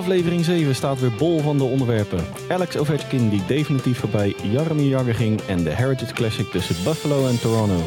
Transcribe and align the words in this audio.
Aflevering 0.00 0.44
7 0.44 0.74
staat 0.74 1.00
weer 1.00 1.12
bol 1.18 1.40
van 1.40 1.58
de 1.58 1.64
onderwerpen. 1.64 2.24
Alex 2.48 2.76
Ovechkin 2.76 3.28
die 3.28 3.46
definitief 3.46 3.98
voorbij 3.98 4.34
Jaromir 4.42 4.86
Jagr 4.86 5.10
ging 5.10 5.40
en 5.40 5.64
de 5.64 5.70
Heritage 5.70 6.12
Classic 6.12 6.46
tussen 6.46 6.84
Buffalo 6.84 7.26
en 7.26 7.40
Toronto. 7.40 7.82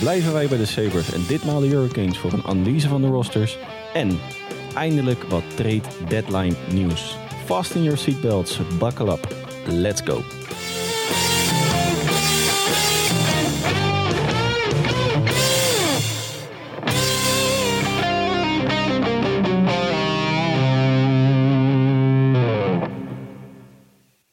Blijven 0.00 0.32
wij 0.32 0.48
bij 0.48 0.58
de 0.58 0.66
Sabres 0.66 1.12
en 1.12 1.24
ditmaal 1.28 1.60
de 1.60 1.66
Hurricanes 1.66 2.18
voor 2.18 2.32
een 2.32 2.44
analyse 2.44 2.88
van 2.88 3.00
de 3.00 3.08
rosters. 3.08 3.58
En 3.92 4.20
eindelijk 4.74 5.22
wat 5.22 5.42
trade 5.54 5.82
deadline 6.08 6.54
nieuws. 6.72 7.16
Fasten 7.44 7.82
your 7.82 7.98
seatbelts, 7.98 8.60
buckle 8.78 9.12
up, 9.12 9.34
let's 9.66 10.00
go. 10.04 10.22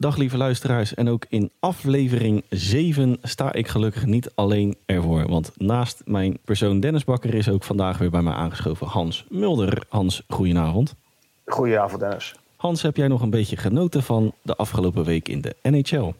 Dag 0.00 0.16
lieve 0.16 0.36
luisteraars 0.36 0.94
en 0.94 1.08
ook 1.08 1.24
in 1.28 1.50
aflevering 1.58 2.44
7 2.48 3.18
sta 3.22 3.52
ik 3.52 3.68
gelukkig 3.68 4.06
niet 4.06 4.30
alleen 4.34 4.76
ervoor. 4.86 5.28
Want 5.28 5.52
naast 5.56 6.02
mijn 6.04 6.38
persoon 6.44 6.80
Dennis 6.80 7.04
Bakker 7.04 7.34
is 7.34 7.48
ook 7.48 7.64
vandaag 7.64 7.98
weer 7.98 8.10
bij 8.10 8.22
mij 8.22 8.32
aangeschoven 8.32 8.86
Hans 8.86 9.24
Mulder. 9.28 9.82
Hans, 9.88 10.22
goedenavond. 10.28 10.94
Goedenavond 11.44 12.00
Dennis. 12.00 12.34
Hans, 12.56 12.82
heb 12.82 12.96
jij 12.96 13.08
nog 13.08 13.22
een 13.22 13.30
beetje 13.30 13.56
genoten 13.56 14.02
van 14.02 14.32
de 14.42 14.56
afgelopen 14.56 15.04
week 15.04 15.28
in 15.28 15.40
de 15.40 15.54
NHL? 15.62 16.12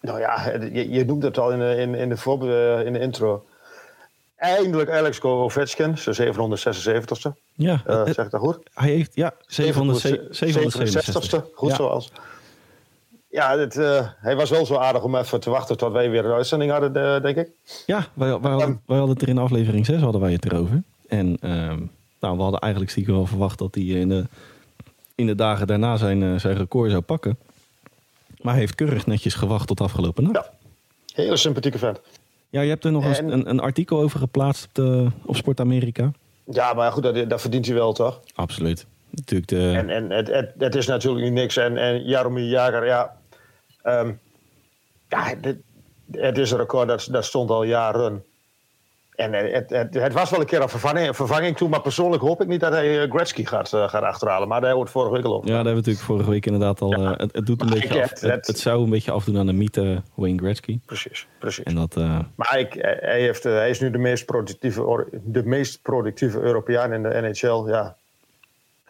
Nou 0.00 0.20
ja, 0.20 0.52
je, 0.72 0.90
je 0.90 1.04
noemt 1.04 1.22
het 1.22 1.38
al 1.38 1.52
in 1.52 1.58
de, 1.58 1.76
in, 1.76 1.94
in 1.94 2.08
de, 2.08 2.16
voor, 2.16 2.48
in 2.84 2.92
de 2.92 2.98
intro. 2.98 3.44
Eindelijk 4.36 4.90
Alex 4.90 5.22
Ovechkin, 5.22 5.98
zijn 5.98 6.34
776ste. 6.34 7.30
Ja, 7.52 7.82
uh, 7.86 8.04
zeg 8.04 8.24
ik 8.24 8.30
dat 8.30 8.40
goed? 8.40 8.58
Hij 8.74 8.90
heeft, 8.90 9.14
ja, 9.14 9.34
767ste. 9.34 11.54
Goed 11.54 11.70
ja. 11.70 11.76
zoals. 11.76 12.12
Ja, 13.30 13.58
het, 13.58 13.76
uh, 13.76 14.08
hij 14.16 14.36
was 14.36 14.50
wel 14.50 14.66
zo 14.66 14.76
aardig 14.76 15.02
om 15.02 15.16
even 15.16 15.40
te 15.40 15.50
wachten 15.50 15.76
tot 15.76 15.92
wij 15.92 16.10
weer 16.10 16.24
een 16.24 16.32
uitzending 16.32 16.70
hadden, 16.70 16.96
uh, 16.96 17.22
denk 17.22 17.36
ik. 17.36 17.50
Ja, 17.86 18.06
wij, 18.14 18.40
wij, 18.40 18.50
hadden, 18.50 18.80
wij 18.86 18.96
hadden 18.96 19.14
het 19.14 19.22
er 19.22 19.28
in 19.28 19.38
aflevering 19.38 19.86
6 19.86 20.00
hadden 20.00 20.20
wij 20.20 20.32
het 20.32 20.44
erover. 20.44 20.82
En 21.08 21.38
uh, 21.40 21.50
nou, 22.20 22.36
we 22.36 22.42
hadden 22.42 22.60
eigenlijk 22.60 22.92
stiekem 22.92 23.14
wel 23.14 23.26
verwacht 23.26 23.58
dat 23.58 23.74
hij 23.74 23.84
in 23.84 24.08
de, 24.08 24.24
in 25.14 25.26
de 25.26 25.34
dagen 25.34 25.66
daarna 25.66 25.96
zijn, 25.96 26.22
uh, 26.22 26.38
zijn 26.38 26.56
record 26.56 26.90
zou 26.90 27.02
pakken. 27.02 27.38
Maar 28.40 28.52
hij 28.52 28.62
heeft 28.62 28.74
keurig 28.74 29.06
netjes 29.06 29.34
gewacht 29.34 29.66
tot 29.66 29.80
afgelopen 29.80 30.22
nacht. 30.22 30.50
Ja, 31.06 31.22
hele 31.22 31.36
sympathieke 31.36 31.78
vent. 31.78 32.00
Ja, 32.48 32.60
je 32.60 32.68
hebt 32.68 32.84
er 32.84 32.92
nog 32.92 33.04
en... 33.04 33.32
een, 33.32 33.50
een, 33.50 33.60
artikel 33.60 34.00
over 34.00 34.18
geplaatst 34.18 34.64
op, 34.64 34.74
de, 34.74 35.06
op 35.24 35.36
Sport 35.36 35.60
Amerika. 35.60 36.10
Ja, 36.44 36.72
maar 36.72 36.92
goed, 36.92 37.02
dat, 37.02 37.30
dat 37.30 37.40
verdient 37.40 37.66
hij 37.66 37.74
wel, 37.74 37.92
toch? 37.92 38.20
Absoluut. 38.34 38.86
Natuurlijk 39.10 39.48
de... 39.48 39.72
En, 39.76 39.90
en 39.90 40.10
het, 40.10 40.28
het, 40.28 40.52
het 40.58 40.74
is 40.74 40.86
natuurlijk 40.86 41.24
niet 41.24 41.32
niks. 41.32 41.56
En, 41.56 41.76
en 41.76 42.04
Jaromir 42.04 42.44
Jager, 42.44 42.86
ja... 42.86 43.18
Um, 43.84 44.20
ja, 45.08 45.34
dit, 45.34 45.56
het 46.10 46.38
is 46.38 46.50
een 46.50 46.58
record 46.58 46.88
dat, 46.88 47.08
dat 47.10 47.24
stond 47.24 47.50
al 47.50 47.62
jaren. 47.62 48.24
En 49.14 49.32
het, 49.32 49.70
het, 49.70 49.94
het, 49.94 50.12
was 50.12 50.30
wel 50.30 50.40
een 50.40 50.46
keer 50.46 50.62
een 50.62 50.68
vervanging, 50.68 51.08
een 51.08 51.14
vervanging 51.14 51.56
toe, 51.56 51.68
maar 51.68 51.80
persoonlijk 51.80 52.22
hoop 52.22 52.40
ik 52.40 52.48
niet 52.48 52.60
dat 52.60 52.72
hij 52.72 53.08
Gretzky 53.08 53.44
gaat, 53.44 53.72
uh, 53.72 53.88
gaat 53.88 54.02
achterhalen. 54.02 54.48
Maar 54.48 54.60
daar 54.60 54.74
wordt 54.74 54.90
vorige 54.90 55.12
week 55.12 55.24
al 55.24 55.32
op. 55.32 55.42
Ja, 55.42 55.48
daar 55.48 55.54
hebben 55.54 55.72
we 55.72 55.78
natuurlijk 55.78 56.06
vorige 56.06 56.30
week 56.30 56.46
inderdaad 56.46 56.80
al. 56.80 56.90
Ja. 56.90 56.98
Uh, 56.98 57.16
het, 57.16 57.34
het, 57.34 57.46
doet 57.46 57.60
een 57.60 57.68
maar 57.68 57.78
beetje 57.78 58.02
af, 58.02 58.20
het, 58.20 58.58
zou 58.58 58.82
een 58.82 58.90
beetje 58.90 59.10
afdoen 59.10 59.38
aan 59.38 59.46
de 59.46 59.52
mythe 59.52 60.02
Wayne 60.14 60.38
Gretzky. 60.38 60.80
Precies, 60.86 61.26
precies. 61.38 61.64
En 61.64 61.74
dat, 61.74 61.96
uh, 61.96 62.18
maar 62.34 62.58
ik, 62.58 62.72
hij, 63.00 63.20
heeft, 63.20 63.42
hij 63.42 63.70
is 63.70 63.80
nu 63.80 63.90
de 63.90 63.98
meest 63.98 64.24
productieve, 64.24 65.06
de 65.24 65.44
meest 65.44 65.82
productieve 65.82 66.40
Europeaan 66.40 66.92
in 66.92 67.02
de 67.02 67.08
NHL. 67.08 67.70
Ja, 67.70 67.96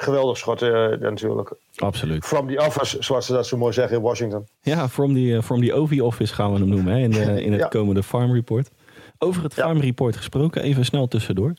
geweldig 0.02 0.36
schot 0.36 0.60
natuurlijk. 1.00 1.52
Absoluut. 1.76 2.24
From 2.24 2.46
the 2.46 2.58
office, 2.66 2.96
zoals 3.02 3.26
ze 3.26 3.32
dat 3.32 3.46
zo 3.46 3.56
mooi 3.56 3.72
zeggen 3.72 3.96
in 3.96 4.02
Washington. 4.02 4.46
Ja, 4.62 4.88
from 4.88 5.14
the, 5.14 5.20
uh, 5.20 5.42
from 5.42 5.60
the 5.60 5.72
OV 5.72 5.98
office 6.02 6.34
gaan 6.34 6.52
we 6.52 6.58
hem 6.58 6.68
noemen 6.68 6.92
hè, 6.92 6.98
in, 6.98 7.10
de, 7.10 7.42
in 7.44 7.52
het 7.52 7.60
ja. 7.60 7.68
komende 7.68 8.02
Farm 8.02 8.32
Report. 8.32 8.70
Over 9.18 9.42
het 9.42 9.54
Farm. 9.54 9.80
Report 9.80 10.16
gesproken, 10.16 10.62
even 10.62 10.84
snel 10.84 11.08
tussendoor. 11.08 11.54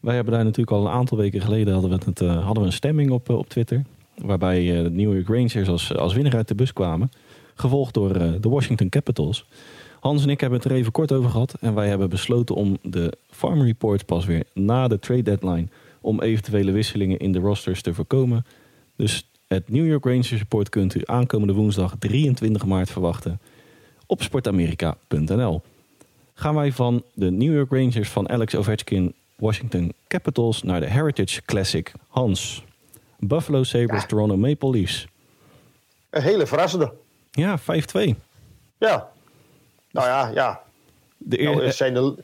Wij 0.00 0.14
hebben 0.14 0.32
daar 0.32 0.44
natuurlijk 0.44 0.76
al 0.76 0.86
een 0.86 0.92
aantal 0.92 1.18
weken 1.18 1.40
geleden 1.40 1.72
hadden 1.72 1.90
we, 1.90 1.98
het, 2.04 2.20
uh, 2.20 2.44
hadden 2.44 2.62
we 2.62 2.68
een 2.68 2.74
stemming 2.74 3.10
op, 3.10 3.28
op 3.28 3.48
Twitter. 3.48 3.82
Waarbij 4.14 4.64
de 4.64 4.90
New 4.90 5.14
York 5.14 5.28
Rangers 5.28 5.68
als, 5.68 5.96
als 5.96 6.14
winnaar 6.14 6.36
uit 6.36 6.48
de 6.48 6.54
bus 6.54 6.72
kwamen. 6.72 7.10
Gevolgd 7.54 7.94
door 7.94 8.12
de 8.12 8.48
Washington 8.48 8.88
Capitals. 8.88 9.46
Hans 10.00 10.22
en 10.22 10.28
ik 10.28 10.40
hebben 10.40 10.58
het 10.58 10.70
er 10.70 10.76
even 10.76 10.92
kort 10.92 11.12
over 11.12 11.30
gehad. 11.30 11.54
En 11.60 11.74
wij 11.74 11.88
hebben 11.88 12.08
besloten 12.08 12.54
om 12.54 12.78
de 12.82 13.12
Farm 13.30 13.62
Report 13.62 14.06
pas 14.06 14.26
weer 14.26 14.44
na 14.54 14.88
de 14.88 14.98
trade 14.98 15.22
deadline... 15.22 15.68
om 16.00 16.20
eventuele 16.20 16.72
wisselingen 16.72 17.18
in 17.18 17.32
de 17.32 17.38
rosters 17.38 17.82
te 17.82 17.94
voorkomen. 17.94 18.46
Dus 18.96 19.30
het 19.46 19.70
New 19.70 19.86
York 19.86 20.04
Rangers 20.04 20.30
Report 20.30 20.68
kunt 20.68 20.94
u 20.94 21.02
aankomende 21.04 21.52
woensdag 21.52 21.94
23 21.98 22.64
maart 22.64 22.90
verwachten 22.90 23.40
op 24.06 24.22
sportamerika.nl. 24.22 25.62
Gaan 26.34 26.54
wij 26.54 26.72
van 26.72 27.02
de 27.14 27.30
New 27.30 27.54
York 27.54 27.70
Rangers 27.70 28.08
van 28.08 28.28
Alex 28.28 28.54
Ovechkin 28.54 29.14
Washington 29.36 29.92
Capitals 30.08 30.62
naar 30.62 30.80
de 30.80 30.86
Heritage 30.86 31.42
Classic 31.42 31.92
Hans. 32.08 32.64
Buffalo 33.18 33.62
Sabres, 33.62 34.00
ja. 34.00 34.06
Toronto 34.06 34.36
Maple 34.36 34.70
Leafs. 34.70 35.06
Een 36.10 36.22
hele 36.22 36.46
verrassende. 36.46 36.92
Ja, 37.30 37.60
5-2. 37.60 37.64
Ja. 38.78 39.10
Nou 39.90 40.06
ja, 40.06 40.30
ja. 40.34 40.62
De, 41.16 41.40
eer... 41.40 41.56
nou, 41.56 41.72
zijn 41.72 41.94
de, 41.94 42.14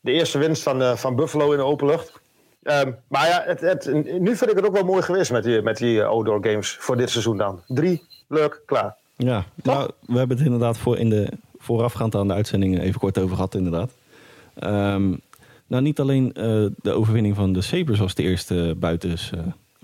de 0.00 0.12
eerste 0.12 0.38
winst 0.38 0.62
van, 0.62 0.82
uh, 0.82 0.96
van 0.96 1.16
Buffalo 1.16 1.50
in 1.50 1.56
de 1.56 1.64
open 1.64 1.86
lucht. 1.86 2.20
Um, 2.64 2.96
maar 3.08 3.28
ja, 3.28 3.42
het, 3.46 3.60
het, 3.60 3.92
nu 4.20 4.36
vind 4.36 4.50
ik 4.50 4.56
het 4.56 4.66
ook 4.66 4.74
wel 4.74 4.84
mooi 4.84 5.02
geweest 5.02 5.32
met 5.32 5.44
die, 5.44 5.62
met 5.62 5.76
die 5.76 6.04
outdoor 6.04 6.46
games 6.46 6.76
voor 6.80 6.96
dit 6.96 7.10
seizoen 7.10 7.36
dan. 7.36 7.60
Drie, 7.66 8.02
leuk, 8.28 8.62
klaar. 8.66 8.96
Ja, 9.16 9.44
nou, 9.62 9.90
we 10.06 10.18
hebben 10.18 10.36
het 10.36 10.46
inderdaad 10.46 10.78
voor 10.78 10.98
in 10.98 11.10
de, 11.10 11.28
voorafgaand 11.58 12.14
aan 12.14 12.28
de 12.28 12.34
uitzending 12.34 12.80
even 12.80 13.00
kort 13.00 13.18
over 13.18 13.36
gehad 13.36 13.54
inderdaad. 13.54 13.92
Um, 14.62 15.20
nou, 15.66 15.82
niet 15.82 16.00
alleen 16.00 16.24
uh, 16.26 16.66
de 16.82 16.92
overwinning 16.92 17.36
van 17.36 17.52
de 17.52 17.60
Sabres 17.60 17.98
was 17.98 18.14
de 18.14 18.22
eerste 18.22 18.74
buitens, 18.78 19.30
uh, 19.34 19.40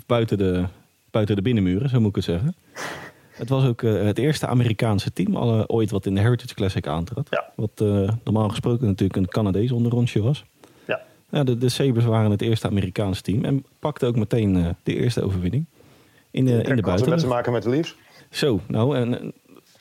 buiten, 0.07 0.39
de, 0.39 0.65
buiten 1.11 1.37
de 1.37 1.43
binnenmuren, 1.43 1.89
zo 1.89 2.01
moet 2.01 2.09
ik 2.09 2.15
het 2.15 2.25
zeggen. 2.25 2.55
Het 3.31 3.49
was 3.49 3.65
ook 3.65 3.83
uh, 3.83 4.03
het 4.03 4.19
eerste 4.19 4.47
Amerikaanse 4.47 5.13
team 5.13 5.37
alle, 5.37 5.69
ooit 5.69 5.91
wat 5.91 6.07
in 6.07 6.15
de 6.15 6.21
Heritage 6.21 6.55
Classic 6.55 6.87
aantrad. 6.87 7.27
Ja. 7.31 7.53
Wat 7.55 7.85
normaal 8.25 8.49
gesproken 8.49 8.87
natuurlijk 8.87 9.17
een 9.17 9.29
Canadees 9.29 9.73
onderrondje 9.73 10.23
was. 10.23 10.45
Ja, 11.31 11.45
de, 11.45 11.59
de 11.59 11.69
Sabres 11.69 12.05
waren 12.05 12.31
het 12.31 12.43
eerste 12.43 12.67
Amerikaanse 12.67 13.23
team 13.23 13.45
en 13.45 13.65
pakten 13.79 14.09
ook 14.09 14.17
meteen 14.17 14.57
uh, 14.57 14.69
de 14.83 14.95
eerste 14.95 15.23
overwinning 15.23 15.65
in 16.31 16.45
de, 16.45 16.63
in 16.63 16.77
de 16.77 16.83
buitenlucht. 16.83 17.21
te 17.21 17.27
maken 17.27 17.53
met 17.53 17.63
de 17.63 17.71
Leafs? 17.71 17.97
Zo, 18.31 18.61
nou, 18.67 18.97
en 18.97 19.33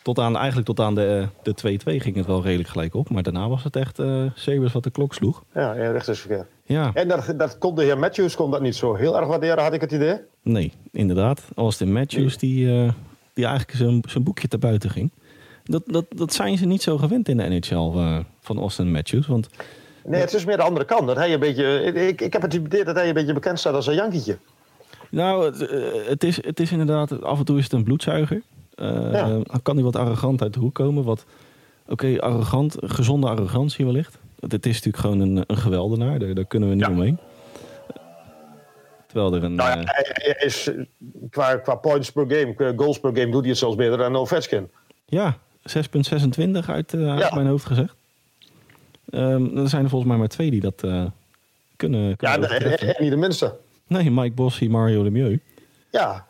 tot 0.01 0.19
aan, 0.19 0.35
eigenlijk 0.35 0.67
tot 0.67 0.79
aan 0.79 0.95
de, 0.95 1.27
de 1.43 1.79
2-2 1.95 2.01
ging 2.01 2.15
het 2.15 2.25
wel 2.25 2.43
redelijk 2.43 2.69
gelijk 2.69 2.93
op. 2.93 3.09
Maar 3.09 3.23
daarna 3.23 3.47
was 3.47 3.63
het 3.63 3.75
echt 3.75 3.99
uh, 3.99 4.23
Sabres 4.35 4.73
wat 4.73 4.83
de 4.83 4.89
klok 4.89 5.13
sloeg. 5.13 5.43
Ja, 5.53 5.73
ja 5.73 6.01
verkeerd. 6.01 6.47
Ja. 6.63 6.91
En 6.93 7.07
dat, 7.07 7.33
dat 7.38 7.57
kon 7.57 7.75
de 7.75 7.83
heer 7.83 7.97
Matthews 7.97 8.35
kon 8.35 8.51
dat 8.51 8.61
niet 8.61 8.75
zo 8.75 8.95
heel 8.95 9.17
erg 9.17 9.27
waarderen, 9.27 9.63
had 9.63 9.73
ik 9.73 9.81
het 9.81 9.91
idee? 9.91 10.17
Nee, 10.41 10.73
inderdaad. 10.91 11.47
Austin 11.55 11.91
Matthews 11.91 12.38
die, 12.38 12.65
uh, 12.65 12.91
die 13.33 13.45
eigenlijk 13.45 13.77
zijn, 13.77 14.03
zijn 14.07 14.23
boekje 14.23 14.47
te 14.47 14.57
buiten 14.57 14.89
ging. 14.89 15.11
Dat, 15.63 15.83
dat, 15.85 16.05
dat 16.09 16.33
zijn 16.33 16.57
ze 16.57 16.65
niet 16.65 16.81
zo 16.81 16.97
gewend 16.97 17.29
in 17.29 17.38
de 17.38 17.43
NHL 17.43 17.91
uh, 17.95 18.19
van 18.39 18.57
Austin 18.57 18.91
Matthews, 18.91 19.27
want... 19.27 19.49
Nee, 20.09 20.21
het 20.21 20.33
is 20.33 20.45
meer 20.45 20.57
de 20.57 20.63
andere 20.63 20.85
kant. 20.85 21.07
Dat 21.07 21.15
hij 21.15 21.33
een 21.33 21.39
beetje, 21.39 21.83
ik, 21.83 22.21
ik 22.21 22.33
heb 22.33 22.41
het 22.41 22.53
idee 22.53 22.83
dat 22.83 22.95
hij 22.95 23.07
een 23.07 23.13
beetje 23.13 23.33
bekend 23.33 23.59
staat 23.59 23.73
als 23.73 23.87
een 23.87 23.93
jankietje. 23.93 24.37
Nou, 25.09 25.45
het, 25.45 25.69
het, 26.07 26.23
is, 26.23 26.43
het 26.45 26.59
is 26.59 26.71
inderdaad, 26.71 27.23
af 27.23 27.39
en 27.39 27.45
toe 27.45 27.57
is 27.57 27.63
het 27.63 27.73
een 27.73 27.83
bloedzuiger. 27.83 28.41
Uh, 28.75 29.11
ja. 29.11 29.27
Dan 29.27 29.61
kan 29.63 29.75
hij 29.75 29.83
wat 29.83 29.95
arrogant 29.95 30.41
uit 30.41 30.53
de 30.53 30.59
hoek 30.59 30.75
komen. 30.75 31.03
Wat, 31.03 31.25
oké, 31.83 31.91
okay, 31.91 32.17
arrogant, 32.17 32.75
gezonde 32.79 33.27
arrogantie 33.27 33.85
wellicht. 33.85 34.17
Het 34.39 34.65
is 34.65 34.73
natuurlijk 34.73 35.03
gewoon 35.03 35.19
een, 35.19 35.44
een 35.47 35.57
geweldenaar, 35.57 36.19
daar, 36.19 36.33
daar 36.33 36.45
kunnen 36.45 36.69
we 36.69 36.75
niet 36.75 36.85
ja. 36.85 36.91
omheen. 36.91 37.17
Terwijl 39.07 39.33
er 39.33 39.44
een... 39.44 39.55
Nou 39.55 39.69
ja, 39.69 39.83
hij 39.85 40.35
is, 40.45 40.71
qua, 41.29 41.55
qua 41.55 41.75
points 41.75 42.12
per 42.12 42.25
game, 42.27 42.73
goals 42.75 43.00
per 43.00 43.15
game, 43.15 43.31
doet 43.31 43.41
hij 43.41 43.50
het 43.50 43.57
zelfs 43.59 43.75
beter 43.75 43.97
dan 43.97 44.15
Ovechkin. 44.15 44.71
Ja, 45.05 45.38
6,26 45.62 46.65
uit, 46.67 46.94
uh, 46.94 47.33
mijn 47.33 47.47
hoofd 47.47 47.65
gezegd. 47.65 47.95
Um, 49.11 49.57
er 49.57 49.69
zijn 49.69 49.83
er 49.83 49.89
volgens 49.89 50.09
mij 50.09 50.19
maar 50.19 50.27
twee 50.27 50.51
die 50.51 50.61
dat 50.61 50.83
uh, 50.85 51.06
kunnen, 51.75 52.15
kunnen. 52.15 52.41
Ja, 52.41 52.50
en, 52.50 53.03
niet 53.03 53.11
de 53.11 53.17
minste. 53.17 53.56
Nee, 53.88 54.11
Mike 54.11 54.33
Bossy, 54.33 54.67
Mario 54.67 55.03
Lemieux. 55.03 55.41
Ja. 55.91 56.25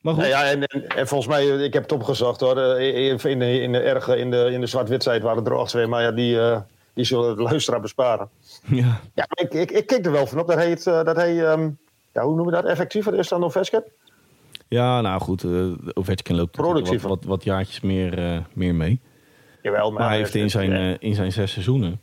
Maar 0.00 0.14
goed. 0.14 0.22
Nou 0.22 0.34
ja, 0.34 0.50
en, 0.50 0.62
en, 0.62 0.86
en, 0.86 1.06
volgens 1.06 1.30
mij, 1.30 1.46
ik 1.46 1.72
heb 1.72 1.82
het 1.82 1.92
opgezocht 1.92 2.40
hoor. 2.40 2.80
In 2.80 3.38
de, 3.38 3.60
in 3.60 3.72
de, 3.72 3.78
erge, 3.78 4.16
in 4.16 4.30
de, 4.30 4.50
in 4.52 4.60
de 4.60 4.66
zwart-wit 4.66 5.04
waren 5.04 5.44
er 5.44 5.52
ook 5.52 5.68
twee, 5.68 5.86
maar 5.86 6.02
ja, 6.02 6.12
die, 6.12 6.34
uh, 6.34 6.60
die 6.94 7.04
zullen 7.04 7.36
de 7.36 7.42
luisteraar 7.42 7.80
besparen. 7.80 8.28
Ja. 8.64 9.00
Ja, 9.14 9.26
ik, 9.34 9.54
ik, 9.54 9.70
ik 9.70 9.86
keek 9.86 10.06
er 10.06 10.12
wel 10.12 10.26
van 10.26 10.38
op 10.38 10.46
dat 10.46 10.56
hij, 10.56 10.70
het, 10.70 10.84
dat 10.84 11.16
hij 11.16 11.52
um, 11.52 11.78
ja, 12.14 12.22
hoe 12.22 12.34
noemen 12.34 12.54
we 12.54 12.60
dat, 12.60 12.70
effectiever 12.70 13.14
is 13.14 13.28
dan 13.28 13.44
Ovechkin? 13.44 13.82
Ja, 14.68 15.00
nou 15.00 15.20
goed, 15.20 15.42
uh, 15.42 15.72
Ovechkin 15.92 16.36
loopt 16.36 16.56
wat, 16.56 17.00
wat, 17.00 17.24
wat 17.24 17.44
jaartjes 17.44 17.80
meer, 17.80 18.18
uh, 18.18 18.38
meer 18.52 18.74
mee. 18.74 19.00
Jawel, 19.64 19.90
maar, 19.90 20.00
maar 20.00 20.08
hij 20.08 20.18
heeft 20.18 20.34
in 20.34 20.50
zijn, 20.50 20.72
uh, 20.72 20.94
in 20.98 21.14
zijn 21.14 21.32
zes 21.32 21.52
seizoenen, 21.52 22.00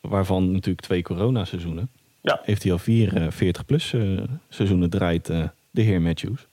waarvan 0.00 0.52
natuurlijk 0.52 0.80
twee 0.80 1.02
corona-seizoenen, 1.02 1.90
ja. 2.20 2.40
heeft 2.42 2.62
hij 2.62 2.72
al 2.72 2.78
vier 2.78 3.16
uh, 3.16 3.52
40-plus 3.54 3.92
uh, 3.92 4.22
seizoenen 4.48 4.90
draait 4.90 5.26
de 5.26 5.50
de 5.70 5.82
heer 5.82 6.02
Matthews. 6.02 6.46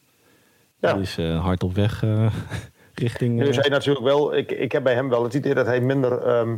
Ja. 0.79 0.93
Die 0.93 1.01
is 1.01 1.17
hard 1.17 1.63
op 1.63 1.75
weg 1.75 2.03
richting... 2.93 3.35
Nu 3.35 3.47
is 3.47 3.55
hij 3.55 3.69
natuurlijk 3.69 4.05
wel... 4.05 4.35
Ik, 4.35 4.51
ik 4.51 4.71
heb 4.71 4.83
bij 4.83 4.93
hem 4.93 5.09
wel 5.09 5.23
het 5.23 5.33
idee 5.33 5.53
dat 5.53 5.65
hij 5.65 5.81
minder 5.81 6.21
ehm, 6.21 6.55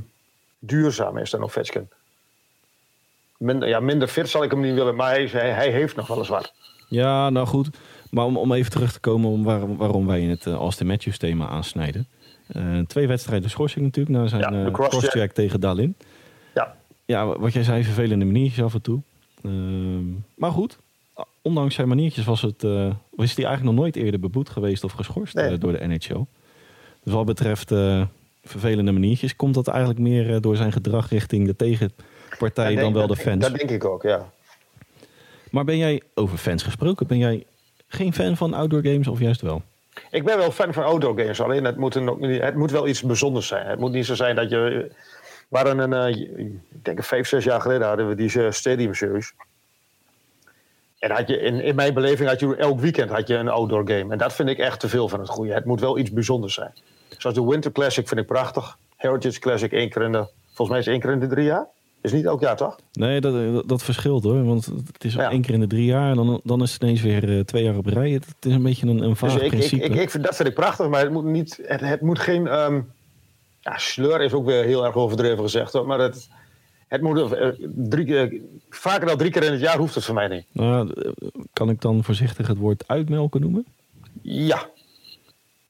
duurzaam 0.59 1.18
is 1.18 1.30
dan 1.30 1.44
Ovechkin. 1.44 1.89
Minder, 3.38 3.69
ja, 3.69 3.80
minder 3.80 4.07
fit 4.07 4.30
zal 4.30 4.44
ik 4.44 4.51
hem 4.51 4.59
niet 4.59 4.73
willen, 4.73 4.95
maar 4.95 5.09
hij, 5.09 5.25
hij, 5.27 5.71
heeft 5.71 5.95
nog 5.95 6.07
wel 6.07 6.18
eens 6.18 6.27
wat. 6.27 6.53
Ja, 6.89 7.30
nou 7.30 7.47
goed. 7.47 7.69
Maar 8.09 8.25
om, 8.25 8.38
om 8.38 8.53
even 8.53 8.71
terug 8.71 8.91
te 8.91 9.00
komen 9.00 9.30
om 9.30 9.44
waarom, 9.44 9.77
waarom 9.77 10.07
wij 10.07 10.21
in 10.21 10.30
het 10.30 10.45
Austin 10.45 10.88
Matthews 10.88 11.18
thema 11.18 11.47
aansnijden. 11.47 12.07
Uh, 12.55 12.79
twee 12.79 13.07
wedstrijden 13.07 13.49
schorsing 13.49 13.85
natuurlijk 13.85 14.17
na 14.17 14.27
zijn 14.27 14.53
ja, 14.53 14.65
uh, 14.65 14.71
crosscheck 14.71 15.31
tegen 15.31 15.59
Dalin. 15.59 15.95
Ja. 16.53 16.75
Ja, 17.05 17.25
wat 17.25 17.53
jij 17.53 17.63
zei, 17.63 17.83
vervelende 17.83 18.25
maniertjes 18.25 18.63
af 18.63 18.73
en 18.73 18.81
toe. 18.81 19.01
Uh, 19.41 19.51
maar 20.35 20.51
goed, 20.51 20.77
ondanks 21.41 21.75
zijn 21.75 21.88
maniertjes 21.88 22.25
was 22.25 22.41
het, 22.41 22.61
was 23.09 23.35
hij 23.35 23.45
eigenlijk 23.45 23.63
nog 23.63 23.73
nooit 23.73 23.95
eerder 23.95 24.19
beboet 24.19 24.49
geweest 24.49 24.83
of 24.83 24.91
geschorst 24.91 25.35
nee. 25.35 25.57
door 25.57 25.71
de 25.71 25.88
NHL. 25.88 26.25
Dus 27.03 27.13
wat 27.13 27.25
betreft 27.25 27.73
vervelende 28.44 28.91
maniertjes, 28.91 29.35
komt 29.35 29.53
dat 29.53 29.67
eigenlijk 29.67 29.99
meer 29.99 30.41
door 30.41 30.55
zijn 30.55 30.71
gedrag 30.71 31.09
richting 31.09 31.45
de 31.45 31.55
tegenpartij 31.55 32.75
dan 32.75 32.94
wel 32.94 33.07
de 33.07 33.15
fans. 33.15 33.41
Dat 33.41 33.55
denk 33.55 33.69
ik 33.69 33.85
ook, 33.85 34.03
ja. 34.03 34.29
Maar 35.51 35.65
ben 35.65 35.77
jij, 35.77 36.01
over 36.13 36.38
fans 36.38 36.63
gesproken, 36.63 37.07
ben 37.07 37.17
jij 37.17 37.45
geen 37.88 38.13
fan 38.13 38.38
van 38.38 38.53
outdoor 38.53 38.83
games 38.83 39.07
of 39.07 39.19
juist 39.19 39.41
wel? 39.41 39.61
Ik 40.11 40.23
ben 40.23 40.38
wel 40.38 40.51
fan 40.51 40.73
van 40.73 40.83
outdoor 40.83 41.19
games, 41.19 41.41
alleen 41.41 41.63
het 41.63 41.77
moet, 41.77 41.94
het 41.94 42.55
moet 42.55 42.71
wel 42.71 42.88
iets 42.88 43.01
bijzonders 43.01 43.47
zijn. 43.47 43.67
Het 43.67 43.79
moet 43.79 43.91
niet 43.91 44.05
zo 44.05 44.15
zijn 44.15 44.35
dat 44.35 44.49
je... 44.49 44.91
waren 45.47 45.79
een, 45.79 46.15
uh, 46.15 46.21
ik 46.38 46.83
denk 46.83 47.03
vijf, 47.03 47.27
zes 47.27 47.44
jaar 47.44 47.61
geleden 47.61 47.88
hadden 47.88 48.07
we 48.07 48.15
die 48.15 48.51
Stadium 48.51 48.94
Series. 48.94 49.33
En 50.99 51.11
had 51.11 51.27
je, 51.27 51.39
in, 51.39 51.61
in 51.61 51.75
mijn 51.75 51.94
beleving 51.94 52.29
had 52.29 52.39
je 52.39 52.55
elk 52.55 52.79
weekend 52.79 53.09
had 53.09 53.27
je 53.27 53.35
een 53.35 53.47
outdoor 53.47 53.89
game. 53.89 54.11
En 54.11 54.17
dat 54.17 54.33
vind 54.33 54.49
ik 54.49 54.57
echt 54.57 54.79
te 54.79 54.89
veel 54.89 55.09
van 55.09 55.19
het 55.19 55.29
goede. 55.29 55.53
Het 55.53 55.65
moet 55.65 55.79
wel 55.79 55.97
iets 55.97 56.11
bijzonders 56.11 56.53
zijn. 56.53 56.73
Zoals 57.17 57.35
de 57.35 57.45
Winter 57.45 57.71
Classic 57.71 58.07
vind 58.07 58.19
ik 58.19 58.25
prachtig. 58.25 58.77
Heritage 58.95 59.39
Classic 59.39 59.71
één 59.71 59.89
keer 59.89 60.01
in 60.01 60.11
de... 60.11 60.27
Volgens 60.45 60.69
mij 60.69 60.79
is 60.79 60.88
één 60.88 60.99
keer 60.99 61.11
in 61.11 61.19
de 61.19 61.27
drie 61.27 61.45
jaar. 61.45 61.67
Is 62.07 62.13
niet 62.13 62.25
elk 62.25 62.42
jaar, 62.42 62.57
toch? 62.57 62.75
Nee, 62.92 63.21
dat, 63.21 63.68
dat, 63.68 63.83
verschilt 63.83 64.24
hoor. 64.24 64.45
Want 64.45 64.65
het 64.65 65.04
is 65.04 65.15
één 65.15 65.42
keer 65.42 65.54
in 65.54 65.59
de 65.59 65.68
drie 65.68 65.86
jaar 65.86 66.09
en 66.09 66.15
dan, 66.15 66.42
dan 66.44 66.62
is 66.62 66.74
het 66.74 66.81
ineens 66.81 67.01
weer 67.01 67.30
uh, 67.30 67.39
twee 67.39 67.63
jaar 67.63 67.77
op 67.77 67.86
rij. 67.86 68.12
Het, 68.12 68.25
is 68.39 68.54
een 68.54 68.63
beetje 68.63 68.88
een, 68.88 69.01
een 69.04 69.15
vaag 69.15 69.33
dus 69.33 69.42
ik, 69.42 69.50
principe. 69.50 69.83
Ik, 69.83 69.95
ik, 69.95 70.09
vind, 70.09 70.24
dat 70.24 70.36
vind 70.36 70.50
ik 70.50 70.56
prachtig, 70.56 70.88
maar 70.88 71.01
het 71.01 71.12
moet, 71.12 71.24
niet, 71.24 71.59
het, 71.63 71.80
het 71.81 72.01
moet 72.01 72.19
geen... 72.19 72.59
Um, 72.59 72.92
ja, 73.59 73.77
sleur 73.77 74.21
is 74.21 74.33
ook 74.33 74.45
weer 74.45 74.63
heel 74.63 74.86
erg 74.86 74.95
overdreven 74.95 75.44
gezegd 75.44 75.74
hoor. 75.74 75.88
Maar 75.88 76.00
het, 76.00 76.30
het 76.88 77.01
moet 77.01 77.18
uh, 77.18 77.48
drie, 77.75 78.07
uh, 78.07 78.42
vaker 78.69 79.07
dan 79.07 79.18
drie 79.18 79.31
keer 79.31 79.44
in 79.44 79.51
het 79.51 79.62
jaar 79.62 79.77
hoeft 79.77 79.95
het 79.95 80.06
voor 80.06 80.15
mij 80.15 80.27
niet. 80.27 80.45
Nou, 80.51 80.94
kan 81.54 81.69
ik 81.69 81.81
dan 81.81 82.04
voorzichtig 82.04 82.48
het 82.48 82.57
woord 82.57 82.83
uitmelken 82.88 83.42
noemen? 83.42 83.65
Ja. 84.21 84.69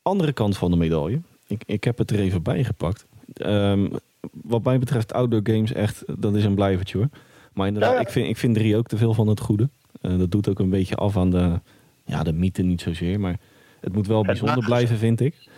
Andere 0.01 0.33
kant 0.33 0.57
van 0.57 0.71
de 0.71 0.77
medaille. 0.77 1.19
Ik, 1.47 1.63
ik 1.65 1.83
heb 1.83 1.97
het 1.97 2.11
er 2.11 2.19
even 2.19 2.41
bij 2.41 2.63
gepakt. 2.63 3.05
Um, 3.35 3.91
wat 4.31 4.63
mij 4.63 4.79
betreft 4.79 5.13
outdoor 5.13 5.41
games 5.43 5.73
echt, 5.73 6.03
dat 6.17 6.35
is 6.35 6.43
een 6.43 6.55
blijvertje 6.55 6.97
hoor. 6.97 7.09
Maar 7.53 7.67
inderdaad, 7.67 7.99
Ik, 7.99 8.09
vind, 8.09 8.27
ik 8.27 8.37
vind 8.37 8.55
drie 8.55 8.77
ook 8.77 8.87
te 8.87 8.97
veel 8.97 9.13
van 9.13 9.27
het 9.27 9.39
goede. 9.39 9.69
Uh, 10.01 10.19
dat 10.19 10.31
doet 10.31 10.49
ook 10.49 10.59
een 10.59 10.69
beetje 10.69 10.95
af 10.95 11.17
aan 11.17 11.29
de, 11.29 11.59
ja, 12.05 12.23
de 12.23 12.33
mythe 12.33 12.61
niet 12.61 12.81
zozeer. 12.81 13.19
Maar 13.19 13.39
het 13.79 13.93
moet 13.93 14.07
wel 14.07 14.23
bijzonder 14.23 14.63
blijven, 14.65 14.97
vind 14.97 15.19
ik. 15.19 15.49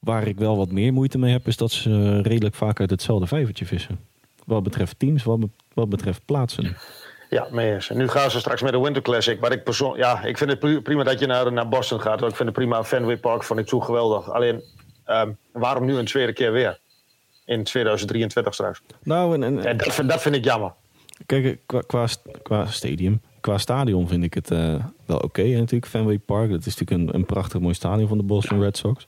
Waar 0.00 0.26
ik 0.26 0.38
wel 0.38 0.56
wat 0.56 0.70
meer 0.70 0.92
moeite 0.92 1.18
mee 1.18 1.32
heb, 1.32 1.46
is 1.46 1.56
dat 1.56 1.70
ze 1.70 2.20
redelijk 2.20 2.54
vaak 2.54 2.80
uit 2.80 2.90
hetzelfde 2.90 3.26
vijvertje 3.26 3.66
vissen. 3.66 3.98
Wat 4.44 4.62
betreft 4.62 4.98
teams, 4.98 5.24
wat, 5.24 5.40
wat 5.74 5.88
betreft 5.88 6.24
plaatsen. 6.24 6.76
Ja, 7.30 7.46
mee 7.50 7.78
nu 7.88 8.08
gaan 8.08 8.30
ze 8.30 8.38
straks 8.38 8.62
met 8.62 8.72
de 8.72 8.80
Winter 8.80 9.02
Classic. 9.02 9.40
Maar 9.40 9.52
ik, 9.52 9.64
persoon, 9.64 9.96
ja, 9.96 10.22
ik 10.22 10.38
vind 10.38 10.50
het 10.50 10.82
prima 10.82 11.02
dat 11.02 11.18
je 11.18 11.26
naar, 11.26 11.52
naar 11.52 11.68
Boston 11.68 12.00
gaat. 12.00 12.22
Ik 12.22 12.36
vind 12.36 12.38
het 12.38 12.52
prima. 12.52 12.84
Fenway 12.84 13.16
Park 13.16 13.42
vond 13.44 13.60
ik 13.60 13.68
zo 13.68 13.80
geweldig. 13.80 14.30
Alleen, 14.30 14.62
um, 15.06 15.36
waarom 15.52 15.84
nu 15.84 15.96
een 15.96 16.04
tweede 16.04 16.32
keer 16.32 16.52
weer? 16.52 16.78
In 17.46 17.64
2023 17.64 18.54
straks. 18.54 18.82
Nou, 19.02 19.34
en, 19.34 19.42
en, 19.42 19.64
en 19.64 19.76
dat, 19.76 19.94
vind, 19.94 20.08
dat, 20.08 20.22
vind 20.22 20.34
ik 20.34 20.44
jammer. 20.44 20.72
Kijk, 21.26 21.58
qua, 21.66 21.80
qua, 21.80 22.06
qua 22.42 22.66
stadium, 22.66 23.20
qua 23.40 23.58
stadion 23.58 24.08
vind 24.08 24.24
ik 24.24 24.34
het 24.34 24.50
uh, 24.50 24.84
wel 25.04 25.16
oké 25.16 25.24
okay, 25.24 25.52
natuurlijk. 25.52 25.86
Fenway 25.86 26.18
Park, 26.18 26.50
dat 26.50 26.66
is 26.66 26.76
natuurlijk 26.76 27.08
een, 27.08 27.14
een 27.14 27.26
prachtig 27.26 27.60
mooi 27.60 27.74
stadion 27.74 28.08
van 28.08 28.18
de 28.18 28.24
Boston 28.24 28.60
Red 28.60 28.76
Sox. 28.76 29.06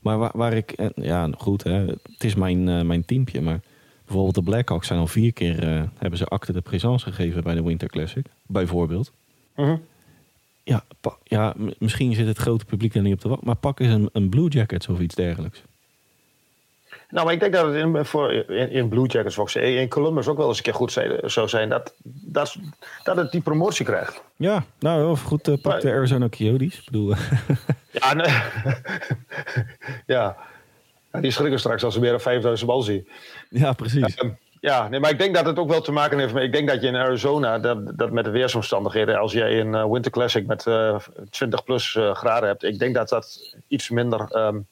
Maar 0.00 0.18
waar, 0.18 0.30
waar 0.34 0.52
ik, 0.52 0.74
ja 0.94 1.30
goed, 1.38 1.64
hè, 1.64 1.84
het 1.84 2.24
is 2.24 2.34
mijn, 2.34 2.68
uh, 2.68 2.82
mijn 2.82 3.04
teampje, 3.04 3.40
maar 3.40 3.60
bijvoorbeeld 4.04 4.34
de 4.34 4.42
Blackhawks 4.42 4.86
zijn 4.86 4.98
al 4.98 5.06
vier 5.06 5.32
keer, 5.32 5.68
uh, 5.68 5.82
hebben 5.98 6.18
ze 6.18 6.26
acte 6.26 6.52
de 6.52 6.60
présence 6.60 7.12
gegeven 7.12 7.42
bij 7.42 7.54
de 7.54 7.62
Winter 7.62 7.88
Classic, 7.88 8.26
bijvoorbeeld. 8.46 9.12
Uh 9.56 9.66
-huh. 9.66 9.78
Ja, 10.62 10.84
ja, 11.24 11.54
misschien 11.78 12.14
zit 12.14 12.26
het 12.26 12.38
grote 12.38 12.64
publiek 12.64 12.94
er 12.94 13.02
niet 13.02 13.14
op 13.14 13.20
te 13.20 13.28
wachten, 13.28 13.46
maar 13.46 13.56
pak 13.56 13.80
eens 13.80 13.92
een, 13.92 14.08
een 14.12 14.28
Blue 14.28 14.48
Jackets 14.48 14.88
of 14.88 15.00
iets 15.00 15.14
dergelijks. 15.14 15.62
Nou, 17.16 17.28
maar 17.28 17.36
ik 17.36 17.42
denk 17.42 17.52
dat 17.52 17.66
het 17.66 17.74
in, 17.74 18.04
voor, 18.04 18.32
in, 18.32 18.70
in 18.70 18.88
Blue 18.88 19.06
Jackets, 19.06 19.54
in 19.54 19.88
Columbus 19.88 20.28
ook 20.28 20.36
wel 20.36 20.48
eens 20.48 20.56
een 20.56 20.62
keer 20.62 20.74
goed 20.74 20.92
zou 21.24 21.48
zijn. 21.48 21.68
Dat, 21.68 21.94
dat, 22.04 22.56
dat 23.02 23.16
het 23.16 23.30
die 23.30 23.40
promotie 23.40 23.84
krijgt. 23.84 24.22
Ja, 24.36 24.64
nou, 24.78 25.10
of 25.10 25.22
goed, 25.22 25.48
uh, 25.48 25.54
pak 25.62 25.80
de 25.80 25.90
Arizona 25.90 26.28
Coyotes. 26.28 26.78
Ik 26.78 26.84
bedoel... 26.84 27.14
ja, 28.00 28.14
nee. 28.14 28.34
ja. 30.16 30.36
die 31.20 31.30
schrikken 31.30 31.58
straks 31.58 31.84
als 31.84 31.94
ze 31.94 32.00
weer 32.00 32.12
een 32.12 32.20
5000 32.20 32.68
bal 32.68 32.82
zien. 32.82 33.08
Ja, 33.50 33.72
precies. 33.72 34.22
Uh, 34.22 34.30
ja, 34.60 34.88
nee, 34.88 35.00
maar 35.00 35.10
ik 35.10 35.18
denk 35.18 35.34
dat 35.34 35.46
het 35.46 35.58
ook 35.58 35.70
wel 35.70 35.80
te 35.80 35.92
maken 35.92 36.18
heeft 36.18 36.34
met... 36.34 36.42
Ik 36.42 36.52
denk 36.52 36.68
dat 36.68 36.82
je 36.82 36.88
in 36.88 36.96
Arizona, 36.96 37.58
dat, 37.58 37.98
dat 37.98 38.10
met 38.10 38.24
de 38.24 38.30
weersomstandigheden... 38.30 39.18
als 39.18 39.32
jij 39.32 39.60
een 39.60 39.74
uh, 39.74 39.90
Winter 39.90 40.10
Classic 40.10 40.46
met 40.46 40.66
20 41.30 41.64
plus 41.64 41.98
graden 42.12 42.48
hebt... 42.48 42.64
ik 42.64 42.78
denk 42.78 42.94
dat 42.94 43.08
dat 43.08 43.56
iets 43.68 43.90
minder... 43.90 44.36
Um, 44.36 44.66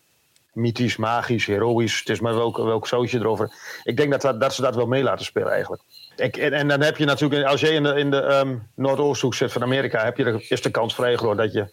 mythisch, 0.55 0.97
magisch, 0.97 1.47
heroïsch. 1.47 1.99
Het 1.99 2.09
is 2.09 2.21
maar 2.21 2.35
welk, 2.35 2.56
welk 2.56 2.87
zootje 2.87 3.19
erover. 3.19 3.53
Ik 3.83 3.97
denk 3.97 4.11
dat, 4.11 4.21
dat, 4.21 4.41
dat 4.41 4.55
ze 4.55 4.62
dat 4.62 4.75
wel 4.75 4.87
mee 4.87 5.03
laten 5.03 5.25
spelen 5.25 5.53
eigenlijk. 5.53 5.83
Ik, 6.17 6.37
en, 6.37 6.53
en, 6.53 6.69
dan 6.69 6.81
heb 6.81 6.97
je 6.97 7.05
natuurlijk, 7.05 7.47
als 7.47 7.61
je 7.61 7.71
in 7.71 7.83
de, 7.83 7.95
in 7.95 8.11
de 8.11 8.23
um, 8.23 8.69
Noordoosthoek 8.75 9.35
zit 9.35 9.53
van 9.53 9.62
Amerika, 9.62 10.05
heb 10.05 10.17
je 10.17 10.25
de, 10.25 10.47
is 10.49 10.62
de 10.62 10.71
kans 10.71 10.95
vrij 10.95 11.17
groot 11.17 11.37
dat 11.37 11.53
je 11.53 11.69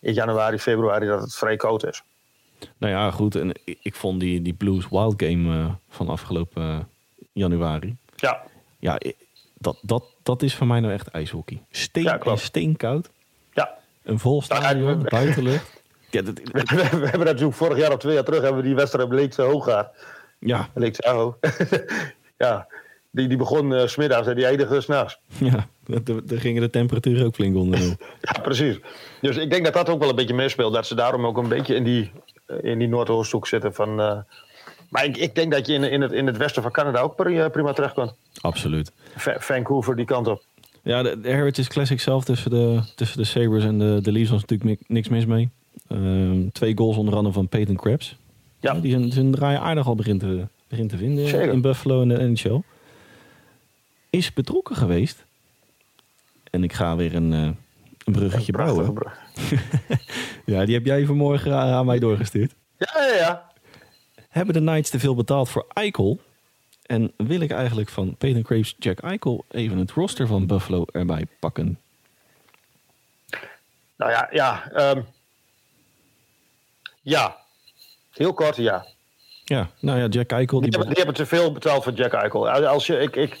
in 0.00 0.12
januari, 0.12 0.58
februari 0.58 1.06
dat 1.06 1.20
het 1.20 1.34
vrij 1.34 1.56
koud 1.56 1.86
is. 1.86 2.02
Nou 2.76 2.92
ja, 2.92 3.10
goed. 3.10 3.34
En 3.34 3.52
ik, 3.64 3.94
vond 3.94 4.20
die, 4.20 4.42
die 4.42 4.52
Blues 4.52 4.88
Wild 4.88 5.14
Game 5.16 5.56
uh, 5.56 5.70
van 5.88 6.08
afgelopen 6.08 6.62
uh, 6.62 6.78
januari. 7.32 7.96
Ja. 8.16 8.42
Ja, 8.78 8.98
dat, 9.58 9.78
dat, 9.82 10.04
dat 10.22 10.42
is 10.42 10.54
voor 10.54 10.66
mij 10.66 10.80
nou 10.80 10.92
echt 10.92 11.08
ijshockey. 11.08 11.62
Steen, 11.70 12.02
ja, 12.02 12.36
steenkoud. 12.36 13.10
Ja. 13.52 13.78
Een 14.02 14.18
vol 14.18 14.42
stadion, 14.42 15.02
buitenlucht. 15.08 15.74
Ja, 16.16 16.22
dat, 16.22 16.40
we, 16.52 16.62
we, 17.00 17.06
hebben 17.06 17.24
natuurlijk 17.24 17.56
vorig 17.56 17.78
jaar 17.78 17.92
of 17.92 17.98
twee 17.98 18.14
jaar 18.14 18.24
terug 18.24 18.42
hebben 18.42 18.60
we 18.60 18.66
die 18.66 18.76
wedstrijd 18.76 19.08
Leekse 19.08 19.42
Hoogaard. 19.42 19.88
Ja. 20.38 20.68
Leekse 20.74 21.02
Aho. 21.02 21.38
ja, 22.44 22.66
die, 23.10 23.28
die 23.28 23.36
begon 23.36 23.72
uh, 23.72 23.86
smiddags 23.86 24.26
en 24.26 24.34
die 24.34 24.46
eindigde 24.46 24.80
s'nachts. 24.80 25.18
Ja, 25.38 25.68
daar 26.24 26.38
gingen 26.38 26.62
de 26.62 26.70
temperaturen 26.70 27.26
ook 27.26 27.34
flink 27.34 27.56
onder. 27.56 27.78
ja, 28.20 28.40
precies. 28.42 28.80
Dus 29.20 29.36
ik 29.36 29.50
denk 29.50 29.64
dat 29.64 29.74
dat 29.74 29.88
ook 29.88 30.00
wel 30.00 30.08
een 30.08 30.16
beetje 30.16 30.34
meespeelt. 30.34 30.74
Dat 30.74 30.86
ze 30.86 30.94
daarom 30.94 31.26
ook 31.26 31.36
een 31.36 31.48
beetje 31.48 31.74
in 31.74 31.84
die, 31.84 32.10
uh, 32.46 32.56
in 32.62 32.78
die 32.78 32.88
Noordoosthoek 32.88 33.46
zitten. 33.46 33.74
Van, 33.74 34.00
uh, 34.00 34.18
maar 34.88 35.04
ik, 35.04 35.16
ik, 35.16 35.34
denk 35.34 35.52
dat 35.52 35.66
je 35.66 35.72
in, 35.72 35.84
in, 35.84 36.00
het, 36.00 36.12
in 36.12 36.26
het 36.26 36.36
westen 36.36 36.62
van 36.62 36.70
Canada 36.70 37.00
ook 37.00 37.16
prima, 37.16 37.48
prima 37.48 37.72
terecht 37.72 37.94
kan. 37.94 38.14
Absoluut. 38.40 38.92
Va 39.16 39.36
Vancouver, 39.38 39.96
die 39.96 40.06
kant 40.06 40.26
op. 40.26 40.42
Ja, 40.82 41.02
de, 41.02 41.20
de 41.20 41.28
Heritage 41.28 41.68
Classic 41.68 42.00
zelf 42.00 42.24
tussen 42.24 42.50
de, 42.50 42.80
tussen 42.94 43.18
de 43.18 43.24
Sabres 43.24 43.64
en 43.64 43.78
de, 43.78 43.98
de 44.02 44.12
Leafs 44.12 44.30
was 44.30 44.40
natuurlijk 44.40 44.80
niks 44.86 45.08
mis 45.08 45.26
mee. 45.26 45.50
Ehm, 45.88 46.48
twee 46.52 46.76
goals 46.76 46.96
onder 46.96 47.14
andere 47.14 47.34
van 47.34 47.48
Peyton 47.48 47.76
Krebs. 47.76 48.16
Ja. 48.60 48.74
Die 48.74 48.90
zijn, 48.90 49.12
zijn 49.12 49.30
draai 49.30 49.56
aardig 49.56 49.86
al 49.86 49.94
begint 49.94 50.20
te, 50.20 50.48
begint 50.68 50.90
te 50.90 50.96
vinden 50.96 51.50
in 51.52 51.60
Buffalo 51.60 52.02
en 52.02 52.08
de 52.08 52.28
NHL. 52.28 52.60
Is 54.10 54.32
betrokken 54.32 54.76
geweest. 54.76 55.24
En 56.50 56.64
ik 56.64 56.72
ga 56.72 56.96
weer 56.96 57.14
een, 57.14 57.32
uh, 57.32 57.50
een 58.04 58.12
bruggetje 58.12 58.52
bouwen. 58.52 58.94
Brug. 58.94 59.18
ja, 60.44 60.64
die 60.64 60.74
heb 60.74 60.84
jij 60.84 61.06
vanmorgen 61.06 61.54
aan 61.54 61.86
mij 61.86 61.98
doorgestuurd. 61.98 62.54
Ja, 62.78 63.06
ja, 63.06 63.14
ja. 63.14 63.50
Hebben 64.28 64.54
de 64.54 64.60
Knights 64.60 64.90
te 64.90 64.98
veel 64.98 65.14
betaald 65.14 65.48
voor 65.48 65.66
Eichel? 65.72 66.20
En 66.82 67.12
wil 67.16 67.40
ik 67.40 67.50
eigenlijk 67.50 67.88
van 67.88 68.16
Peyton 68.16 68.42
Krebs, 68.42 68.74
Jack 68.78 68.98
Eichel 68.98 69.44
even 69.50 69.78
het 69.78 69.90
roster 69.90 70.26
van 70.26 70.46
Buffalo 70.46 70.84
erbij 70.92 71.26
pakken? 71.40 71.78
Nou 73.96 74.10
ja, 74.10 74.28
ja 74.30 74.72
um, 74.94 75.04
ja, 77.06 77.36
heel 78.12 78.32
kort 78.32 78.56
ja. 78.56 78.86
Ja, 79.44 79.70
nou 79.80 79.98
ja, 79.98 80.06
Jack 80.06 80.30
Eichel... 80.30 80.60
Die, 80.60 80.70
die, 80.70 80.78
hebben, 80.78 80.94
die 80.94 81.04
hebben 81.04 81.14
te 81.14 81.36
veel 81.36 81.52
betaald 81.52 81.84
voor 81.84 81.92
Jack 81.92 82.12
Eichel. 82.12 82.50
Als 82.50 82.86
je, 82.86 82.98
ik, 82.98 83.16
ik, 83.16 83.38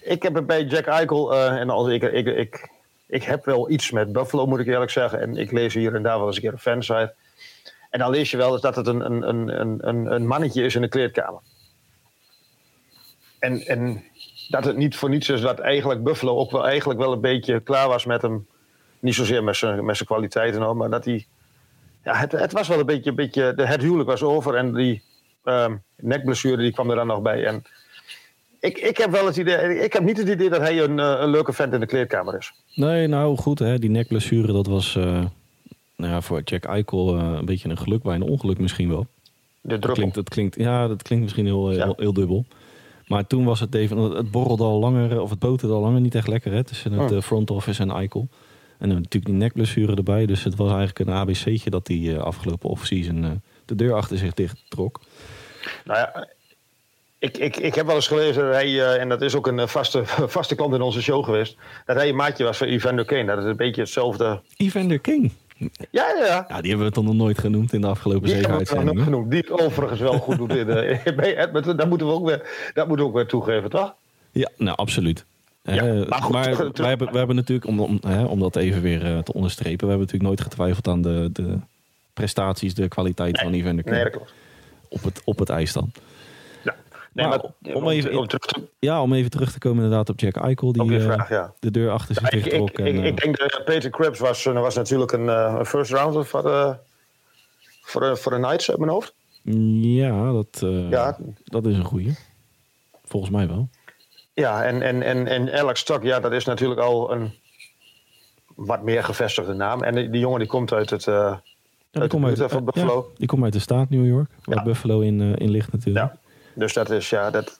ik 0.00 0.22
heb 0.22 0.34
het 0.34 0.46
bij 0.46 0.64
Jack 0.64 0.86
Eichel... 0.86 1.32
Uh, 1.32 1.46
en 1.46 1.70
als 1.70 1.88
ik, 1.88 2.02
ik, 2.02 2.26
ik, 2.26 2.70
ik 3.06 3.22
heb 3.22 3.44
wel 3.44 3.70
iets 3.70 3.90
met 3.90 4.12
Buffalo, 4.12 4.46
moet 4.46 4.60
ik 4.60 4.66
eerlijk 4.66 4.90
zeggen. 4.90 5.20
En 5.20 5.36
ik 5.36 5.52
lees 5.52 5.74
hier 5.74 5.94
en 5.94 6.02
daar 6.02 6.18
wel 6.18 6.26
eens 6.26 6.36
een 6.36 6.42
keer 6.42 6.52
een 6.52 6.58
fansite. 6.58 7.14
En 7.90 7.98
dan 7.98 8.10
lees 8.10 8.30
je 8.30 8.36
wel 8.36 8.52
eens 8.52 8.60
dat 8.60 8.76
het 8.76 8.86
een, 8.86 9.12
een, 9.12 9.28
een, 9.28 9.88
een, 9.88 10.12
een 10.12 10.26
mannetje 10.26 10.62
is 10.62 10.74
in 10.74 10.80
de 10.80 10.88
kleedkamer. 10.88 11.40
En, 13.38 13.60
en 13.60 14.04
dat 14.48 14.64
het 14.64 14.76
niet 14.76 14.96
voor 14.96 15.08
niets 15.08 15.28
is 15.28 15.40
dat 15.40 15.58
eigenlijk 15.58 16.02
Buffalo 16.02 16.36
ook 16.36 16.50
wel, 16.50 16.66
eigenlijk 16.66 17.00
wel 17.00 17.12
een 17.12 17.20
beetje 17.20 17.60
klaar 17.60 17.88
was 17.88 18.04
met 18.04 18.22
hem 18.22 18.46
Niet 18.98 19.14
zozeer 19.14 19.44
met 19.44 19.56
zijn, 19.56 19.84
met 19.84 19.96
zijn 19.96 20.08
kwaliteiten, 20.08 20.76
maar 20.76 20.90
dat 20.90 21.04
hij... 21.04 21.26
Ja, 22.06 22.14
het, 22.14 22.32
het 22.32 22.52
was 22.52 22.68
wel 22.68 22.78
een 22.78 22.86
beetje, 22.86 23.10
een 23.10 23.16
beetje... 23.16 23.52
Het 23.56 23.82
huwelijk 23.82 24.08
was 24.08 24.22
over 24.22 24.54
en 24.54 24.74
die 24.74 25.02
um, 25.44 25.82
nekblessure 25.96 26.62
die 26.62 26.72
kwam 26.72 26.90
er 26.90 26.96
dan 26.96 27.06
nog 27.06 27.22
bij. 27.22 27.44
En 27.44 27.62
ik, 28.60 28.78
ik 28.78 28.96
heb 28.96 29.10
wel 29.10 29.26
het 29.26 29.36
idee... 29.36 29.78
Ik 29.78 29.92
heb 29.92 30.02
niet 30.02 30.16
het 30.16 30.28
idee 30.28 30.50
dat 30.50 30.60
hij 30.60 30.82
een, 30.82 30.98
een 30.98 31.28
leuke 31.28 31.52
vent 31.52 31.72
in 31.72 31.80
de 31.80 31.86
kleedkamer 31.86 32.36
is. 32.36 32.52
Nee, 32.74 33.06
nou 33.06 33.36
goed, 33.36 33.58
hè, 33.58 33.78
die 33.78 33.90
nekblessure, 33.90 34.52
dat 34.52 34.66
was... 34.66 34.94
Uh, 34.94 35.04
nou 35.96 36.12
ja, 36.12 36.20
voor 36.20 36.40
Jack 36.44 36.64
Eichel 36.64 37.16
uh, 37.16 37.32
een 37.38 37.44
beetje 37.44 37.68
een 37.68 37.78
geluk 37.78 38.02
bij 38.02 38.14
een 38.14 38.22
ongeluk 38.22 38.58
misschien 38.58 38.88
wel. 38.88 39.06
De 39.60 39.78
dat 39.78 39.92
klinkt, 39.92 40.14
dat 40.14 40.28
klinkt, 40.28 40.56
ja, 40.56 40.88
dat 40.88 41.02
klinkt 41.02 41.24
misschien 41.24 41.46
heel, 41.46 41.68
heel, 41.68 41.94
heel 41.96 42.12
dubbel. 42.12 42.44
Maar 43.06 43.26
toen 43.26 43.44
was 43.44 43.60
het 43.60 43.74
even, 43.74 43.98
het 43.98 44.30
borrelde 44.30 44.64
al 44.64 44.78
langer, 44.78 45.20
of 45.20 45.30
het 45.30 45.38
boterde 45.38 45.74
al 45.74 45.80
langer 45.80 46.00
niet 46.00 46.14
echt 46.14 46.28
lekker 46.28 46.52
hè, 46.52 46.64
tussen 46.64 46.92
het 46.92 47.12
oh. 47.12 47.20
front 47.20 47.50
office 47.50 47.82
en 47.82 47.90
Eichel. 47.90 48.28
En 48.78 48.88
dan 48.88 48.96
natuurlijk 48.96 49.24
die 49.24 49.34
nekblessure 49.34 49.96
erbij. 49.96 50.26
Dus 50.26 50.44
het 50.44 50.56
was 50.56 50.68
eigenlijk 50.68 50.98
een 50.98 51.14
ABC'tje 51.14 51.70
dat 51.70 51.86
die 51.86 52.10
uh, 52.10 52.18
afgelopen 52.18 52.70
offseason 52.70 53.22
uh, 53.22 53.30
de 53.64 53.74
deur 53.74 53.94
achter 53.94 54.18
zich 54.18 54.34
dicht 54.34 54.64
trok. 54.68 55.00
Nou 55.84 55.98
ja, 55.98 56.28
ik, 57.18 57.38
ik, 57.38 57.56
ik 57.56 57.74
heb 57.74 57.86
wel 57.86 57.94
eens 57.94 58.06
gelezen 58.06 58.44
dat 58.44 58.52
hij, 58.54 58.68
uh, 58.68 59.00
en 59.00 59.08
dat 59.08 59.22
is 59.22 59.34
ook 59.34 59.46
een 59.46 59.68
vaste, 59.68 60.02
vaste 60.36 60.54
klant 60.54 60.74
in 60.74 60.80
onze 60.80 61.02
show 61.02 61.24
geweest, 61.24 61.56
dat 61.86 61.96
hij 61.96 62.08
een 62.08 62.16
maatje 62.16 62.44
was 62.44 62.58
van 62.58 62.66
Evander 62.66 63.04
Kane. 63.04 63.24
Dat 63.24 63.38
is 63.38 63.44
een 63.44 63.56
beetje 63.56 63.80
hetzelfde. 63.80 64.42
Evander 64.56 64.98
Kane? 64.98 65.30
Ja, 65.90 66.14
ja, 66.18 66.46
ja. 66.48 66.60
die 66.60 66.68
hebben 66.70 66.86
we 66.86 66.92
toch 66.92 67.04
nog 67.04 67.14
nooit 67.14 67.38
genoemd 67.38 67.72
in 67.72 67.80
de 67.80 67.86
afgelopen 67.86 68.28
zeven 68.28 68.50
uitzendingen. 68.50 69.04
genoemd. 69.04 69.30
Die 69.30 69.40
het 69.40 69.50
overigens 69.50 70.00
wel 70.00 70.18
goed 70.18 70.36
doet 70.36 70.54
in, 70.54 70.66
de, 70.66 71.74
dat 71.76 71.88
moeten 71.88 72.06
we 72.06 72.12
ook 72.12 72.26
weer, 72.26 72.70
dat 72.74 72.88
moeten 72.88 73.04
we 73.04 73.10
ook 73.10 73.16
weer 73.16 73.26
toegeven, 73.26 73.70
toch? 73.70 73.94
Ja, 74.32 74.50
nou 74.56 74.76
absoluut. 74.76 75.24
Ja, 75.66 76.04
maar, 76.08 76.22
goed, 76.22 76.32
maar 76.32 76.56
wij, 76.72 76.88
hebben, 76.88 77.16
hebben 77.16 77.36
natuurlijk, 77.36 77.66
om, 77.68 77.80
om, 77.80 77.98
hè, 78.06 78.24
om 78.24 78.40
dat 78.40 78.56
even 78.56 78.82
weer 78.82 79.04
uh, 79.04 79.18
te 79.18 79.32
onderstrepen, 79.32 79.86
we 79.86 79.92
hebben 79.92 80.06
natuurlijk 80.06 80.22
nooit 80.22 80.40
getwijfeld 80.40 80.88
aan 80.88 81.02
de, 81.02 81.30
de 81.32 81.58
prestaties, 82.12 82.74
de 82.74 82.88
kwaliteit 82.88 83.34
nee, 83.34 83.44
van 83.44 83.52
Evander 83.52 83.84
Kane. 83.84 83.96
Nee, 83.96 84.12
op 84.88 85.02
het, 85.02 85.22
op 85.24 85.38
het 85.38 85.48
ijs 85.48 85.72
dan. 85.72 85.92
Nee, 87.12 87.26
maar, 87.26 87.40
om, 87.74 87.88
even, 87.88 88.18
om, 88.18 88.26
terug 88.26 88.44
te... 88.46 88.68
ja, 88.78 89.02
om 89.02 89.12
even 89.12 89.30
terug 89.30 89.52
te 89.52 89.58
komen 89.58 89.82
inderdaad 89.82 90.08
op 90.08 90.20
Jack 90.20 90.36
Eichel. 90.36 90.72
Die 90.72 90.90
uh, 90.90 91.04
vraag, 91.04 91.28
ja. 91.28 91.52
de 91.58 91.70
deur 91.70 91.90
achter 91.90 92.14
zich 92.14 92.44
ja, 92.44 92.50
trok. 92.50 92.70
Ik, 92.70 92.86
ik, 92.86 93.04
ik, 93.04 93.16
denk 93.16 93.38
dat 93.38 93.62
Peter 93.64 93.90
Krebs 93.90 94.18
was, 94.18 94.44
was 94.44 94.74
natuurlijk 94.74 95.12
een, 95.12 95.66
first 95.66 95.92
rounder 95.92 96.26
voor 96.26 96.42
de, 96.42 96.76
voor 97.82 98.00
de, 98.00 98.16
voor 98.16 98.32
de 98.32 98.38
Knights 98.38 98.70
uit 98.70 98.78
mijn 98.78 98.90
hoofd. 98.90 99.14
Ja, 99.80 100.32
dat, 100.32 100.62
ja. 100.90 101.18
dat 101.44 101.66
is 101.66 101.76
een 101.76 101.84
goeie. 101.84 102.14
Volgens 103.04 103.32
mij 103.32 103.48
wel. 103.48 103.68
Ja, 104.36 104.64
en, 104.64 104.82
en, 104.82 105.02
en, 105.02 105.26
en 105.26 105.52
Alex 105.52 105.80
Stock, 105.80 106.02
ja, 106.02 106.20
dat 106.20 106.32
is 106.32 106.44
natuurlijk 106.44 106.80
al 106.80 107.12
een 107.12 107.34
wat 108.54 108.82
meer 108.82 109.04
gevestigde 109.04 109.54
naam. 109.54 109.82
En 109.82 109.94
die, 109.94 110.10
die 110.10 110.20
jongen 110.20 110.38
die 110.38 110.48
komt 110.48 110.72
uit 110.72 110.90
het... 110.90 111.06
Uh, 111.06 111.14
ja, 111.14 111.40
die 111.90 112.00
uit, 112.00 112.10
komt 112.10 112.40
uit, 112.40 112.50
van 112.50 112.64
Buffalo. 112.64 113.12
die 113.16 113.26
komt 113.26 113.44
uit 113.44 113.52
de 113.52 113.58
staat 113.58 113.90
New 113.90 114.06
York, 114.06 114.30
waar 114.44 114.62
Buffalo 114.62 115.00
in, 115.00 115.34
in 115.36 115.50
ligt 115.50 115.72
natuurlijk. 115.72 116.12
Ja. 116.12 116.18
Dus 116.54 116.72
dat 116.72 116.90
is 116.90 117.10
ja, 117.10 117.30
dat, 117.30 117.58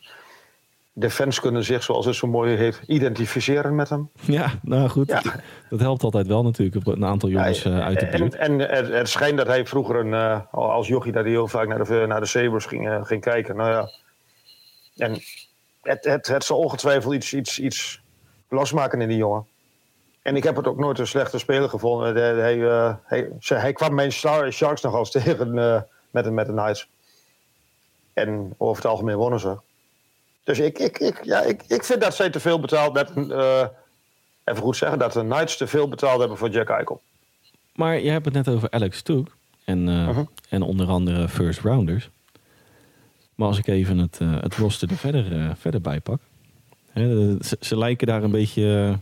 de 0.93 1.11
fans 1.11 1.41
kunnen 1.41 1.65
zich, 1.65 1.83
zoals 1.83 2.07
het 2.07 2.15
zo 2.15 2.27
mooi 2.27 2.57
heet, 2.57 2.81
identificeren 2.87 3.75
met 3.75 3.89
hem. 3.89 4.11
Ja, 4.21 4.51
nou 4.63 4.89
goed. 4.89 5.09
Ja. 5.09 5.23
Dat 5.71 5.81
helpt 5.81 6.03
altijd 6.03 6.27
wel 6.27 6.43
natuurlijk, 6.43 6.87
een 6.87 7.05
aantal 7.05 7.29
jongens 7.29 7.63
ja, 7.63 7.81
uit 7.81 8.01
de 8.01 8.07
buurt. 8.07 8.35
En, 8.35 8.71
en 8.71 8.93
het, 8.97 9.09
schijnt 9.09 9.37
dat 9.37 9.47
hij 9.47 9.67
vroeger 9.67 9.97
een, 9.97 10.13
uh, 10.13 10.41
als 10.51 10.89
jochie 10.89 11.13
dat 11.13 11.23
hij 11.23 11.33
heel 11.33 11.49
vaak 11.49 11.69
naar 11.69 11.85
de, 11.85 12.05
naar 12.09 12.21
de 12.21 12.27
Sabres 12.27 12.65
ging, 12.65 12.89
uh, 12.89 13.05
ging 13.05 13.21
kijken. 13.21 13.57
Nou 13.57 13.71
ja. 13.71 13.89
En 14.97 15.19
het, 15.87 16.05
het, 16.05 16.27
het 16.27 16.45
zal 16.45 16.59
ongetwijfeld 16.59 17.15
iets, 17.15 17.35
iets, 17.35 17.59
iets 17.59 18.01
losmaken 18.49 19.01
in 19.01 19.09
die 19.09 19.17
jongen. 19.17 19.47
En 20.23 20.37
ik 20.37 20.43
heb 20.43 20.57
het 20.57 20.67
ook 20.67 20.79
nooit 20.79 20.99
een 20.99 21.07
slechte 21.07 21.39
speler 21.39 21.69
gevonden. 21.69 22.17
Hij, 22.17 22.57
uh, 22.57 22.95
hij, 23.03 23.31
hij, 23.41 23.73
kwam 23.73 23.95
mijn 23.95 24.13
Sharks 24.13 24.81
nog 24.81 24.95
eens 24.95 25.11
tegen 25.21 25.55
met, 26.11 26.25
de, 26.25 26.31
met 26.31 26.47
de 26.47 26.53
Knights. 26.53 26.89
En 28.13 28.55
over 28.57 28.83
het 28.83 28.93
algemeen 28.93 29.17
wonnen 29.17 29.41
ze. 29.41 29.57
Dus 30.45 30.59
ik, 30.59 30.79
ik, 30.79 30.99
ik, 30.99 31.25
ja, 31.25 31.43
ik, 31.43 31.63
ik 31.67 31.85
vind 31.85 32.01
dat 32.01 32.15
zij 32.15 32.31
te 32.31 32.41
veel 32.41 32.61
betaald 32.61 32.93
met 32.93 33.11
uh, 33.17 33.67
even 34.45 34.63
goed 34.63 34.77
zeggen, 34.77 34.99
dat 34.99 35.13
de 35.13 35.21
Knights 35.21 35.57
te 35.57 35.67
veel 35.67 35.89
betaald 35.89 36.19
hebben 36.19 36.39
voor 36.39 36.49
Jack 36.49 36.69
Eichel. 36.69 37.01
Maar 37.75 37.99
je 37.99 38.11
hebt 38.11 38.25
het 38.25 38.35
net 38.35 38.49
over 38.49 38.71
Alex 38.71 39.03
Took 39.03 39.37
en, 39.65 39.89
uh-huh. 39.89 40.27
en 40.49 40.63
onder 40.63 40.89
andere 40.89 41.29
first 41.29 41.61
rounders. 41.61 42.11
Maar 43.37 43.49
als 43.49 43.59
ik 43.59 43.67
even 43.67 43.99
het, 43.99 44.19
uh, 44.23 44.41
het 44.41 44.55
roster 44.55 44.91
er 44.91 44.97
verder, 44.97 45.33
uh, 45.33 45.51
verder 45.57 45.81
bij 45.81 46.01
pak. 46.01 46.21
Hè, 46.93 47.37
ze, 47.43 47.57
ze, 47.61 47.79
lijken 47.79 48.07
daar 48.07 48.23
een 48.23 48.31
beetje 48.31 48.99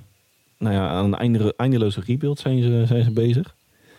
nou 0.59 0.75
ja, 0.75 0.89
aan 0.89 1.13
een 1.13 1.53
eindeloze 1.57 2.01
rebuild 2.07 2.39
zijn 2.39 2.63
ze, 2.63 2.83
zijn 2.87 3.05
ze 3.05 3.11
bezig. 3.11 3.55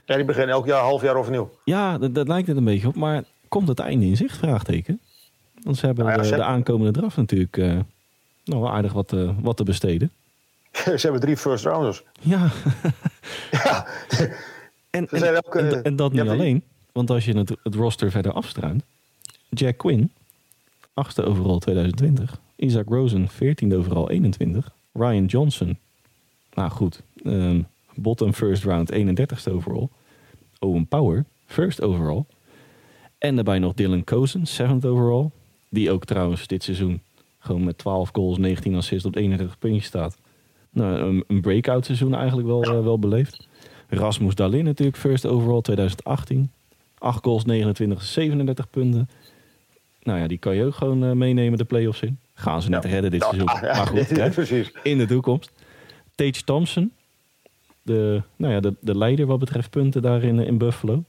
Ja, 0.05 0.15
die 0.15 0.25
beginnen 0.25 0.55
elk 0.55 0.65
jaar, 0.65 0.81
half 0.81 1.01
jaar 1.01 1.15
overnieuw. 1.15 1.51
Ja, 1.63 1.97
dat, 1.97 2.15
dat 2.15 2.27
lijkt 2.27 2.47
het 2.47 2.57
een 2.57 2.63
beetje 2.63 2.87
op. 2.87 2.95
Maar 2.95 3.23
komt 3.47 3.67
het 3.67 3.79
einde 3.79 4.05
in 4.05 4.17
zicht? 4.17 4.37
Vraagteken. 4.37 4.99
Want 5.63 5.77
ze 5.77 5.85
hebben 5.85 6.05
nou 6.05 6.17
ja, 6.17 6.29
de, 6.29 6.35
de, 6.35 6.43
aankomende 6.43 6.91
draf 6.91 7.17
natuurlijk 7.17 7.57
uh, 7.57 7.79
nog 8.43 8.59
wel 8.59 8.71
aardig 8.71 8.93
wat, 8.93 9.13
uh, 9.13 9.29
wat 9.41 9.57
te 9.57 9.63
besteden. 9.63 10.11
ze 10.71 10.99
hebben 11.01 11.21
drie 11.21 11.37
first 11.37 11.65
rounders. 11.65 12.03
Ja. 12.19 12.49
ja. 13.51 13.87
en, 14.89 15.07
en, 15.09 15.83
en, 15.83 15.95
dat 15.95 16.11
niet 16.11 16.29
alleen. 16.29 16.63
Want 16.91 17.09
als 17.09 17.25
je 17.25 17.37
het, 17.37 17.51
het 17.63 17.75
roster 17.75 18.11
verder 18.11 18.31
afstruint. 18.31 18.83
Jack 19.49 19.77
Quinn, 19.77 20.11
achtste 20.95 21.23
overal 21.23 21.59
2020. 21.59 22.39
Isaac 22.55 22.89
Rosen, 22.89 23.29
14e 23.29 23.75
overal 23.75 24.09
21. 24.09 24.75
Ryan 24.93 25.25
Johnson, 25.25 25.77
nou 26.53 26.69
goed, 26.69 27.01
um, 27.23 27.67
bottom 27.95 28.33
first 28.33 28.63
round 28.63 28.91
31ste 28.93 29.51
overal. 29.51 29.89
Owen 30.59 30.87
Power, 30.87 31.25
first 31.45 31.81
overall. 31.81 32.25
En 33.17 33.35
daarbij 33.35 33.59
nog 33.59 33.73
Dylan 33.73 34.03
Cousins, 34.03 34.61
7th 34.61 34.85
overall. 34.85 35.29
Die 35.69 35.91
ook 35.91 36.05
trouwens 36.05 36.47
dit 36.47 36.63
seizoen 36.63 37.01
gewoon 37.39 37.63
met 37.63 37.77
12 37.77 38.09
goals, 38.11 38.37
19 38.37 38.75
assists 38.75 39.05
op 39.05 39.15
31 39.15 39.59
puntjes 39.59 39.85
staat. 39.85 40.17
Nou, 40.69 40.99
een, 40.99 41.23
een 41.27 41.41
breakout 41.41 41.85
seizoen 41.85 42.15
eigenlijk 42.15 42.47
wel, 42.47 42.63
uh, 42.63 42.83
wel 42.83 42.99
beleefd. 42.99 43.47
Rasmus 43.87 44.35
Dalin 44.35 44.63
natuurlijk, 44.63 44.97
first 44.97 45.25
overall 45.25 45.61
2018. 45.61 46.51
8 46.97 47.23
goals, 47.23 47.45
29, 47.45 48.03
37 48.03 48.69
punten. 48.69 49.09
Nou 50.05 50.19
ja, 50.19 50.27
die 50.27 50.37
kan 50.37 50.55
je 50.55 50.65
ook 50.65 50.75
gewoon 50.75 51.03
uh, 51.03 51.11
meenemen 51.11 51.57
de 51.57 51.65
playoffs 51.65 52.01
in. 52.01 52.19
Gaan 52.33 52.61
ze 52.61 52.69
net 52.69 52.83
ja. 52.83 52.89
redden 52.89 53.11
dit 53.11 53.21
ja, 53.21 53.27
seizoen. 53.27 53.49
Ja, 53.67 53.75
maar 53.75 53.87
goed, 53.87 54.09
ja, 54.17 54.29
precies. 54.29 54.71
in 54.83 54.97
de 54.97 55.05
toekomst. 55.05 55.51
Tage 56.15 56.43
Thompson, 56.43 56.91
de, 57.81 58.21
nou 58.35 58.53
ja, 58.53 58.59
de, 58.59 58.73
de 58.79 58.97
leider 58.97 59.25
wat 59.25 59.39
betreft 59.39 59.69
punten 59.69 60.01
daar 60.01 60.23
in, 60.23 60.39
in 60.39 60.57
Buffalo 60.57 61.03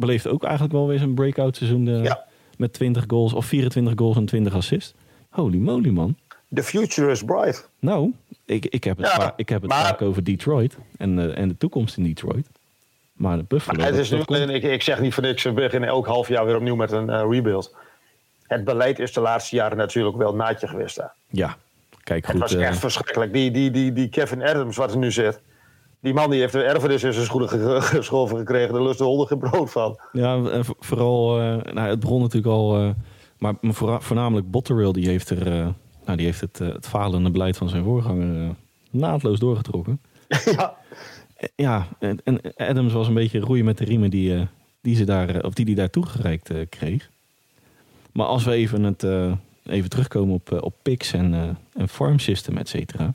beleeft 0.00 0.26
ook 0.28 0.42
eigenlijk 0.42 0.72
wel 0.72 0.86
weer 0.86 0.98
zijn 0.98 1.14
breakout 1.14 1.56
seizoen. 1.56 1.84
De, 1.84 2.00
ja. 2.02 2.24
Met 2.56 2.72
20 2.72 3.04
goals 3.06 3.32
of 3.32 3.46
24 3.46 3.92
goals 3.96 4.16
en 4.16 4.24
20 4.24 4.54
assists. 4.54 4.94
Holy 5.28 5.56
moly, 5.56 5.88
man. 5.88 6.16
The 6.54 6.62
future 6.62 7.10
is 7.10 7.24
bright. 7.24 7.70
Nou, 7.78 8.12
ik, 8.44 8.66
ik 8.66 8.84
heb 8.84 8.98
het, 8.98 9.08
vaak, 9.08 9.38
ik 9.38 9.48
heb 9.48 9.62
het 9.62 9.72
vaak 9.72 10.02
over 10.02 10.24
Detroit 10.24 10.78
en, 10.96 11.18
uh, 11.18 11.38
en 11.38 11.48
de 11.48 11.56
toekomst 11.56 11.96
in 11.96 12.02
Detroit. 12.02 12.46
Maar 13.12 13.36
de 13.36 13.44
Buffalo... 13.48 13.78
Maar 13.78 13.86
het 13.86 13.98
is 13.98 14.10
nu, 14.10 14.18
ik, 14.18 14.62
ik 14.62 14.82
zeg 14.82 15.00
niet 15.00 15.14
voor 15.14 15.22
niks, 15.22 15.42
we 15.42 15.52
beginnen 15.52 15.88
elk 15.88 16.06
half 16.06 16.28
jaar 16.28 16.46
weer 16.46 16.56
opnieuw 16.56 16.76
met 16.76 16.92
een 16.92 17.08
uh, 17.08 17.26
rebuild. 17.28 17.76
Het 18.50 18.64
beleid 18.64 18.98
is 18.98 19.12
de 19.12 19.20
laatste 19.20 19.56
jaren 19.56 19.76
natuurlijk 19.76 20.16
wel 20.16 20.34
naadje 20.34 20.68
geweest 20.68 20.96
daar. 20.96 21.14
Ja, 21.28 21.56
kijk 22.02 22.24
goed. 22.24 22.32
Het 22.32 22.42
was 22.42 22.54
echt 22.54 22.74
uh, 22.74 22.80
verschrikkelijk. 22.80 23.32
Die, 23.32 23.50
die, 23.50 23.70
die, 23.70 23.92
die 23.92 24.08
Kevin 24.08 24.42
Adams, 24.42 24.76
wat 24.76 24.90
er 24.90 24.98
nu 24.98 25.12
zit 25.12 25.40
die 26.00 26.14
man 26.14 26.30
die 26.30 26.40
heeft 26.40 26.52
de 26.52 26.62
erfenis 26.62 27.02
in 27.02 27.12
zijn 27.12 27.24
schoenen 27.24 27.82
geschoven 27.82 28.36
gekregen. 28.36 28.72
Daar 28.72 28.82
lust 28.82 28.98
de 28.98 29.04
honden 29.04 29.26
geen 29.26 29.38
brood 29.38 29.70
van. 29.70 29.98
Ja, 30.12 30.44
en 30.44 30.64
vooral, 30.64 31.40
uh, 31.40 31.62
nou, 31.72 31.88
het 31.88 32.00
begon 32.00 32.20
natuurlijk 32.20 32.54
al... 32.54 32.82
Uh, 32.82 32.90
maar 33.38 33.54
voornamelijk 34.00 34.50
Botterill, 34.50 34.92
die 34.92 35.08
heeft, 35.08 35.30
er, 35.30 35.44
nou, 36.04 36.16
die 36.16 36.26
heeft 36.26 36.40
het, 36.40 36.58
het 36.58 36.88
falende 36.88 37.30
beleid 37.30 37.56
van 37.56 37.68
zijn 37.68 37.84
voorganger 37.84 38.54
naadloos 38.90 39.38
doorgetrokken. 39.38 40.00
ja. 40.56 40.76
Ja, 41.54 41.86
en, 41.98 42.18
en, 42.24 42.40
Adams 42.56 42.92
was 42.92 43.08
een 43.08 43.14
beetje 43.14 43.40
roeien 43.40 43.64
met 43.64 43.78
de 43.78 43.84
riemen 43.84 44.10
die, 44.10 44.48
die, 44.80 44.96
ze 44.96 45.04
daar, 45.04 45.42
of 45.42 45.54
die, 45.54 45.64
die 45.64 45.74
daar 45.74 45.90
toegereikt 45.90 46.50
kreeg. 46.68 47.10
Maar 48.12 48.26
als 48.26 48.44
we 48.44 48.52
even, 48.52 48.82
het, 48.82 49.02
even 49.64 49.90
terugkomen 49.90 50.34
op, 50.34 50.62
op 50.62 50.74
picks 50.82 51.12
en, 51.12 51.58
en 51.74 51.88
farm 51.88 52.18
system, 52.18 52.56
et 52.56 52.68
cetera 52.68 53.14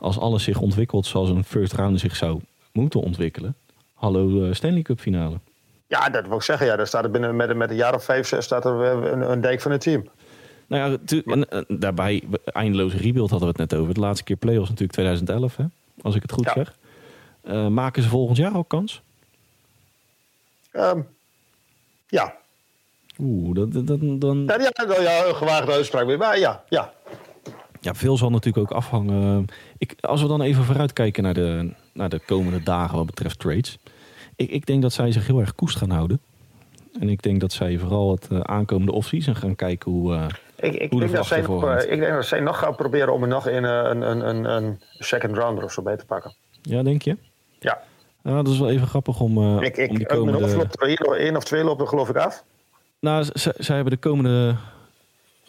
als 0.00 0.18
alles 0.18 0.42
zich 0.42 0.60
ontwikkelt 0.60 1.06
zoals 1.06 1.28
een 1.28 1.44
first 1.44 1.72
round 1.72 2.00
zich 2.00 2.16
zou 2.16 2.40
moeten 2.72 3.00
ontwikkelen. 3.00 3.54
Hallo 3.94 4.28
uh, 4.28 4.54
Stanley 4.54 4.82
Cup 4.82 5.00
finale. 5.00 5.38
Ja, 5.86 6.08
dat 6.08 6.26
wil 6.26 6.36
ik 6.36 6.42
zeggen. 6.42 6.66
Ja, 6.66 6.76
daar 6.76 6.86
staat 6.86 7.04
er 7.04 7.10
binnen 7.10 7.36
met, 7.36 7.56
met 7.56 7.70
een 7.70 7.76
jaar 7.76 7.94
of 7.94 8.04
vijf, 8.04 8.26
zes 8.26 8.44
staat 8.44 8.64
er 8.64 8.72
een, 8.72 9.30
een 9.30 9.40
dijk 9.40 9.60
van 9.60 9.70
het 9.70 9.80
team. 9.80 10.08
Nou 10.66 10.98
ja, 11.06 11.22
en, 11.24 11.66
daarbij, 11.68 12.22
eindeloze 12.44 12.96
rebuild 12.96 13.30
hadden 13.30 13.48
we 13.48 13.60
het 13.60 13.70
net 13.70 13.80
over. 13.80 13.94
De 13.94 14.00
laatste 14.00 14.24
keer 14.24 14.36
playoffs 14.36 14.68
natuurlijk 14.68 14.92
2011, 14.92 15.56
hè, 15.56 15.64
als 16.02 16.14
ik 16.14 16.22
het 16.22 16.32
goed 16.32 16.50
zeg. 16.54 16.76
Uh, 17.44 17.66
maken 17.66 18.02
ze 18.02 18.08
volgend 18.08 18.36
jaar 18.36 18.56
ook 18.56 18.68
kans? 18.68 19.02
Um, 20.72 21.08
ja. 22.06 22.34
Oeh, 23.22 23.54
dat, 23.54 23.86
dat, 23.86 23.98
dan... 24.20 24.44
Ja, 24.46 24.58
ja, 24.58 25.00
ja, 25.00 25.26
een 25.26 25.34
gewaagde 25.34 25.72
uitspraak 25.72 26.06
weer. 26.06 26.18
Maar 26.18 26.38
ja, 26.38 26.64
ja. 26.68 26.92
Ja, 27.80 27.94
veel 27.94 28.16
zal 28.16 28.30
natuurlijk 28.30 28.70
ook 28.70 28.76
afhangen. 28.76 29.46
Ik, 29.78 29.94
als 30.00 30.22
we 30.22 30.28
dan 30.28 30.42
even 30.42 30.64
vooruitkijken 30.64 31.22
naar 31.22 31.34
de, 31.34 31.72
naar 31.92 32.08
de 32.08 32.20
komende 32.26 32.62
dagen 32.62 32.96
wat 32.96 33.06
betreft 33.06 33.38
trades. 33.38 33.78
Ik, 34.36 34.50
ik 34.50 34.66
denk 34.66 34.82
dat 34.82 34.92
zij 34.92 35.12
zich 35.12 35.26
heel 35.26 35.40
erg 35.40 35.54
koest 35.54 35.76
gaan 35.76 35.90
houden. 35.90 36.20
En 37.00 37.08
ik 37.08 37.22
denk 37.22 37.40
dat 37.40 37.52
zij 37.52 37.78
vooral 37.78 38.10
het 38.10 38.28
uh, 38.32 38.40
aankomende 38.40 38.92
offseason 38.92 39.36
gaan 39.36 39.56
kijken 39.56 39.90
hoe, 39.90 40.14
uh, 40.14 40.26
ik, 40.56 40.74
ik, 40.74 40.90
hoe 40.90 41.00
denk 41.00 41.10
de 41.10 41.16
dat 41.16 41.26
zij 41.26 41.40
nog, 41.40 41.64
eh, 41.64 41.92
ik 41.92 42.00
denk 42.00 42.12
dat 42.12 42.26
zij 42.26 42.40
nog 42.40 42.58
gaan 42.58 42.74
proberen 42.74 43.12
om 43.12 43.22
er 43.22 43.28
nog 43.28 43.48
in, 43.48 43.64
een, 43.64 44.02
een, 44.02 44.28
een, 44.28 44.44
een 44.44 44.80
second 44.98 45.36
rounder 45.36 45.64
of 45.64 45.72
zo 45.72 45.82
bij 45.82 45.96
te 45.96 46.04
pakken. 46.04 46.34
Ja, 46.62 46.82
denk 46.82 47.02
je? 47.02 47.16
Ja. 47.58 47.82
Nou, 48.22 48.44
dat 48.44 48.52
is 48.52 48.58
wel 48.58 48.70
even 48.70 48.86
grappig 48.86 49.20
om, 49.20 49.58
ik, 49.62 49.76
ik, 49.76 49.90
om 49.90 49.96
die 49.96 50.06
mijn 50.06 50.18
komende... 50.18 50.40
hoofd 50.40 50.56
loopt 50.56 50.82
er 50.82 51.16
één 51.16 51.36
of 51.36 51.44
twee 51.44 51.64
lopen 51.64 51.88
geloof 51.88 52.08
ik 52.08 52.16
af. 52.16 52.44
Nou, 53.00 53.26
zij, 53.34 53.74
hebben 53.74 53.92
de 53.92 53.98
komende 53.98 54.56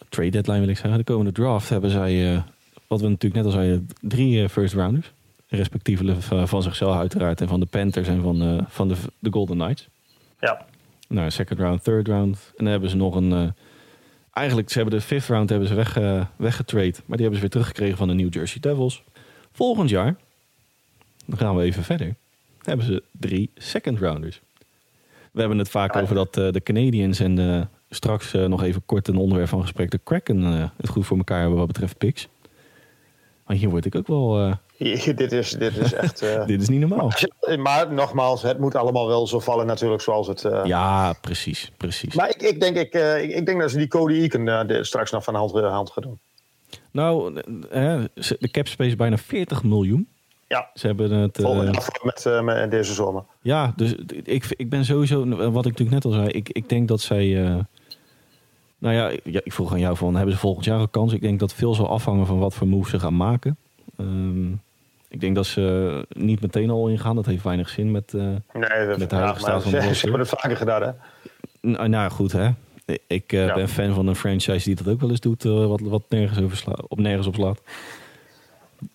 trade 0.08 0.30
deadline 0.30 0.60
wil 0.60 0.68
ik 0.68 0.76
zeggen. 0.76 0.98
De 0.98 1.04
komende 1.04 1.32
draft 1.32 1.68
hebben 1.68 1.90
zij, 1.90 2.32
uh, 2.32 2.42
wat 2.86 3.00
we 3.00 3.08
natuurlijk 3.08 3.34
net 3.34 3.44
al 3.44 3.58
zeiden, 3.60 3.88
drie 4.00 4.42
uh, 4.42 4.48
first 4.48 4.74
rounders. 4.74 5.12
Respectievelijk 5.48 6.22
van 6.22 6.62
zichzelf 6.62 6.96
uiteraard 6.96 7.40
en 7.40 7.48
van 7.48 7.60
de 7.60 7.66
Panthers 7.66 8.08
en 8.08 8.22
van, 8.22 8.66
van 8.68 8.88
de, 8.88 8.94
de 9.18 9.32
Golden 9.32 9.56
Knights. 9.56 9.88
Ja. 10.40 10.66
Nou, 11.08 11.30
second 11.30 11.58
round, 11.58 11.84
third 11.84 12.08
round. 12.08 12.36
En 12.56 12.64
dan 12.64 12.66
hebben 12.66 12.90
ze 12.90 12.96
nog 12.96 13.14
een... 13.14 13.54
eigenlijk, 14.32 14.70
ze 14.70 14.78
hebben 14.78 14.98
de 14.98 15.04
fifth 15.04 15.28
round 15.28 15.50
hebben 15.50 15.68
ze 15.68 15.74
weg, 15.74 15.94
weggetrade. 16.36 16.94
Maar 17.06 17.16
die 17.16 17.26
hebben 17.26 17.34
ze 17.34 17.40
weer 17.40 17.50
teruggekregen 17.50 17.96
van 17.96 18.08
de 18.08 18.14
New 18.14 18.34
Jersey 18.34 18.60
Devils. 18.60 19.02
Volgend 19.52 19.90
jaar, 19.90 20.16
dan 21.26 21.38
gaan 21.38 21.56
we 21.56 21.62
even 21.62 21.82
verder, 21.82 22.14
hebben 22.62 22.86
ze 22.86 23.02
drie 23.10 23.50
second 23.54 23.98
rounders. 23.98 24.40
We 25.32 25.40
hebben 25.40 25.58
het 25.58 25.68
vaak 25.68 25.96
over 25.96 26.14
dat 26.14 26.36
uh, 26.36 26.50
de 26.50 26.62
Canadiens 26.62 27.20
en 27.20 27.34
de, 27.34 27.66
straks 27.90 28.34
uh, 28.34 28.46
nog 28.46 28.62
even 28.62 28.82
kort 28.86 29.08
een 29.08 29.16
onderwerp 29.16 29.48
van 29.48 29.60
gesprek, 29.60 29.90
de 29.90 30.00
Kraken 30.04 30.42
uh, 30.42 30.64
het 30.76 30.88
goed 30.88 31.06
voor 31.06 31.16
elkaar 31.16 31.40
hebben 31.40 31.58
wat 31.58 31.66
betreft 31.66 31.98
picks. 31.98 32.28
Maar 33.46 33.56
hier 33.56 33.68
word 33.68 33.84
ik 33.84 33.94
ook 33.94 34.06
wel. 34.06 34.56
dit, 34.78 35.32
is, 35.32 35.50
dit 35.50 35.76
is 35.76 35.92
echt. 35.92 36.24
dit 36.46 36.60
is 36.60 36.68
niet 36.68 36.80
normaal. 36.80 37.12
Maar, 37.40 37.60
maar, 37.60 37.92
nogmaals, 37.92 38.42
het 38.42 38.58
moet 38.58 38.74
allemaal 38.74 39.06
wel 39.06 39.26
zo 39.26 39.40
vallen, 39.40 39.66
natuurlijk, 39.66 40.02
zoals 40.02 40.26
het. 40.26 40.48
Ja, 40.64 41.12
precies, 41.12 41.72
precies. 41.76 42.14
Maar 42.14 42.28
ik, 42.28 42.42
ik, 42.42 42.60
denk, 42.60 42.76
ik, 42.76 42.94
ik, 42.94 43.30
ik, 43.30 43.46
denk 43.46 43.60
dat 43.60 43.70
ze 43.70 43.76
die 43.76 43.88
Cody 43.88 44.14
Eakin 44.14 44.84
straks 44.84 45.10
nog 45.10 45.24
van 45.24 45.34
hand, 45.34 45.52
hand 45.52 45.90
gaan 45.90 46.02
doen. 46.02 46.20
Nou, 46.90 47.34
de 48.38 48.50
cap 48.50 48.66
space 48.66 48.90
is 48.90 48.96
bijna 48.96 49.16
40 49.18 49.62
miljoen. 49.62 50.08
Ja, 50.52 50.70
ze 50.74 50.86
hebben 50.86 51.10
het. 51.10 51.38
Uh, 51.38 51.70
met, 52.02 52.24
uh, 52.26 52.40
met 52.40 52.70
deze 52.70 52.92
zomer. 52.92 53.22
Ja, 53.40 53.72
dus 53.76 53.94
ik, 54.22 54.46
ik 54.56 54.68
ben 54.68 54.84
sowieso, 54.84 55.28
wat 55.28 55.66
ik 55.66 55.78
natuurlijk 55.78 55.90
net 55.90 56.04
al 56.04 56.10
zei, 56.10 56.28
ik, 56.28 56.48
ik 56.48 56.68
denk 56.68 56.88
dat 56.88 57.00
zij. 57.00 57.26
Uh, 57.26 57.58
nou 58.78 58.94
ja, 58.94 59.10
ja, 59.24 59.40
ik 59.44 59.52
vroeg 59.52 59.72
aan 59.72 59.80
jou 59.80 59.96
van, 59.96 60.14
hebben 60.14 60.34
ze 60.34 60.40
volgend 60.40 60.64
jaar 60.64 60.80
een 60.80 60.90
kans? 60.90 61.12
Ik 61.12 61.20
denk 61.20 61.40
dat 61.40 61.54
veel 61.54 61.74
zal 61.74 61.88
afhangen 61.88 62.26
van 62.26 62.38
wat 62.38 62.54
voor 62.54 62.66
moves 62.66 62.90
ze 62.90 62.98
gaan 62.98 63.16
maken. 63.16 63.56
Um, 64.00 64.60
ik 65.08 65.20
denk 65.20 65.34
dat 65.34 65.46
ze 65.46 66.06
niet 66.08 66.40
meteen 66.40 66.70
al 66.70 66.88
ingaan. 66.88 67.16
Dat 67.16 67.26
heeft 67.26 67.42
weinig 67.42 67.68
zin 67.68 67.90
met, 67.90 68.12
uh, 68.12 68.22
nee, 68.22 68.86
dat, 68.86 68.98
met 68.98 69.10
de 69.10 69.16
huidige 69.16 69.40
staat 69.40 69.62
van 69.62 69.72
de 69.72 69.94
Ze 69.94 70.00
hebben 70.02 70.20
het 70.20 70.28
vaker 70.28 70.56
gedaan, 70.56 70.82
hè? 70.82 70.90
Nou, 71.60 71.88
nou 71.88 72.10
goed, 72.10 72.32
hè. 72.32 72.50
Ik 73.06 73.32
uh, 73.32 73.46
Ja. 73.46 73.54
ben 73.54 73.68
fan 73.68 73.94
van 73.94 74.06
een 74.06 74.16
franchise 74.16 74.64
die 74.64 74.74
dat 74.74 74.88
ook 74.88 75.00
wel 75.00 75.10
eens 75.10 75.20
doet, 75.20 75.44
uh, 75.44 75.66
wat, 75.66 75.80
wat 75.80 76.02
nergens 76.08 76.40
over 76.40 76.56
sla 76.56 76.74
op 76.88 76.98
nergens 76.98 77.26
op 77.26 77.34
slaat. 77.34 77.60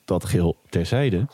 Dat 0.06 0.26
geheel 0.26 0.56
terzijde. 0.70 1.26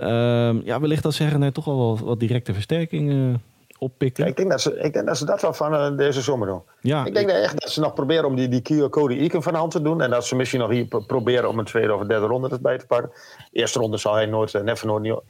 Um, 0.00 0.62
ja, 0.64 0.80
wellicht 0.80 1.02
dat 1.02 1.14
zeggen 1.14 1.42
er 1.42 1.52
toch 1.52 1.64
wel 1.64 1.98
wat, 1.98 2.20
directe 2.20 2.54
versterkingen 2.54 3.42
oppikken. 3.78 4.24
Ja, 4.24 4.30
ik, 4.30 4.36
denk 4.36 4.50
dat 4.50 4.60
ze, 4.60 4.78
ik 4.78 4.92
denk 4.92 5.06
dat 5.06 5.18
ze 5.18 5.24
dat 5.24 5.42
wel 5.42 5.52
van 5.52 5.72
uh, 5.72 5.96
deze 5.96 6.20
zomer 6.20 6.46
doen. 6.46 6.62
Ja, 6.80 7.04
ik 7.04 7.14
denk 7.14 7.28
echt 7.28 7.60
dat 7.60 7.70
ze 7.70 7.80
nog 7.80 7.94
proberen 7.94 8.24
om 8.24 8.36
die, 8.36 8.48
die 8.48 8.88
Cody 8.88 9.14
Eakin 9.14 9.42
van 9.42 9.52
de 9.52 9.58
hand 9.58 9.70
te 9.70 9.82
doen. 9.82 10.00
En 10.00 10.10
dat 10.10 10.26
ze 10.26 10.36
misschien 10.36 10.60
nog 10.60 10.70
hier 10.70 10.86
proberen 11.06 11.48
om 11.48 11.58
een 11.58 11.64
tweede 11.64 11.94
of 11.94 12.00
een 12.00 12.06
derde 12.06 12.26
ronde 12.26 12.48
erbij 12.48 12.78
te 12.78 12.86
pakken. 12.86 13.10
Eerste 13.52 13.78
ronde 13.78 13.96
zal 13.96 14.14
hij 14.14 14.26
nooit, 14.26 14.54
uh, 14.54 14.62
never 14.62 14.86
nooit, 14.86 15.02
niet, 15.02 15.20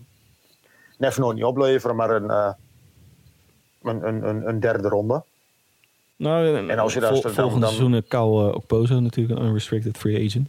never 0.99 1.21
nooit 1.21 1.37
niet 1.37 1.45
opleveren, 1.45 1.97
maar 1.97 2.11
een, 2.11 2.25
uh, 2.25 2.51
een, 3.83 4.09
een, 4.29 4.49
een, 4.49 4.61
derde 4.61 4.89
ronde. 4.89 5.23
Nou, 6.17 6.69
en 6.69 6.79
als 6.79 6.95
je 6.95 7.01
vol, 7.01 7.11
dat 7.11 7.23
dan, 7.23 7.33
volgende 7.33 7.61
dan, 7.61 7.75
seizoen 7.75 8.05
Cal 8.09 8.55
Okpozo 8.55 9.01
natuurlijk 9.01 9.41
een 9.41 9.47
unrestricted 9.47 9.97
free 9.97 10.27
agent. 10.27 10.49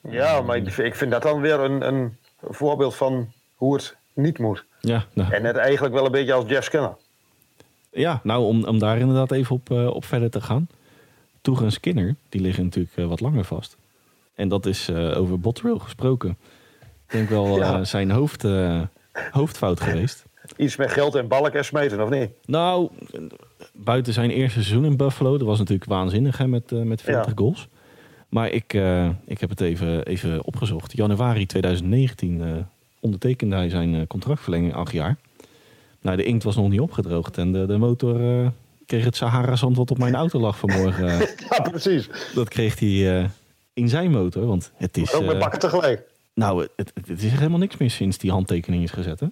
Ja, 0.00 0.40
maar 0.40 0.56
ik, 0.56 0.76
ik 0.76 0.94
vind 0.94 1.10
dat 1.10 1.22
dan 1.22 1.40
weer 1.40 1.60
een, 1.60 1.86
een 1.86 2.16
voorbeeld 2.42 2.94
van 2.94 3.32
hoe 3.54 3.74
het 3.74 3.96
niet 4.12 4.38
moet. 4.38 4.64
Ja, 4.80 5.04
nou. 5.12 5.32
En 5.32 5.42
net 5.42 5.56
eigenlijk 5.56 5.94
wel 5.94 6.04
een 6.04 6.12
beetje 6.12 6.32
als 6.32 6.44
Jeff 6.48 6.64
Skinner. 6.64 6.96
Ja, 7.90 8.20
nou 8.22 8.44
om, 8.44 8.64
om 8.64 8.78
daar 8.78 8.98
inderdaad 8.98 9.32
even 9.32 9.54
op, 9.54 9.70
uh, 9.70 9.86
op 9.86 10.04
verder 10.04 10.30
te 10.30 10.40
gaan. 10.40 10.68
Toeg 11.40 11.62
en 11.62 11.72
Skinner, 11.72 12.14
die 12.28 12.40
liggen 12.40 12.64
natuurlijk 12.64 12.96
uh, 12.96 13.06
wat 13.06 13.20
langer 13.20 13.44
vast. 13.44 13.76
En 14.34 14.48
dat 14.48 14.66
is 14.66 14.88
uh, 14.88 15.18
over 15.18 15.40
Botterill 15.40 15.78
gesproken. 15.78 16.30
Ik 16.80 17.14
denk 17.14 17.28
wel 17.28 17.58
ja. 17.58 17.84
zijn 17.84 18.10
hoofd, 18.10 18.44
hoofdfout 19.30 19.80
geweest. 19.80 20.24
Iets 20.56 20.76
met 20.76 20.90
geld 20.90 21.14
en 21.14 21.28
balken 21.28 21.64
smeten, 21.64 22.02
of 22.02 22.10
niet? 22.10 22.30
Nou, 22.46 22.90
buiten 23.72 24.12
zijn 24.12 24.30
eerste 24.30 24.62
seizoen 24.62 24.84
in 24.84 24.96
Buffalo, 24.96 25.38
dat 25.38 25.46
was 25.46 25.58
natuurlijk 25.58 25.90
waanzinnig 25.90 26.38
hè, 26.38 26.46
met, 26.46 26.70
met 26.70 27.02
40 27.02 27.26
ja. 27.26 27.32
goals. 27.34 27.68
Maar 28.28 28.50
ik, 28.50 28.72
ik 29.24 29.40
heb 29.40 29.50
het 29.50 29.60
even, 29.60 30.04
even 30.04 30.44
opgezocht. 30.44 30.96
Januari 30.96 31.46
2019 31.46 32.66
ondertekende 33.00 33.56
hij 33.56 33.68
zijn 33.68 34.06
contractverlenging 34.06 34.74
acht 34.74 34.92
jaar. 34.92 35.16
Nou, 36.00 36.16
de 36.16 36.24
inkt 36.24 36.44
was 36.44 36.56
nog 36.56 36.68
niet 36.68 36.80
opgedroogd 36.80 37.38
en 37.38 37.52
de, 37.52 37.66
de 37.66 37.78
motor 37.78 38.20
uh, 38.20 38.48
kreeg 38.86 39.04
het 39.04 39.16
Sahara-zand 39.16 39.76
wat 39.76 39.90
op 39.90 39.98
mijn 39.98 40.14
auto 40.14 40.40
lag 40.40 40.58
vanmorgen. 40.58 41.06
ja, 41.50 41.60
precies. 41.70 42.08
Dat 42.34 42.48
kreeg 42.48 42.78
hij 42.78 43.30
in 43.72 43.88
zijn 43.88 44.10
motor, 44.10 44.46
want 44.46 44.70
het 44.74 44.96
is... 44.96 45.14
Ook 45.14 45.24
met 45.24 45.38
bakken 45.38 45.58
tegelijk. 45.58 46.02
Nou, 46.34 46.66
het, 46.76 46.92
het, 47.06 47.22
is 47.22 47.32
helemaal 47.32 47.58
niks 47.58 47.76
meer 47.76 47.90
sinds 47.90 48.18
die 48.18 48.30
handtekening 48.30 48.82
is 48.82 48.90
gezet, 48.90 49.20
hè? 49.20 49.26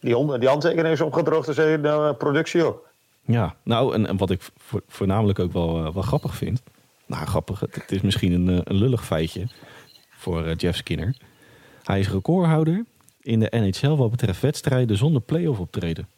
Die, 0.00 0.14
hond, 0.14 0.40
die 0.40 0.48
handtekening 0.48 0.94
is 0.94 1.00
opgedroogd, 1.00 1.46
dus 1.46 1.56
de 1.56 2.14
productie 2.18 2.64
ook. 2.64 2.88
Ja, 3.24 3.54
nou, 3.62 3.94
en, 3.94 4.06
en 4.06 4.16
wat 4.16 4.30
ik 4.30 4.42
vo 4.56 4.80
voornamelijk 4.88 5.38
ook 5.38 5.52
wel, 5.52 5.92
wel 5.92 6.02
grappig 6.02 6.36
vind... 6.36 6.62
Nou, 7.10 7.26
grappig, 7.26 7.60
het, 7.60 7.92
is 7.92 8.00
misschien 8.00 8.32
een, 8.32 8.60
een 8.64 8.76
lullig 8.76 9.04
feitje 9.04 9.46
voor 10.10 10.52
Jeff 10.52 10.76
Skinner. 10.76 11.16
Hij 11.84 12.00
is 12.00 12.08
recordhouder 12.10 12.84
in 13.22 13.40
de 13.40 13.48
NHL 13.50 13.88
wat 13.88 14.10
betreft 14.10 14.40
wedstrijden 14.40 14.96
zonder 14.96 15.22
play-off 15.22 15.58
optreden. 15.58 16.08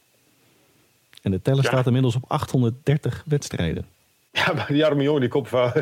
En 1.22 1.30
de 1.30 1.42
teller 1.42 1.62
ja. 1.62 1.70
staat 1.70 1.86
inmiddels 1.86 2.16
op 2.16 2.24
830 2.26 3.22
wedstrijden. 3.26 3.86
Ja, 4.32 4.52
maar 4.52 4.74
Jarmo 4.74 5.02
Jong, 5.02 5.20
die 5.20 5.28
komt 5.28 5.48
van... 5.48 5.72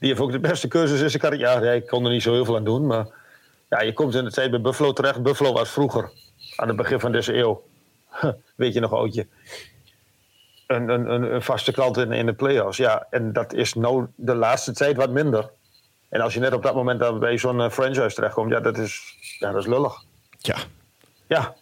Die 0.00 0.08
heeft 0.08 0.20
ook 0.20 0.32
de 0.32 0.40
beste 0.40 0.68
cursus 0.68 1.00
in 1.00 1.10
zijn 1.10 1.22
carrière. 1.22 1.60
Ja, 1.60 1.66
hij 1.66 1.82
kon 1.82 2.04
er 2.04 2.10
niet 2.10 2.22
zo 2.22 2.32
heel 2.32 2.44
veel 2.44 2.56
aan 2.56 2.64
doen, 2.64 2.86
maar... 2.86 3.06
Ja, 3.68 3.82
je 3.82 3.92
komt 3.92 4.14
in 4.14 4.24
de 4.24 4.32
tijd 4.32 4.50
bij 4.50 4.60
Buffalo 4.60 4.92
terecht. 4.92 5.22
Buffalo 5.22 5.52
was 5.52 5.70
vroeger, 5.70 6.10
aan 6.56 6.68
het 6.68 6.76
begin 6.76 7.00
van 7.00 7.12
deze 7.12 7.34
eeuw... 7.34 7.62
Weet 8.54 8.74
je 8.74 8.80
nog, 8.80 8.92
oudje? 8.92 9.26
Een, 10.68 10.88
een, 10.88 11.34
een 11.34 11.42
vaste 11.42 11.72
klant 11.72 11.96
in, 11.96 12.12
in 12.12 12.26
de 12.26 12.32
play-offs. 12.32 12.76
Ja, 12.76 13.06
en 13.10 13.32
dat 13.32 13.52
is 13.52 13.74
nou 13.74 14.06
de 14.14 14.34
laatste 14.34 14.72
tijd 14.72 14.96
wat 14.96 15.10
minder. 15.10 15.50
En 16.08 16.20
als 16.20 16.34
je 16.34 16.40
net 16.40 16.52
op 16.52 16.62
dat 16.62 16.74
moment 16.74 17.00
dan 17.00 17.18
bij 17.18 17.38
zo'n 17.38 17.58
uh, 17.58 17.70
franchise 17.70 18.14
terechtkomt, 18.14 18.50
ja, 18.50 18.60
dat 18.60 18.78
is, 18.78 19.16
ja, 19.38 19.52
dat 19.52 19.60
is 19.60 19.66
lullig. 19.66 20.02
Ja. 20.38 20.56
Ja. 21.26 21.54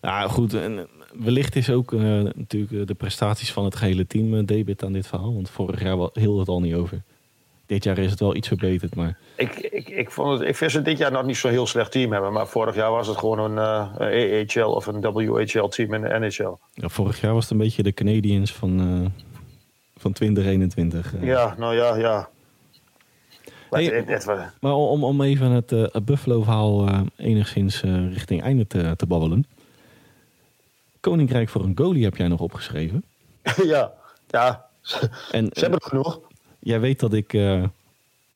Ja, 0.00 0.28
goed. 0.28 0.54
En 0.54 0.88
wellicht 1.12 1.56
is 1.56 1.70
ook 1.70 1.92
uh, 1.92 2.00
natuurlijk 2.34 2.86
de 2.86 2.94
prestaties 2.94 3.52
van 3.52 3.64
het 3.64 3.76
gehele 3.76 4.06
team 4.06 4.34
uh, 4.34 4.44
debit 4.44 4.84
aan 4.84 4.92
dit 4.92 5.06
verhaal. 5.06 5.34
Want 5.34 5.50
vorig 5.50 5.82
jaar 5.82 6.08
hield 6.12 6.38
het 6.38 6.48
al 6.48 6.60
niet 6.60 6.74
over. 6.74 7.02
Dit 7.66 7.84
jaar 7.84 7.98
is 7.98 8.10
het 8.10 8.20
wel 8.20 8.34
iets 8.34 8.48
verbeterd, 8.48 8.94
maar... 8.94 9.18
Ik, 9.36 9.54
ik, 9.56 9.88
ik, 9.88 10.10
vond 10.10 10.38
het, 10.38 10.48
ik 10.48 10.56
vind 10.56 10.70
ze 10.70 10.82
dit 10.82 10.98
jaar 10.98 11.12
nog 11.12 11.24
niet 11.24 11.36
zo'n 11.36 11.50
heel 11.50 11.66
slecht 11.66 11.92
team 11.92 12.12
hebben. 12.12 12.32
Maar 12.32 12.46
vorig 12.46 12.74
jaar 12.74 12.90
was 12.90 13.06
het 13.06 13.16
gewoon 13.16 13.38
een 13.38 13.56
uh, 14.00 14.56
AHL 14.56 14.70
of 14.70 14.86
een 14.86 15.00
WHL 15.00 15.66
team 15.66 15.94
in 15.94 16.02
de 16.02 16.18
NHL. 16.18 16.54
Ja, 16.72 16.88
vorig 16.88 17.20
jaar 17.20 17.32
was 17.32 17.42
het 17.42 17.52
een 17.52 17.58
beetje 17.58 17.82
de 17.82 17.92
Canadiens 17.92 18.52
van, 18.52 19.12
van 19.96 20.12
2021. 20.12 21.14
Ja, 21.20 21.54
nou 21.58 21.74
ja, 21.74 21.96
ja. 21.96 22.28
Hey, 23.70 23.84
het, 23.84 24.08
het, 24.08 24.24
het, 24.24 24.50
maar 24.60 24.74
om, 24.74 25.04
om 25.04 25.22
even 25.22 25.50
het, 25.50 25.70
het 25.70 26.04
Buffalo-verhaal 26.04 26.88
enigszins 27.16 27.82
richting 28.12 28.42
einde 28.42 28.66
te, 28.66 28.94
te 28.96 29.06
babbelen. 29.06 29.46
Koninkrijk 31.00 31.48
voor 31.48 31.64
een 31.64 31.76
goalie 31.76 32.04
heb 32.04 32.16
jij 32.16 32.28
nog 32.28 32.40
opgeschreven. 32.40 33.04
ja, 33.72 33.92
ja. 34.28 34.66
En, 35.30 35.48
Ze 35.52 35.60
hebben 35.60 35.78
er 35.78 35.88
genoeg. 35.88 36.20
Jij 36.66 36.80
weet 36.80 37.00
dat 37.00 37.12
ik 37.12 37.32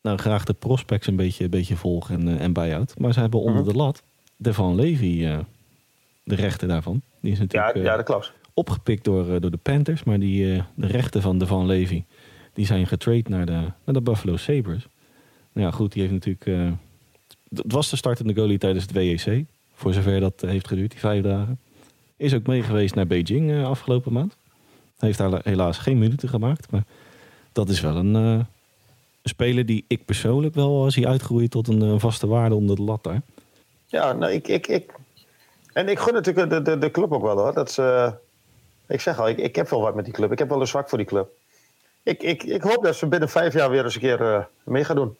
nou, 0.02 0.16
graag 0.18 0.44
de 0.44 0.52
prospects 0.52 1.06
een 1.06 1.16
beetje, 1.16 1.44
een 1.44 1.50
beetje 1.50 1.76
volg 1.76 2.10
en, 2.10 2.38
en 2.38 2.52
bijhoud. 2.52 2.98
Maar 2.98 3.12
ze 3.12 3.20
hebben 3.20 3.40
onder 3.40 3.62
Mhm. 3.62 3.70
de 3.70 3.76
lat 3.76 4.02
de 4.36 4.54
Van 4.54 4.74
Levy, 4.74 5.20
de 6.22 6.34
rechter 6.34 6.68
daarvan. 6.68 7.02
Die 7.20 7.32
is 7.32 7.38
natuurlijk 7.38 7.76
Ja, 7.76 7.82
ja 7.82 7.96
dat 7.96 8.04
klopt. 8.04 8.32
opgepikt 8.54 9.04
door, 9.04 9.40
door 9.40 9.50
de 9.50 9.56
Panthers. 9.56 10.04
Maar 10.04 10.18
die, 10.18 10.62
de 10.74 10.86
rechten 10.86 11.22
van 11.22 11.38
de 11.38 11.46
Van 11.46 11.66
Levy 11.66 12.02
die 12.54 12.66
zijn 12.66 12.86
getrade 12.86 13.28
naar 13.28 13.46
de, 13.46 13.52
naar 13.84 13.94
de 13.94 14.00
Buffalo 14.00 14.36
Sabres. 14.36 14.86
Nou 15.52 15.66
ja, 15.66 15.72
goed, 15.72 15.92
die 15.92 16.00
heeft 16.02 16.14
natuurlijk. 16.14 16.44
Het 17.54 17.72
was 17.72 17.90
de 17.90 17.96
startende 17.96 18.34
goalie 18.34 18.58
tijdens 18.58 18.84
het 18.84 18.92
WEC. 18.92 19.44
Voor 19.74 19.92
zover 19.92 20.20
dat 20.20 20.40
heeft 20.40 20.66
geduurd, 20.68 20.90
die 20.90 21.00
vijf 21.00 21.22
dagen. 21.22 21.58
Is 22.16 22.34
ook 22.34 22.46
mee 22.46 22.62
geweest 22.62 22.94
naar 22.94 23.06
Beijing 23.06 23.64
afgelopen 23.64 24.12
maand. 24.12 24.36
Heeft 24.98 25.18
daar 25.18 25.40
helaas 25.44 25.78
geen 25.78 25.98
minuten 25.98 26.28
gemaakt. 26.28 26.70
Maar 26.70 26.84
dat 27.52 27.68
is 27.68 27.80
wel 27.80 27.96
een, 27.96 28.14
uh, 28.14 28.32
een 28.32 28.46
speler 29.22 29.66
die 29.66 29.84
ik 29.88 30.04
persoonlijk 30.04 30.54
wel 30.54 30.90
zie 30.90 31.08
uitgroeien 31.08 31.50
tot 31.50 31.68
een 31.68 32.00
vaste 32.00 32.26
waarde 32.26 32.54
onder 32.54 32.76
de 32.76 32.82
lat 32.82 33.02
daar. 33.04 33.22
Ja, 33.90 34.12
nou, 34.12 34.32
ik, 34.32 34.48
ik, 34.48 34.66
ik, 34.66 34.92
En 35.72 35.88
ik 35.88 35.98
gun 35.98 36.14
natuurlijk 36.14 36.50
de, 36.50 36.62
de, 36.62 36.78
de 36.78 36.90
club 36.90 37.12
ook 37.12 37.22
wel 37.22 37.38
hoor. 37.38 37.54
Dat 37.54 37.70
ze, 37.70 38.12
ik 38.86 39.00
zeg 39.00 39.18
al, 39.18 39.28
ik, 39.28 39.38
ik 39.38 39.56
heb 39.56 39.68
wel 39.68 39.80
wat 39.80 39.94
met 39.94 40.04
die 40.04 40.14
club. 40.14 40.32
Ik 40.32 40.38
heb 40.38 40.48
wel 40.48 40.60
een 40.60 40.66
zwak 40.66 40.88
voor 40.88 40.98
die 40.98 41.06
club. 41.06 41.28
Ik, 42.02 42.22
ik, 42.22 42.42
ik 42.42 42.62
hoop 42.62 42.84
dat 42.84 42.96
ze 42.96 43.06
binnen 43.06 43.28
vijf 43.28 43.52
jaar 43.54 43.70
weer 43.70 43.84
eens 43.84 43.94
een 43.94 44.00
keer 44.00 44.20
uh, 44.20 44.44
mee 44.64 44.84
gaan 44.84 44.96
doen. 44.96 45.16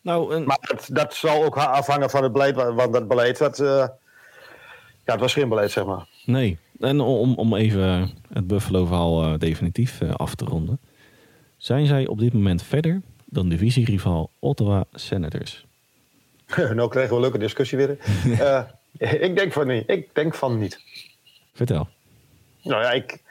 Nou, 0.00 0.34
en... 0.34 0.44
Maar 0.44 0.58
dat, 0.60 0.88
dat, 0.92 1.14
zal 1.14 1.44
ook 1.44 1.56
afhangen 1.56 2.10
van 2.10 2.22
het 2.22 2.32
beleid. 2.32 2.54
Want 2.54 2.92
dat 2.92 3.08
beleid, 3.08 3.40
uh, 3.40 3.66
ja, 5.04 5.12
het 5.12 5.20
was 5.20 5.32
geen 5.32 5.48
beleid, 5.48 5.70
zeg 5.70 5.84
maar. 5.84 6.06
Nee, 6.24 6.58
en 6.80 7.00
om, 7.00 7.34
om 7.34 7.54
even 7.54 8.10
het 8.32 8.46
Buffalo-verhaal 8.46 9.24
uh, 9.24 9.38
definitief 9.38 10.02
af 10.16 10.34
te 10.34 10.44
ronden. 10.44 10.78
Zijn 11.64 11.86
zij 11.86 12.06
op 12.06 12.18
dit 12.18 12.32
moment 12.32 12.62
verder 12.62 13.02
dan 13.24 13.48
divisierival 13.48 14.30
Ottawa 14.38 14.84
Senators? 14.92 15.66
nou 16.56 16.88
krijgen 16.88 17.10
we 17.10 17.16
een 17.16 17.20
leuke 17.20 17.38
discussie 17.38 17.78
weer. 17.78 17.98
ik 19.28 19.36
denk 19.36 19.52
van 19.52 19.66
niet. 19.66 19.84
Ik 19.86 20.14
denk 20.14 20.34
van 20.34 20.58
niet. 20.58 20.80
Vertel. 21.54 21.88
Nou 22.62 22.82
ja, 22.82 22.90
ik, 22.90 23.22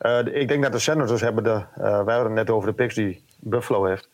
uh, 0.00 0.18
ik 0.40 0.48
denk 0.48 0.62
dat 0.62 0.72
de 0.72 0.78
Senators 0.78 1.20
hebben 1.20 1.44
de. 1.44 1.50
Uh, 1.50 1.64
wij 1.76 2.14
hadden 2.14 2.24
het 2.24 2.32
net 2.32 2.50
over 2.50 2.68
de 2.68 2.74
picks 2.74 2.94
die 2.94 3.22
Buffalo 3.38 3.84
heeft. 3.84 4.08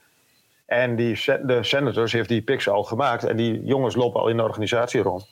En 0.65 0.97
die, 0.97 1.15
de 1.25 1.59
Senators 1.61 2.13
heeft 2.13 2.29
die 2.29 2.43
picks 2.43 2.69
al 2.69 2.83
gemaakt. 2.83 3.25
En 3.25 3.37
die 3.37 3.65
jongens 3.65 3.95
lopen 3.95 4.21
al 4.21 4.29
in 4.29 4.37
de 4.37 4.43
organisatie 4.43 5.01
rond. 5.01 5.29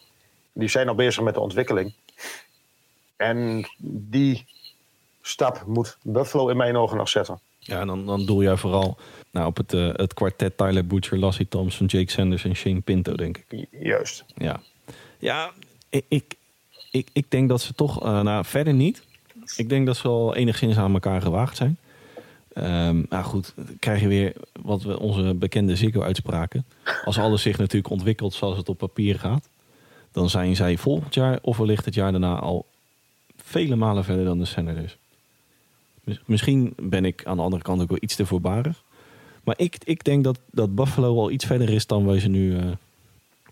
Die 0.52 0.68
zijn 0.68 0.88
al 0.88 0.94
bezig 0.94 1.22
met 1.22 1.34
de 1.34 1.40
ontwikkeling. 1.40 1.94
En 3.16 3.68
die 3.78 4.46
stap 5.22 5.62
moet 5.66 5.98
Buffalo 6.02 6.48
in 6.48 6.56
mijn 6.56 6.76
ogen 6.76 6.96
nog 6.96 7.08
zetten. 7.08 7.40
Ja, 7.60 7.80
en 7.80 7.86
dan, 7.86 8.06
dan 8.06 8.26
doel 8.26 8.42
jij 8.42 8.56
vooral 8.56 8.98
nou, 9.30 9.46
op 9.46 9.56
het, 9.56 9.72
uh, 9.72 9.90
het 9.92 10.14
kwartet 10.14 10.56
Tyler 10.56 10.86
Butcher, 10.86 11.18
Lassie 11.18 11.48
Thompson, 11.48 11.86
Jake 11.86 12.10
Sanders 12.10 12.44
en 12.44 12.54
Shane 12.54 12.80
Pinto, 12.80 13.14
denk 13.14 13.38
ik. 13.48 13.66
Juist. 13.70 14.24
Ja, 14.36 14.60
ja 15.18 15.50
ik, 15.88 16.04
ik, 16.08 16.34
ik, 16.90 17.08
ik 17.12 17.24
denk 17.28 17.48
dat 17.48 17.60
ze 17.60 17.74
toch, 17.74 18.04
uh, 18.04 18.20
nou 18.20 18.44
verder 18.44 18.74
niet. 18.74 19.02
Ik 19.56 19.68
denk 19.68 19.86
dat 19.86 19.96
ze 19.96 20.08
al 20.08 20.34
enigszins 20.34 20.76
aan 20.76 20.92
elkaar 20.92 21.22
gewaagd 21.22 21.56
zijn. 21.56 21.78
Um, 22.54 23.06
nou 23.08 23.24
goed, 23.24 23.54
krijg 23.78 24.00
je 24.00 24.08
weer 24.08 24.32
wat 24.62 24.82
we 24.82 24.98
onze 24.98 25.34
bekende 25.34 25.76
Ziggo-uitspraken. 25.76 26.64
Als 27.04 27.18
alles 27.18 27.42
zich 27.42 27.58
natuurlijk 27.58 27.92
ontwikkelt 27.92 28.34
zoals 28.34 28.56
het 28.56 28.68
op 28.68 28.78
papier 28.78 29.18
gaat, 29.18 29.48
dan 30.12 30.30
zijn 30.30 30.56
zij 30.56 30.76
volgend 30.76 31.14
jaar 31.14 31.38
of 31.42 31.56
wellicht 31.56 31.84
het 31.84 31.94
jaar 31.94 32.10
daarna 32.10 32.38
al 32.38 32.66
vele 33.36 33.76
malen 33.76 34.04
verder 34.04 34.24
dan 34.24 34.38
de 34.38 34.44
Senators. 34.44 34.96
Misschien 36.24 36.72
ben 36.76 37.04
ik 37.04 37.24
aan 37.24 37.36
de 37.36 37.42
andere 37.42 37.62
kant 37.62 37.82
ook 37.82 37.88
wel 37.88 37.98
iets 38.00 38.16
te 38.16 38.26
voorbarig. 38.26 38.82
Maar 39.44 39.54
ik, 39.58 39.76
ik 39.84 40.04
denk 40.04 40.24
dat, 40.24 40.38
dat 40.50 40.74
Buffalo 40.74 41.18
al 41.18 41.30
iets 41.30 41.44
verder 41.44 41.70
is 41.70 41.86
dan 41.86 42.06
wij 42.06 42.20
ze 42.20 42.28
nu. 42.28 42.52
Uh... 42.52 42.70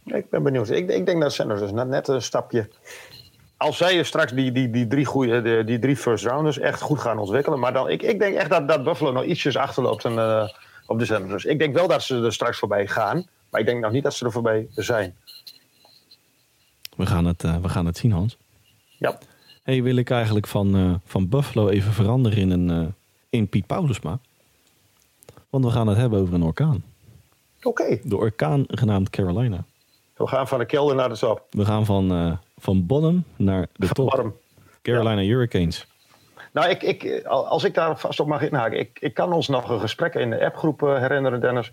Ik 0.04 0.30
ben 0.30 0.42
benieuwd. 0.42 0.70
Ik, 0.70 0.88
ik 0.88 1.06
denk 1.06 1.20
dat 1.20 1.32
Senators 1.32 1.72
net, 1.72 1.88
net 1.88 2.08
een 2.08 2.22
stapje 2.22 2.68
als 3.58 3.76
zij 3.76 4.02
straks 4.02 4.32
die, 4.32 4.52
die, 4.52 4.70
die, 4.70 4.86
drie 4.86 5.04
goeie, 5.04 5.64
die 5.64 5.78
drie 5.78 5.96
first 5.96 6.24
rounders 6.24 6.58
echt 6.58 6.80
goed 6.80 6.98
gaan 6.98 7.18
ontwikkelen. 7.18 7.58
Maar 7.58 7.72
dan, 7.72 7.88
ik, 7.88 8.02
ik 8.02 8.18
denk 8.18 8.36
echt 8.36 8.50
dat, 8.50 8.68
dat 8.68 8.84
Buffalo 8.84 9.12
nog 9.12 9.24
ietsjes 9.24 9.56
achterloopt 9.56 10.04
en, 10.04 10.12
uh, 10.12 10.48
op 10.86 10.98
de 10.98 11.04
Senators. 11.04 11.44
Ik 11.44 11.58
denk 11.58 11.74
wel 11.74 11.88
dat 11.88 12.02
ze 12.02 12.22
er 12.22 12.32
straks 12.32 12.58
voorbij 12.58 12.86
gaan. 12.86 13.26
Maar 13.50 13.60
ik 13.60 13.66
denk 13.66 13.80
nog 13.80 13.92
niet 13.92 14.02
dat 14.02 14.14
ze 14.14 14.24
er 14.24 14.32
voorbij 14.32 14.66
zijn. 14.74 15.16
We 16.96 17.06
gaan 17.06 17.24
het, 17.24 17.44
uh, 17.44 17.56
we 17.56 17.68
gaan 17.68 17.86
het 17.86 17.96
zien, 17.96 18.12
Hans. 18.12 18.36
Ja. 18.98 19.18
Hey, 19.68 19.82
wil 19.82 19.96
ik 19.96 20.10
eigenlijk 20.10 20.46
van, 20.46 20.76
uh, 20.76 20.94
van 21.04 21.28
Buffalo 21.28 21.68
even 21.68 21.92
veranderen 21.92 22.38
in, 22.38 22.50
een, 22.50 22.94
in 23.30 23.48
Piet 23.48 23.66
Paulusma. 23.66 24.18
Want 25.50 25.64
we 25.64 25.70
gaan 25.70 25.86
het 25.86 25.96
hebben 25.96 26.20
over 26.20 26.34
een 26.34 26.42
orkaan. 26.42 26.82
Oké. 27.62 27.68
Okay. 27.68 28.00
De 28.04 28.16
orkaan 28.16 28.64
genaamd 28.66 29.10
Carolina. 29.10 29.64
We 30.16 30.26
gaan 30.26 30.48
van 30.48 30.58
de 30.58 30.66
kelder 30.66 30.96
naar 30.96 31.08
de 31.08 31.18
top. 31.18 31.46
We 31.50 31.64
gaan 31.64 31.86
van 31.86 32.38
van 32.58 32.86
bottom 32.86 33.24
naar 33.36 33.66
de 33.76 33.88
top. 33.88 34.32
Carolina 34.82 35.22
Hurricanes. 35.22 35.86
Nou, 36.52 36.70
ik, 36.70 36.82
ik, 36.82 37.24
als 37.26 37.64
ik 37.64 37.74
daar 37.74 37.98
vast 37.98 38.20
op 38.20 38.26
mag 38.26 38.42
inhaken. 38.42 38.78
Ik, 38.78 38.98
ik 39.00 39.14
kan 39.14 39.32
ons 39.32 39.48
nog 39.48 39.68
een 39.68 39.80
gesprek 39.80 40.14
in 40.14 40.30
de 40.30 40.44
appgroep 40.44 40.82
uh, 40.82 40.98
herinneren, 40.98 41.40
Dennis. 41.40 41.72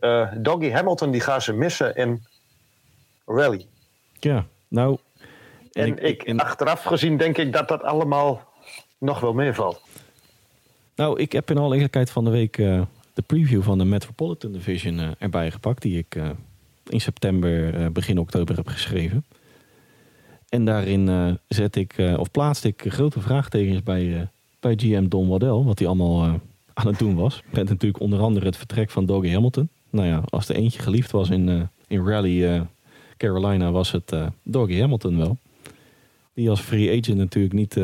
Uh, 0.00 0.32
Doggy 0.36 0.70
Hamilton, 0.70 1.10
die 1.10 1.20
gaan 1.20 1.42
ze 1.42 1.52
missen 1.52 1.96
in 1.96 2.26
rally. 3.26 3.66
Ja, 4.20 4.46
nou... 4.68 4.98
En, 5.72 5.86
ik, 5.86 6.00
ik, 6.00 6.22
en, 6.22 6.40
achteraf 6.40 6.82
gezien 6.82 7.16
denk 7.16 7.38
ik 7.38 7.52
dat 7.52 7.68
dat 7.68 7.82
allemaal 7.82 8.52
nog 8.98 9.20
wel 9.20 9.32
meevalt. 9.32 9.80
Nou, 10.96 11.20
ik 11.20 11.32
heb 11.32 11.50
in 11.50 11.58
alle 11.58 11.74
eerlijkheid 11.74 12.10
van 12.10 12.24
de 12.24 12.30
week 12.30 12.58
uh, 12.58 12.82
de 13.14 13.22
preview 13.22 13.62
van 13.62 13.78
de 13.78 13.84
Metropolitan 13.84 14.52
Division 14.52 15.14
erbij 15.18 15.50
gepakt. 15.50 15.82
Die 15.82 15.98
ik 15.98 16.16
in 16.88 17.00
september, 17.00 17.92
begin 17.92 18.18
oktober 18.18 18.56
heb 18.56 18.66
geschreven. 18.66 19.24
En 20.48 20.64
daarin 20.64 21.38
zet 21.48 21.76
ik, 21.76 21.94
of 22.16 22.30
plaatste 22.30 22.68
ik 22.68 22.84
grote 22.86 23.20
vraagtekens 23.20 23.82
bij, 23.82 24.28
bij 24.60 24.74
GM 24.76 25.08
Don 25.08 25.28
Waddell, 25.28 25.48
wat 25.48 25.78
hij 25.78 25.88
allemaal 25.88 26.40
aan 26.74 26.86
het 26.86 26.98
doen 26.98 27.14
was. 27.14 27.42
Met 27.50 27.68
natuurlijk 27.68 28.02
onder 28.02 28.20
andere 28.20 28.46
het 28.46 28.56
vertrek 28.56 28.90
van 28.90 29.06
Doggy 29.06 29.30
Hamilton. 29.30 29.68
Nou 29.90 30.06
ja, 30.06 30.22
als 30.28 30.48
er 30.48 30.56
eentje 30.56 30.82
geliefd 30.82 31.10
was 31.10 31.30
in, 31.30 31.68
in 31.86 32.06
Rally 32.06 32.66
Carolina, 33.16 33.70
was 33.70 33.92
het 33.92 34.14
Doggy 34.42 34.80
Hamilton 34.80 35.18
wel. 35.18 35.38
Die 36.34 36.50
als 36.50 36.60
free 36.60 36.98
agent 36.98 37.18
natuurlijk 37.18 37.54
niet 37.54 37.76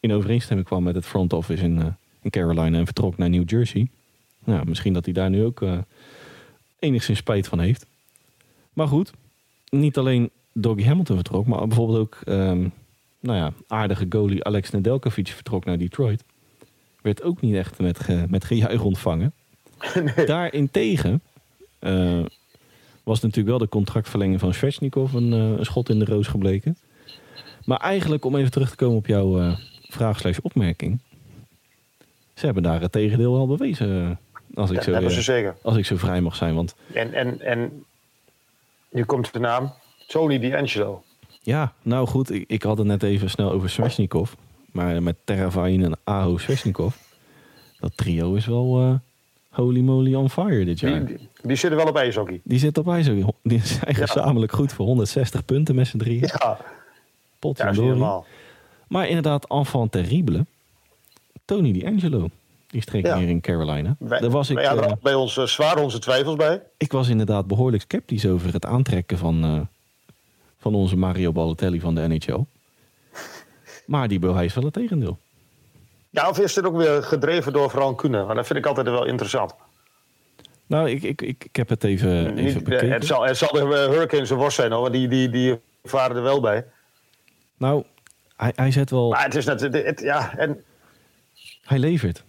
in 0.00 0.12
overeenstemming 0.12 0.66
kwam 0.66 0.82
met 0.82 0.94
het 0.94 1.06
front 1.06 1.32
office 1.32 1.62
in, 1.62 1.96
in 2.22 2.30
Carolina 2.30 2.78
en 2.78 2.84
vertrok 2.84 3.16
naar 3.16 3.30
New 3.30 3.50
Jersey. 3.50 3.88
Nou, 4.44 4.66
misschien 4.66 4.92
dat 4.92 5.04
hij 5.04 5.14
daar 5.14 5.30
nu 5.30 5.44
ook 5.44 5.62
enigszins 6.78 7.18
spijt 7.18 7.48
van 7.48 7.60
heeft. 7.60 7.86
Maar 8.72 8.88
goed, 8.88 9.12
niet 9.70 9.98
alleen 9.98 10.30
Doggy 10.52 10.84
Hamilton 10.84 11.16
vertrok, 11.16 11.46
maar 11.46 11.66
bijvoorbeeld 11.66 11.98
ook 11.98 12.18
um, 12.24 12.72
nou 13.20 13.38
ja, 13.38 13.52
aardige 13.66 14.06
goalie 14.08 14.44
Alex 14.44 14.70
Nedeljkovic 14.70 15.28
vertrok 15.28 15.64
naar 15.64 15.78
Detroit. 15.78 16.24
Werd 17.00 17.22
ook 17.22 17.40
niet 17.40 17.54
echt 17.54 17.78
met, 17.78 18.00
ge, 18.00 18.24
met 18.28 18.44
gejuich 18.44 18.82
ontvangen. 18.82 19.32
Nee. 20.16 20.26
Daarentegen 20.26 21.22
uh, 21.80 22.24
was 23.02 23.20
natuurlijk 23.20 23.48
wel 23.48 23.58
de 23.58 23.68
contractverlenging 23.68 24.40
van 24.40 24.54
Svechnikov 24.54 25.12
een, 25.12 25.32
uh, 25.32 25.58
een, 25.58 25.64
schot 25.64 25.88
in 25.88 25.98
de 25.98 26.04
roos 26.04 26.26
gebleken. 26.26 26.76
Maar 27.68 27.80
eigenlijk, 27.80 28.24
om 28.24 28.36
even 28.36 28.50
terug 28.50 28.70
te 28.70 28.76
komen 28.76 28.96
op 28.96 29.06
jouw 29.06 29.40
uh, 29.40 29.56
vraag 29.88 30.40
opmerking. 30.42 31.00
Ze 32.34 32.44
hebben 32.44 32.62
daar 32.62 32.80
het 32.80 32.92
tegendeel 32.92 33.36
al 33.36 33.46
bewezen. 33.46 34.18
Als 34.54 34.70
ik, 34.70 34.82
zo, 34.82 35.08
zeker. 35.08 35.56
als 35.62 35.76
ik 35.76 35.86
zo 35.86 35.96
vrij 35.96 36.20
mag 36.20 36.36
zijn. 36.36 36.54
Want... 36.54 36.74
En, 36.92 37.12
en, 37.12 37.40
en 37.40 37.84
nu 38.90 39.04
komt 39.04 39.32
de 39.32 39.38
naam 39.38 39.72
Tony 40.06 40.38
D'Angelo. 40.38 41.02
Ja, 41.42 41.72
nou 41.82 42.06
goed, 42.06 42.30
ik, 42.30 42.44
ik 42.46 42.62
had 42.62 42.78
het 42.78 42.86
net 42.86 43.02
even 43.02 43.30
snel 43.30 43.52
over 43.52 43.70
Sveshnikov. 43.70 44.32
Maar 44.72 45.02
met 45.02 45.16
Teravain 45.24 45.84
en 45.84 45.98
Aho 46.04 46.36
Sveshnikov, 46.36 46.94
dat 47.80 47.96
trio 47.96 48.34
is 48.34 48.46
wel 48.46 48.82
uh, 48.82 48.94
holy 49.48 49.80
moly 49.80 50.14
on 50.14 50.30
fire 50.30 50.64
dit 50.64 50.80
jaar. 50.80 51.06
Die, 51.06 51.28
die, 51.42 51.56
zitten 51.56 51.78
wel 51.78 51.88
op 51.88 51.96
ijshockey. 51.96 52.40
Die 52.44 52.58
zitten 52.58 52.82
op 52.82 52.92
ijshockey. 52.92 53.32
Die 53.42 53.60
zijn 53.64 53.80
ja. 53.86 54.06
gezamenlijk 54.06 54.52
goed 54.52 54.72
voor 54.72 54.86
160 54.86 55.44
punten 55.44 55.74
met 55.74 55.86
z'n 55.86 55.98
drieën. 55.98 56.28
Ja, 56.38 56.58
Pot 57.38 57.58
ja, 57.58 58.22
Maar 58.88 59.08
inderdaad, 59.08 59.48
enfant 59.48 59.92
terrible. 59.92 60.46
Tony 61.44 61.72
D'Angelo. 61.72 62.28
Die 62.66 62.82
streek 62.82 63.06
ja. 63.06 63.18
hier 63.18 63.28
in 63.28 63.40
Carolina. 63.40 63.96
Wij, 63.98 64.20
Daar 64.20 64.30
was 64.30 64.50
ik, 64.50 64.60
ja, 64.60 64.74
uh, 64.74 64.92
bij 65.02 65.14
ons 65.14 65.36
uh, 65.36 65.44
zwaar 65.44 65.78
onze 65.78 65.98
twijfels 65.98 66.36
bij. 66.36 66.62
Ik 66.76 66.92
was 66.92 67.08
inderdaad 67.08 67.46
behoorlijk 67.46 67.82
sceptisch 67.82 68.26
over 68.26 68.52
het 68.52 68.66
aantrekken 68.66 69.18
van, 69.18 69.44
uh, 69.44 69.60
van 70.58 70.74
onze 70.74 70.96
Mario 70.96 71.32
Balotelli 71.32 71.80
van 71.80 71.94
de 71.94 72.08
NHL. 72.08 72.44
Maar 73.86 74.08
die 74.08 74.18
bewijst 74.18 74.54
wel 74.54 74.64
het 74.64 74.72
tegendeel. 74.72 75.18
Ja, 76.10 76.28
of 76.28 76.38
is 76.38 76.54
het 76.54 76.64
ook 76.64 76.76
weer 76.76 77.02
gedreven 77.02 77.52
door 77.52 77.70
rancune? 77.70 78.24
Maar 78.24 78.34
dat 78.34 78.46
vind 78.46 78.58
ik 78.58 78.66
altijd 78.66 78.86
wel 78.86 79.04
interessant. 79.04 79.54
Nou, 80.66 80.90
ik, 80.90 81.02
ik, 81.02 81.22
ik, 81.22 81.44
ik 81.44 81.56
heb 81.56 81.68
het 81.68 81.84
even, 81.84 82.36
even 82.36 82.64
bekeken. 82.64 82.92
Het 82.92 83.06
zal, 83.06 83.26
het 83.26 83.36
zal 83.36 83.52
de 83.52 83.88
Hurricanes 83.90 84.30
een 84.30 84.36
worst 84.36 84.56
zijn, 84.56 84.72
hoor. 84.72 84.92
Die, 84.92 85.08
die, 85.08 85.28
die 85.28 85.60
varen 85.82 86.16
er 86.16 86.22
wel 86.22 86.40
bij. 86.40 86.64
Nou, 87.58 87.84
hij, 88.36 88.52
hij 88.54 88.70
zet 88.70 88.90
wel... 88.90 89.10
Maar 89.10 89.24
het 89.24 89.34
is 89.34 89.44
net... 89.44 89.60
Het, 89.60 90.00
ja, 90.00 90.36
en... 90.36 90.64
Hij 91.62 91.78
levert. 91.78 92.24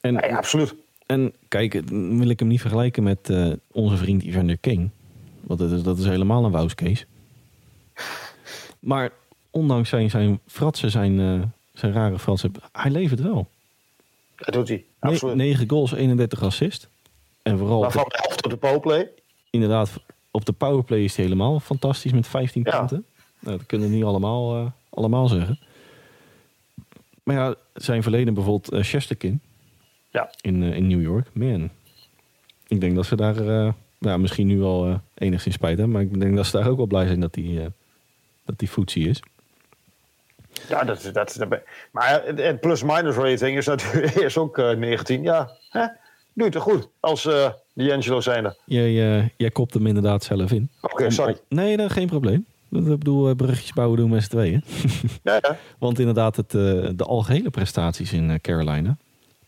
En, 0.00 0.14
ja, 0.14 0.36
absoluut. 0.36 0.74
En 1.06 1.32
kijk, 1.48 1.72
wil 1.90 2.28
ik 2.28 2.38
hem 2.38 2.48
niet 2.48 2.60
vergelijken 2.60 3.02
met 3.02 3.28
uh, 3.28 3.52
onze 3.72 3.96
vriend 3.96 4.22
Evander 4.22 4.58
King. 4.58 4.90
Want 5.40 5.60
dat 5.60 5.70
is, 5.70 5.82
dat 5.82 5.98
is 5.98 6.04
helemaal 6.04 6.44
een 6.44 6.50
wouwskees. 6.50 7.06
Maar 8.78 9.10
ondanks 9.50 9.88
zijn, 9.88 10.10
zijn 10.10 10.40
fratsen, 10.46 10.90
zijn, 10.90 11.18
uh, 11.18 11.42
zijn 11.72 11.92
rare 11.92 12.18
fratsen, 12.18 12.52
hij 12.72 12.90
levert 12.90 13.20
wel. 13.20 13.48
Dat 14.36 14.54
doet 14.54 14.68
hij, 14.68 14.84
absoluut. 14.98 15.34
9 15.34 15.68
goals, 15.68 15.92
31 15.92 16.42
assist. 16.42 16.88
En 17.42 17.58
vooral 17.58 17.80
Waarvan 17.80 18.04
de 18.08 18.18
helft 18.20 18.44
op 18.44 18.50
de 18.50 18.56
powerplay. 18.56 19.10
Inderdaad, 19.50 19.90
op 20.30 20.44
de 20.44 20.52
powerplay 20.52 21.04
is 21.04 21.16
hij 21.16 21.24
helemaal 21.24 21.60
fantastisch 21.60 22.12
met 22.12 22.26
15 22.26 22.62
ja. 22.64 22.88
Nou, 23.40 23.56
dat 23.56 23.66
kunnen 23.66 23.88
we 23.88 23.94
niet 23.94 24.04
allemaal, 24.04 24.56
uh, 24.56 24.70
allemaal 24.90 25.28
zeggen. 25.28 25.58
Maar 27.22 27.36
ja, 27.36 27.54
zijn 27.74 28.02
verleden 28.02 28.34
bijvoorbeeld 28.34 28.72
uh, 28.72 28.82
Chesterkin. 28.82 29.40
Ja. 30.10 30.30
In, 30.40 30.62
in 30.62 30.86
New 30.86 31.02
York. 31.02 31.28
Man, 31.32 31.70
ik 32.66 32.80
denk 32.80 32.94
dat 32.94 33.06
ze 33.06 33.16
daar 33.16 33.74
ja, 33.98 34.16
misschien 34.16 34.46
nu 34.46 34.56
uh, 34.56 34.94
enigszins 35.14 35.54
spijt 35.54 35.78
hebben. 35.78 35.94
Maar 35.94 36.02
ik 36.02 36.20
denk 36.20 36.36
dat 36.36 36.46
ze 36.46 36.56
daar 36.56 36.68
ook 36.68 36.76
wel 36.76 36.86
blij 36.86 37.06
zijn 37.06 37.20
dat 37.20 37.36
uh, 37.36 37.66
dat 38.44 38.58
die 38.58 38.68
footsie 38.68 39.08
is. 39.08 39.22
Ja, 40.68 40.84
dat, 40.84 41.10
dat, 41.12 41.36
dat, 41.38 41.60
maar 41.90 42.22
het 42.24 42.60
plus-minus 42.60 43.16
rating 43.16 43.56
is 43.56 43.66
natuurlijk 43.66 44.14
is 44.28 44.38
ook 44.38 44.58
uh, 44.58 44.70
19. 44.70 45.22
Ja, 45.22 45.50
hè? 45.68 45.86
doet 46.32 46.54
het 46.54 46.62
goed 46.62 46.88
als 47.00 47.24
uh, 47.24 47.50
D'Angelo 47.72 48.20
zijnde. 48.20 48.56
Jij, 48.64 49.18
uh, 49.18 49.28
jij 49.36 49.50
kopt 49.50 49.74
hem 49.74 49.86
inderdaad 49.86 50.24
zelf 50.24 50.52
in. 50.52 50.70
Oké, 50.80 50.92
okay, 50.92 51.10
sorry. 51.10 51.32
Om, 51.32 51.56
nee, 51.56 51.76
dat, 51.76 51.92
geen 51.92 52.06
probleem. 52.06 52.46
Ik 52.70 52.84
bedoel, 52.84 53.34
bruggetjes 53.34 53.72
bouwen 53.72 53.98
doen 53.98 54.10
met 54.10 54.22
z'n 54.22 54.28
tweeën. 54.28 54.64
ja, 55.22 55.38
ja. 55.40 55.56
Want 55.78 55.98
inderdaad, 55.98 56.36
het, 56.36 56.54
uh, 56.54 56.88
de 56.94 57.04
algehele 57.04 57.50
prestaties 57.50 58.12
in 58.12 58.40
Carolina. 58.40 58.96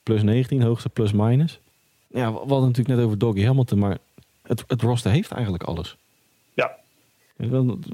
Plus 0.03 0.23
19, 0.23 0.63
hoogste 0.63 0.89
plus-minus. 0.89 1.61
Ja, 2.07 2.33
we 2.33 2.39
hadden 2.39 2.61
natuurlijk 2.61 2.97
net 2.97 3.05
over 3.05 3.19
Doggy 3.19 3.45
Hamilton, 3.45 3.79
maar 3.79 3.99
het, 4.43 4.65
het 4.67 4.83
roster 4.83 5.11
heeft 5.11 5.31
eigenlijk 5.31 5.63
alles. 5.63 5.97
Ja. 6.55 6.77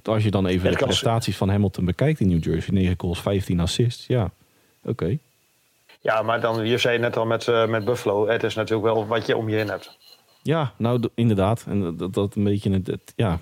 Als 0.02 0.22
je 0.22 0.30
dan 0.30 0.46
even 0.46 0.70
de 0.70 0.76
prestaties 0.76 1.36
van 1.36 1.48
Hamilton 1.48 1.84
bekijkt 1.84 2.20
in 2.20 2.28
New 2.28 2.44
Jersey, 2.44 2.74
9 2.74 2.94
goals, 2.98 3.20
15 3.20 3.60
assists, 3.60 4.06
ja, 4.06 4.30
oké. 4.80 4.90
Okay. 4.90 5.18
Ja, 6.00 6.22
maar 6.22 6.40
dan, 6.40 6.66
je 6.66 6.78
zei 6.78 6.98
net 6.98 7.16
al 7.16 7.26
met, 7.26 7.46
uh, 7.46 7.66
met 7.66 7.84
Buffalo, 7.84 8.28
het 8.28 8.42
is 8.42 8.54
natuurlijk 8.54 8.94
wel 8.94 9.06
wat 9.06 9.26
je 9.26 9.36
om 9.36 9.48
je 9.48 9.56
heen 9.56 9.68
hebt. 9.68 9.96
Ja, 10.42 10.72
nou 10.76 11.08
inderdaad. 11.14 11.64
En 11.68 11.96
dat, 11.96 12.14
dat 12.14 12.34
een 12.34 12.44
beetje 12.44 12.70
het 12.84 13.12
ja. 13.16 13.40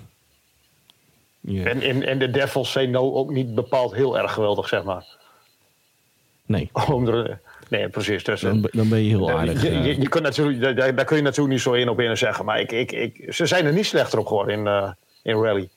Yeah. 1.47 1.67
En, 1.67 1.81
en, 1.81 2.03
en 2.03 2.19
de 2.19 2.29
Devils 2.29 2.71
zijn 2.71 2.91
nou 2.91 3.13
ook 3.13 3.31
niet 3.31 3.55
bepaald 3.55 3.93
heel 3.93 4.17
erg 4.17 4.33
geweldig, 4.33 4.67
zeg 4.67 4.83
maar. 4.83 5.05
Nee. 6.45 6.69
Om 6.91 7.07
er, 7.07 7.39
nee, 7.69 7.89
precies. 7.89 8.23
Dus, 8.23 8.41
dan, 8.41 8.69
dan 8.71 8.89
ben 8.89 9.03
je 9.03 9.09
heel 9.09 9.31
aardig. 9.31 9.61
Je, 9.61 9.71
je, 9.71 10.01
je 10.01 10.09
kunt 10.09 10.23
natuurlijk, 10.23 10.77
daar, 10.77 10.95
daar, 10.95 11.05
kun 11.05 11.17
je 11.17 11.21
natuurlijk 11.21 11.53
niet 11.53 11.61
zo 11.61 11.73
één 11.73 11.89
op 11.89 11.99
één 11.99 12.17
zeggen. 12.17 12.45
Maar 12.45 12.59
ik, 12.59 12.71
ik, 12.71 12.91
ik, 12.91 13.33
ze 13.33 13.45
zijn 13.45 13.65
er 13.65 13.73
niet 13.73 13.85
slechter 13.85 14.19
op 14.19 14.27
geworden 14.27 14.55
in, 14.55 14.65
uh, 14.65 14.91
in 15.23 15.35
rally. 15.35 15.69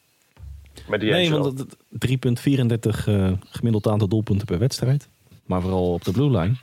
Met 0.89 1.01
die 1.01 1.11
nee, 1.11 1.31
want 1.31 1.65
3,34 1.65 3.09
uh, 3.09 3.33
gemiddeld 3.51 3.89
aantal 3.89 4.09
doelpunten 4.09 4.47
per 4.47 4.59
wedstrijd. 4.59 5.09
Maar 5.45 5.61
vooral 5.61 5.93
op 5.93 6.05
de 6.05 6.13
blue 6.13 6.31
line. 6.31 6.55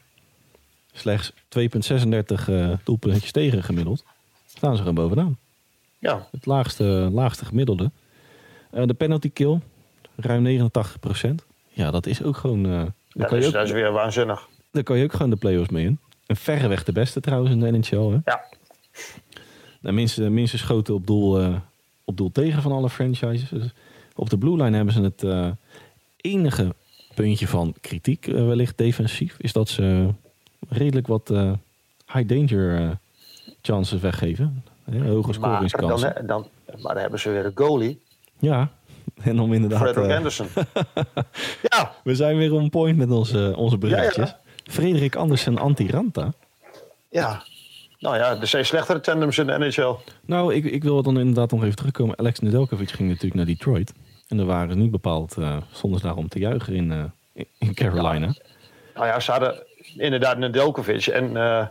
Slechts 0.93 1.31
2,36 1.31 2.49
uh, 2.49 2.73
doelpuntjes 2.83 3.31
tegen 3.31 3.63
gemiddeld. 3.63 4.03
Staan 4.45 4.77
ze 4.77 4.83
er 4.83 4.93
bovenaan. 4.93 5.37
Ja. 5.99 6.27
Het 6.31 6.45
laagste, 6.45 6.83
laagste 7.11 7.45
gemiddelde. 7.45 7.91
Uh, 8.75 8.85
de 8.85 8.93
penalty 8.93 9.31
kill, 9.33 9.59
ruim 10.15 10.69
89% 10.69 10.69
Ja, 11.67 11.91
dat 11.91 12.05
is 12.05 12.23
ook 12.23 12.37
gewoon... 12.37 12.65
Uh, 12.65 12.83
dat, 13.09 13.31
is, 13.31 13.45
ook, 13.45 13.53
dat 13.53 13.65
is 13.65 13.71
weer 13.71 13.91
waanzinnig. 13.91 14.47
Daar 14.71 14.83
kan 14.83 14.97
je 14.97 15.03
ook 15.03 15.11
gewoon 15.11 15.29
de 15.29 15.35
play-offs 15.35 15.69
mee 15.69 15.85
in. 15.85 15.99
En 16.25 16.35
verreweg 16.35 16.83
de 16.83 16.91
beste 16.91 17.19
trouwens 17.19 17.51
in 17.51 17.59
de 17.59 17.71
NHL. 17.71 18.09
Hè? 18.09 18.17
Ja. 18.25 18.43
De 19.79 19.91
minste, 19.91 20.29
minste 20.29 20.57
schoten 20.57 20.93
op 20.93 21.07
doel, 21.07 21.41
uh, 21.41 21.55
op 22.03 22.17
doel 22.17 22.31
tegen 22.31 22.61
van 22.61 22.71
alle 22.71 22.89
franchises. 22.89 23.49
Dus 23.49 23.73
op 24.15 24.29
de 24.29 24.37
blue 24.37 24.63
line 24.63 24.75
hebben 24.75 24.93
ze 24.93 25.01
het 25.01 25.23
uh, 25.23 25.47
enige 26.17 26.75
puntje 27.13 27.47
van 27.47 27.73
kritiek, 27.81 28.27
uh, 28.27 28.45
wellicht 28.45 28.77
defensief, 28.77 29.35
is 29.39 29.53
dat 29.53 29.69
ze 29.69 30.09
redelijk 30.69 31.07
wat 31.07 31.29
high 32.13 32.27
danger 32.27 32.97
chances 33.61 33.99
weggeven. 33.99 34.63
hoge 34.91 35.33
scoringskansen. 35.33 36.13
Maar 36.13 36.25
dan, 36.25 36.47
dan, 36.65 36.81
maar 36.81 36.93
dan 36.93 37.01
hebben 37.01 37.19
ze 37.19 37.29
weer 37.29 37.45
een 37.45 37.51
goalie. 37.55 37.99
Ja, 38.45 38.69
en 39.21 39.39
om 39.39 39.53
inderdaad... 39.53 39.79
Frederik 39.79 40.17
Anderson. 40.17 40.47
ja. 41.71 41.91
We 42.03 42.15
zijn 42.15 42.37
weer 42.37 42.53
on 42.53 42.69
point 42.69 42.97
met 42.97 43.11
onze, 43.11 43.53
onze 43.57 43.77
berichtjes. 43.77 44.15
Ja, 44.15 44.39
ja. 44.63 44.71
Frederik 44.71 45.15
Andersen 45.15 45.57
anti-Ranta. 45.57 46.33
Ja. 47.09 47.43
Nou 47.99 48.17
ja, 48.17 48.39
er 48.39 48.47
zijn 48.47 48.65
slechtere 48.65 48.99
tandems 48.99 49.37
in 49.37 49.47
de 49.47 49.57
NHL. 49.57 49.95
Nou, 50.25 50.53
ik, 50.53 50.65
ik 50.65 50.83
wil 50.83 51.03
dan 51.03 51.19
inderdaad 51.19 51.51
nog 51.51 51.63
even 51.63 51.75
terugkomen. 51.75 52.17
Alex 52.19 52.39
Nedeljkovic 52.39 52.89
ging 52.89 53.09
natuurlijk 53.09 53.35
naar 53.35 53.45
Detroit. 53.45 53.93
En 54.27 54.39
er 54.39 54.45
waren 54.45 54.77
niet 54.77 54.91
bepaald, 54.91 55.35
uh, 55.39 55.57
stonden 55.71 55.99
ze 55.99 56.05
daar 56.05 56.15
om 56.15 56.27
te 56.27 56.39
juichen 56.39 56.73
in, 56.73 56.91
uh, 56.91 57.43
in 57.57 57.73
Carolina. 57.73 58.25
Ja. 58.25 58.33
Nou 58.93 59.07
ja, 59.07 59.19
ze 59.19 59.31
hadden 59.31 59.63
inderdaad 59.97 60.37
Nedeljkovic 60.37 61.05
en 61.05 61.31
uh, 61.31 61.67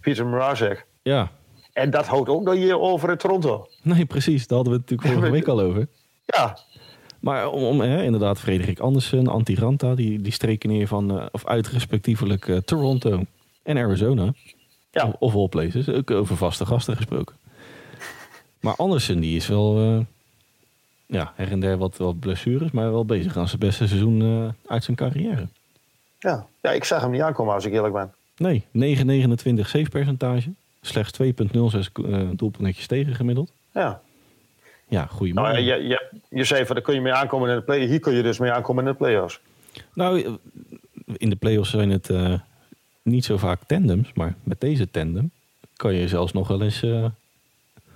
Pieter 0.00 0.26
Mrazek. 0.26 0.86
Ja. 1.02 1.30
En 1.72 1.90
dat 1.90 2.06
houdt 2.06 2.28
ook 2.28 2.42
nog 2.42 2.54
hier 2.54 2.80
over 2.80 3.10
in 3.10 3.16
Toronto. 3.16 3.66
Nee, 3.82 4.06
precies. 4.06 4.46
Daar 4.46 4.56
hadden 4.56 4.74
we 4.74 4.80
het 4.80 4.90
natuurlijk 4.90 5.08
vorige 5.20 5.32
week 5.32 5.48
al 5.48 5.60
over. 5.60 5.88
Ja. 6.36 6.58
Maar 7.20 7.50
om, 7.50 7.62
om 7.62 7.80
hè, 7.80 8.02
inderdaad, 8.02 8.40
Frederik 8.40 8.78
Andersen, 8.78 9.28
Antiranta, 9.28 9.94
die, 9.94 10.20
die 10.20 10.32
streken 10.32 10.68
neer 10.68 10.86
van, 10.86 11.16
uh, 11.16 11.26
of 11.32 11.46
uit 11.46 11.68
respectievelijk 11.68 12.46
uh, 12.46 12.56
Toronto 12.56 13.22
en 13.62 13.78
Arizona. 13.78 14.32
Ja. 14.90 15.06
Of, 15.06 15.14
of 15.18 15.34
all 15.34 15.48
places, 15.48 15.88
ook 15.88 16.10
over 16.10 16.36
vaste 16.36 16.66
gasten 16.66 16.96
gesproken. 16.96 17.36
Maar 18.60 18.76
Andersen, 18.76 19.20
die 19.20 19.36
is 19.36 19.46
wel, 19.46 19.82
uh, 19.82 20.00
ja, 21.06 21.32
her 21.34 21.50
en 21.50 21.60
der 21.60 21.76
wat, 21.76 21.96
wat 21.96 22.18
blessures, 22.18 22.70
maar 22.70 22.92
wel 22.92 23.04
bezig 23.04 23.36
aan 23.36 23.48
zijn 23.48 23.60
beste 23.60 23.88
seizoen 23.88 24.54
uit 24.66 24.84
zijn 24.84 24.96
carrière. 24.96 25.48
Ja. 26.18 26.46
ja, 26.62 26.70
ik 26.70 26.84
zag 26.84 27.00
hem 27.00 27.10
niet 27.10 27.20
aankomen 27.20 27.54
als 27.54 27.64
ik 27.64 27.72
eerlijk 27.72 27.94
ben. 27.94 28.12
Nee, 28.36 28.64
9,29 28.64 29.60
save 29.60 29.88
percentage. 29.90 30.50
Slechts 30.80 31.18
2,06 31.22 31.28
uh, 32.04 32.28
doelpuntjes 32.32 32.86
tegen 32.86 33.14
gemiddeld. 33.14 33.52
Ja. 33.72 34.00
Ja, 34.88 35.06
goede 35.06 35.32
nou, 35.32 35.58
je, 35.58 35.86
je, 35.86 36.10
je 36.28 36.44
zei 36.44 36.66
van, 36.66 36.74
daar 36.74 36.84
kun 36.84 36.94
je 36.94 37.00
mee 37.00 37.12
aankomen 37.12 37.50
in 37.50 37.56
de 37.56 37.62
play 37.62 37.86
Hier 37.86 38.00
kun 38.00 38.14
je 38.14 38.22
dus 38.22 38.38
mee 38.38 38.52
aankomen 38.52 38.84
in 38.84 38.90
de 38.90 38.96
play-offs. 38.96 39.40
Nou, 39.94 40.38
in 41.16 41.30
de 41.30 41.36
play-offs 41.36 41.70
zijn 41.70 41.90
het 41.90 42.08
uh, 42.08 42.34
niet 43.02 43.24
zo 43.24 43.36
vaak 43.36 43.60
tandems. 43.66 44.12
Maar 44.14 44.34
met 44.42 44.60
deze 44.60 44.90
tandem 44.90 45.30
kan 45.76 45.94
je 45.94 46.08
zelfs 46.08 46.32
nog 46.32 46.48
wel 46.48 46.62
eens 46.62 46.82
uh, 46.82 47.04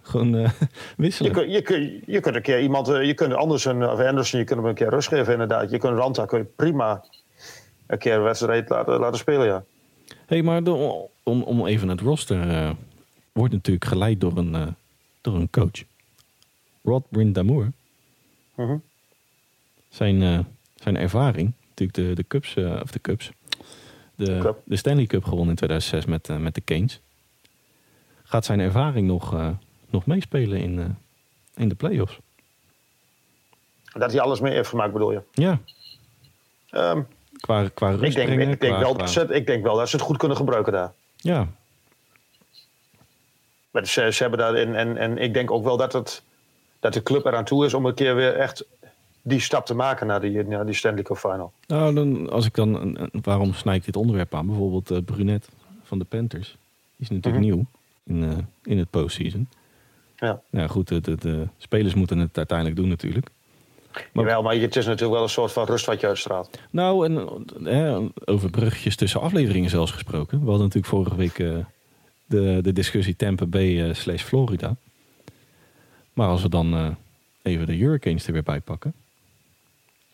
gewoon 0.03 0.35
uh, 0.35 0.51
wisselen. 0.97 1.31
Je, 1.31 1.37
kun, 1.37 1.51
je, 1.51 1.63
kun, 1.63 2.03
je 2.07 2.21
kunt 2.21 2.35
een 2.35 2.43
keer 2.43 2.61
iemand, 2.61 2.87
je 2.87 3.15
kunt 3.15 3.35
Anderson 3.35 3.91
of 3.91 4.01
Anderson, 4.01 4.39
je 4.39 4.45
kunt 4.45 4.61
hem 4.61 4.69
een 4.69 4.75
keer 4.75 4.89
rust 4.89 5.09
geven 5.09 5.33
inderdaad. 5.33 5.71
Je 5.71 5.79
kunt 5.79 5.99
Ranta 5.99 6.25
kun 6.25 6.39
je 6.39 6.45
prima 6.45 7.05
een 7.87 7.99
keer 7.99 8.15
een 8.15 8.23
wedstrijd 8.23 8.69
laten, 8.69 8.99
laten 8.99 9.19
spelen, 9.19 9.47
ja. 9.47 9.65
hey, 10.27 10.43
maar 10.43 10.65
de, 10.65 10.71
om, 11.23 11.43
om 11.43 11.67
even 11.67 11.89
het 11.89 12.01
roster 12.01 12.75
wordt 13.33 13.53
natuurlijk 13.53 13.85
geleid 13.85 14.21
door 14.21 14.37
een, 14.37 14.77
door 15.21 15.35
een 15.35 15.51
coach. 15.51 15.85
Rod 16.83 17.05
Brindamour. 17.09 17.73
Uh 18.57 18.67
-huh. 18.67 18.81
zijn, 19.89 20.23
uh, 20.23 20.39
zijn 20.75 20.97
ervaring, 20.97 21.53
natuurlijk 21.69 21.99
de, 21.99 22.15
de 22.15 22.25
Cubs, 22.29 22.57
uh, 22.57 22.81
of 22.83 22.91
de 22.91 23.01
Cubs, 23.01 23.31
de, 24.15 24.55
de 24.65 24.77
Stanley 24.77 25.07
Cup 25.07 25.25
gewonnen 25.25 25.49
in 25.49 25.57
2006 25.57 26.05
met, 26.05 26.29
uh, 26.29 26.37
met 26.37 26.55
de 26.55 26.65
Canes. 26.65 27.01
Gaat 28.23 28.45
zijn 28.45 28.61
ervaring 28.61 29.07
nog, 29.07 29.55
nog 29.91 30.07
meespelen 30.07 30.61
in, 30.61 30.97
in 31.55 31.69
de 31.69 31.75
playoffs? 31.75 32.19
Dat 33.93 34.13
hij 34.13 34.21
alles 34.21 34.41
mee 34.41 34.53
heeft 34.53 34.69
gemaakt, 34.69 34.93
bedoel 34.93 35.13
je? 35.13 35.23
Ja. 35.33 35.61
Um, 36.71 37.07
qua, 37.41 37.69
qua 37.75 37.91
rust 37.91 38.03
ik 38.03 38.15
denk, 38.15 38.27
brengen, 38.27 38.49
ik, 38.49 38.61
denk 38.61 38.73
qua, 38.73 38.83
wel 38.83 38.95
qua... 38.95 38.99
dat 38.99 39.11
ze, 39.11 39.27
ik 39.35 39.47
denk 39.47 39.63
wel 39.63 39.77
dat 39.77 39.89
ze 39.89 39.97
het 39.97 40.05
goed 40.05 40.17
kunnen 40.17 40.37
gebruiken 40.37 40.73
daar. 40.73 40.93
Ja. 41.17 41.49
Maar 43.71 43.87
ze, 43.87 44.13
ze 44.13 44.23
hebben 44.23 44.41
daar, 44.41 44.55
en, 44.55 44.75
en, 44.75 44.97
en 44.97 45.19
ik 45.19 45.35
denk 45.35 45.51
ook 45.51 45.65
wel 45.65 45.77
dat 45.77 45.93
het 45.93 46.23
dat 46.83 46.93
de 46.93 47.03
club 47.03 47.25
eraan 47.25 47.45
toe 47.45 47.65
is 47.65 47.75
om 47.75 47.87
een 47.87 47.95
keer 47.95 48.15
weer 48.15 48.35
echt 48.35 48.65
die 49.23 49.41
stap 49.41 49.67
te 49.67 49.75
maken 49.75 50.07
naar 50.07 50.21
die, 50.21 50.45
naar 50.45 50.67
die 50.67 50.75
Stanley 50.75 51.03
Cup 51.03 51.17
Final. 51.17 51.53
Nou, 51.67 51.95
dan, 51.95 52.31
als 52.31 52.47
ik 52.47 52.55
dan, 52.55 52.99
waarom 53.23 53.55
snij 53.55 53.77
ik 53.77 53.85
dit 53.85 53.97
onderwerp 53.97 54.35
aan? 54.35 54.47
Bijvoorbeeld 54.47 54.91
uh, 54.91 54.99
Brunet 55.05 55.49
van 55.83 55.99
de 55.99 56.05
Panthers. 56.05 56.49
Die 56.97 57.09
is 57.09 57.09
natuurlijk 57.11 57.45
mm 57.45 57.51
-hmm. 57.51 57.67
nieuw 58.05 58.29
in, 58.29 58.33
uh, 58.33 58.39
in 58.63 58.79
het 58.79 58.91
postseason. 58.91 59.49
Ja. 60.17 60.41
Nou 60.51 60.69
goed, 60.69 60.89
de, 60.89 61.01
de, 61.01 61.17
de, 61.17 61.47
spelers 61.59 61.95
moeten 61.95 62.19
het 62.19 62.37
uiteindelijk 62.37 62.79
doen 62.79 62.89
natuurlijk. 62.89 63.31
Maar, 63.93 64.25
Jawel, 64.25 64.43
maar 64.43 64.55
het 64.55 64.77
is 64.77 64.87
natuurlijk 64.87 65.13
wel 65.13 65.23
een 65.23 65.29
soort 65.29 65.53
van 65.53 65.67
rust 65.67 65.87
wat 65.87 66.01
je 66.01 66.07
uitstraalt. 66.07 66.59
Nou, 66.71 67.07
en 67.07 67.45
hè, 67.65 67.99
over 68.25 68.51
bruggetjes 68.51 68.97
tussen 68.97 69.21
afleveringen 69.21 69.71
zelfs 69.71 69.91
gesproken. 69.91 70.39
We 70.39 70.45
hadden 70.45 70.63
natuurlijk 70.63 70.93
vorige 70.93 71.17
week 71.17 71.39
uh, 71.39 71.57
de, 72.27 72.59
de 72.63 72.73
discussie 72.73 73.17
Tampa 73.17 73.47
Bay 73.47 73.95
slash 73.95 74.23
Florida. 74.23 74.77
Maar 76.13 76.29
als 76.29 76.43
we 76.43 76.49
dan 76.49 76.75
uh, 76.75 76.89
even 77.43 77.67
de 77.67 77.73
Hurricanes 77.73 78.27
er 78.27 78.33
weer 78.33 78.43
bij 78.43 78.61
pakken. 78.61 78.95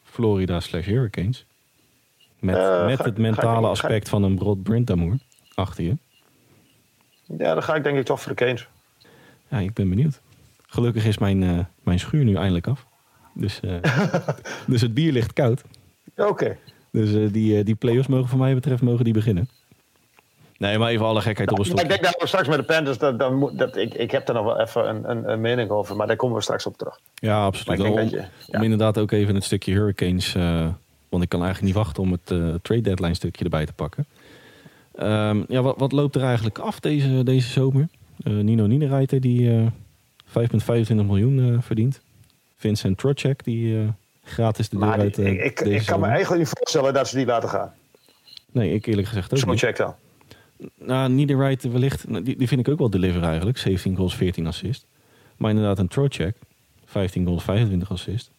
Florida 0.02 0.60
slash 0.60 0.86
Hurricanes. 0.86 1.46
Met, 2.38 2.56
uh, 2.56 2.86
met 2.86 2.98
het 2.98 3.18
mentale 3.18 3.66
ik, 3.66 3.72
aspect 3.72 4.04
ik, 4.04 4.06
van 4.06 4.22
een 4.22 4.38
Rod 4.38 4.62
Brindamour 4.62 5.18
achter 5.54 5.84
je. 5.84 5.96
Ja, 7.38 7.54
dan 7.54 7.62
ga 7.62 7.74
ik 7.74 7.82
denk 7.82 7.98
ik 7.98 8.04
toch 8.04 8.20
voor 8.20 8.34
de 8.34 8.44
Canes. 8.44 8.68
Ja, 9.48 9.58
ik 9.58 9.72
ben 9.72 9.88
benieuwd. 9.88 10.20
Gelukkig 10.66 11.04
is 11.04 11.18
mijn, 11.18 11.42
uh, 11.42 11.58
mijn 11.82 11.98
schuur 11.98 12.24
nu 12.24 12.34
eindelijk 12.34 12.66
af. 12.66 12.86
Dus, 13.34 13.60
dus 14.66 14.80
het 14.80 14.94
bier 14.94 15.12
ligt 15.12 15.32
koud. 15.32 15.64
Oké. 16.16 16.28
Okay. 16.28 16.58
Dus 16.90 17.32
die, 17.32 17.64
die 17.64 17.74
play-offs 17.74 18.08
mogen 18.08 18.28
voor 18.28 18.38
mij 18.38 18.54
betreft 18.54 18.82
mogen 18.82 19.04
die 19.04 19.12
beginnen. 19.12 19.48
Nee, 20.58 20.78
maar 20.78 20.90
even 20.90 21.06
alle 21.06 21.20
gekheid 21.20 21.50
op 21.50 21.58
een 21.58 21.64
stokje. 21.64 21.82
Ik 21.82 21.90
denk 21.90 22.02
dat 22.02 22.16
we 22.20 22.26
straks 22.26 22.48
met 22.48 22.58
de 22.58 22.64
Panthers, 22.64 22.98
dat, 22.98 23.18
dat, 23.18 23.58
dat, 23.58 23.76
ik, 23.76 23.94
ik 23.94 24.10
heb 24.10 24.28
er 24.28 24.34
nog 24.34 24.44
wel 24.44 24.60
even 24.60 24.88
een, 24.88 25.10
een, 25.10 25.30
een, 25.30 25.40
mening 25.40 25.70
over, 25.70 25.96
maar 25.96 26.06
daar 26.06 26.16
komen 26.16 26.36
we 26.36 26.42
straks 26.42 26.66
op 26.66 26.76
terug. 26.76 27.00
Ja, 27.14 27.44
absoluut. 27.44 27.80
Om, 27.80 28.00
je, 28.00 28.16
ja. 28.16 28.58
om, 28.58 28.62
inderdaad 28.62 28.98
ook 28.98 29.10
even 29.10 29.34
het 29.34 29.44
stukje 29.44 29.72
Hurricanes, 29.72 30.34
uh, 30.34 30.68
want 31.08 31.22
ik 31.22 31.28
kan 31.28 31.42
eigenlijk 31.42 31.74
niet 31.74 31.84
wachten 31.84 32.02
om 32.02 32.12
het 32.12 32.30
uh, 32.30 32.54
trade 32.62 32.80
deadline 32.80 33.14
stukje 33.14 33.44
erbij 33.44 33.66
te 33.66 33.72
pakken. 33.72 34.06
Um, 35.02 35.44
ja, 35.48 35.62
wat, 35.62 35.74
wat, 35.78 35.92
loopt 35.92 36.14
er 36.14 36.22
eigenlijk 36.22 36.58
af 36.58 36.80
deze, 36.80 37.22
deze 37.22 37.48
zomer? 37.48 37.88
Uh, 38.24 38.42
Nino 38.42 38.66
Niederreiter 38.66 39.20
die 39.20 39.70
5,25 40.26 40.94
miljoen 40.94 41.62
verdient. 41.62 42.00
Vincent 42.56 42.98
Trocek 42.98 43.44
die 43.44 43.92
Gratis 44.28 44.68
de 44.68 44.78
deur 44.78 44.88
Maar 44.88 44.98
uit. 44.98 45.18
eh, 45.18 45.26
ik, 45.26 45.40
ik, 45.40 45.60
ik 45.60 45.86
kan 45.86 46.00
me 46.00 46.06
eigenlijk 46.06 46.40
niet 46.42 46.52
voorstellen 46.58 46.94
dat 46.94 47.08
ze 47.08 47.16
die 47.16 47.26
laten 47.26 47.48
gaan. 47.48 47.72
Nee, 48.52 48.74
ik 48.74 48.86
eerlijk 48.86 49.08
gezegd 49.08 49.32
ook 49.32 49.38
Zo'n 49.38 49.50
niet. 49.50 49.58
check 49.58 49.76
dan. 49.76 49.94
Nou, 50.78 51.10
Niederwright 51.10 51.62
wellicht, 51.62 52.08
nou, 52.08 52.22
die, 52.24 52.36
die 52.36 52.48
vind 52.48 52.60
ik 52.60 52.68
ook 52.72 52.78
wel 52.78 52.90
deliver 52.90 53.22
eigenlijk. 53.22 53.58
17 53.58 53.96
goals, 53.96 54.16
14 54.16 54.46
assist. 54.46 54.86
Maar 55.36 55.50
inderdaad 55.50 55.78
een 55.78 55.88
Trocek. 55.88 56.36
15 56.84 57.26
goals, 57.26 57.42
25 57.44 57.90
assist. 57.90 58.30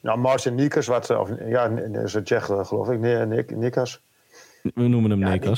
Nou, 0.00 0.18
Martin 0.18 0.54
Nikas, 0.54 0.86
wat, 0.86 1.10
of, 1.10 1.30
ja, 1.48 1.68
is 2.02 2.14
een 2.14 2.24
Tsjech 2.24 2.48
eh, 2.50 2.64
geloof 2.64 2.88
ik, 2.90 2.98
Nee, 3.00 3.26
Nik, 3.26 3.56
Nikas. 3.56 4.00
We 4.74 4.88
noemen 4.88 5.10
hem 5.10 5.20
Ja. 5.20 5.54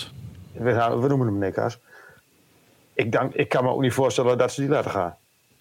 We, 0.53 0.73
gaan- 0.73 1.01
we 1.01 1.09
noemen 1.09 1.27
hem 1.27 1.39
Nikas. 1.39 1.79
Ik, 2.95 3.13
denk, 3.13 3.35
ik 3.35 3.49
kan 3.49 3.65
me 3.65 3.71
ook 3.71 3.81
niet 3.81 3.93
voorstellen 3.93 4.39
dat 4.39 4.53
ze 4.53 4.61
die 4.61 4.71
laten 4.71 4.91
gaan. 4.91 5.17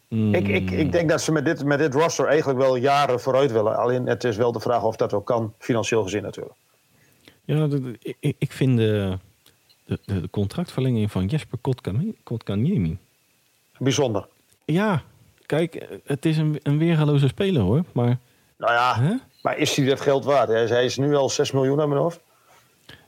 Mm, 0.08 0.34
Ik, 0.34 0.48
ik, 0.48 0.72
ik 0.72 0.92
denk 0.92 1.10
dat 1.10 1.22
ze 1.22 1.32
met 1.32 1.46
dit, 1.46 1.64
met 1.64 1.80
dit 1.80 1.94
roster 1.94 2.26
eigenlijk 2.28 2.60
wel 2.60 2.76
jaren 2.76 3.20
vooruit 3.20 3.52
willen. 3.52 3.78
Alleen 3.78 4.06
het 4.08 4.24
is 4.24 4.38
wel 4.38 4.52
de 4.52 4.60
vraag 4.60 4.84
of 4.84 4.96
dat 4.96 5.14
ook 5.14 5.26
kan, 5.26 5.54
financieel 5.60 6.04
gezien 6.04 6.22
natuurlijk. 6.24 6.56
Ja, 7.46 7.68
ik, 8.20 8.36
ik 8.38 8.52
vind 8.52 8.78
de, 8.78 9.18
de, 9.88 10.00
de 10.06 10.30
contractverlenging 10.30 11.12
van 11.12 11.26
Jesper 11.26 11.58
Kotkaniemi... 12.24 12.98
Bijzonder. 13.78 14.28
Ja, 14.66 15.02
kijk, 15.46 15.88
het 16.06 16.26
is 16.26 16.38
een, 16.38 16.60
een 16.64 16.78
weergaloze 16.78 17.28
speler 17.28 17.62
hoor. 17.62 17.84
Maar 17.92 18.18
Nou 18.58 18.74
ja, 18.74 19.00
hè? 19.00 19.14
maar 19.42 19.58
is 19.58 19.76
hij 19.76 19.86
dat 19.86 20.02
geld 20.02 20.26
waard? 20.26 20.48
Hij 20.50 20.64
is, 20.64 20.70
hij 20.70 20.86
is 20.86 20.98
nu 20.98 21.16
al 21.16 21.30
6 21.30 21.52
miljoen 21.52 21.82
aan 21.82 21.90
mijn 21.90 22.02
hoofd. 22.02 22.20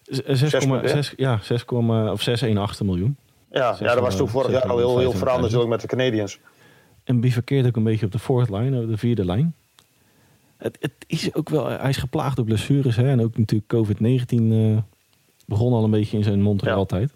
Z- 0.04 0.20
6,6 0.20 0.68
miljoen, 0.68 0.86
hè? 0.86 1.02
ja, 1.16 1.40
6, 1.42 1.66
of 1.66 2.28
6,18 2.80 2.86
miljoen. 2.86 3.18
Ja, 3.52 3.76
ja 3.80 3.94
dat 3.94 4.00
was 4.00 4.16
toen 4.16 4.30
vorig 4.30 4.52
jaar 4.52 4.70
al 4.70 4.78
heel, 4.78 4.98
heel 5.00 5.14
25.000. 5.14 5.18
veranderd 5.18 5.42
natuurlijk 5.42 5.70
met 5.70 5.82
de 5.82 5.88
Canadiens. 5.88 6.40
En 7.04 7.20
bivakkeert 7.20 7.68
ook 7.68 7.76
een 7.76 7.84
beetje 7.84 8.06
op 8.06 8.12
de 8.12 8.20
fourth 8.20 8.50
line, 8.50 8.82
op 8.82 8.90
de 8.90 8.98
vierde 8.98 9.26
lijn. 9.26 9.56
Het, 10.58 10.78
het 10.80 10.94
is 11.08 11.34
ook 11.34 11.50
wel, 11.50 11.66
hij 11.68 11.90
is 11.90 11.98
geplaagd 11.98 12.36
door 12.36 12.46
blessures. 12.46 12.96
Hè? 12.96 13.10
En 13.10 13.22
ook 13.22 13.38
natuurlijk 13.38 13.74
COVID-19 13.74 14.52
eh, 14.52 14.78
begon 15.50 15.74
al 15.74 15.84
een 15.84 15.92
beetje 15.92 16.18
in 16.18 16.24
zijn 16.24 16.42
Montreal 16.42 16.80
Ja. 16.80 16.86
tijd. 16.86 17.12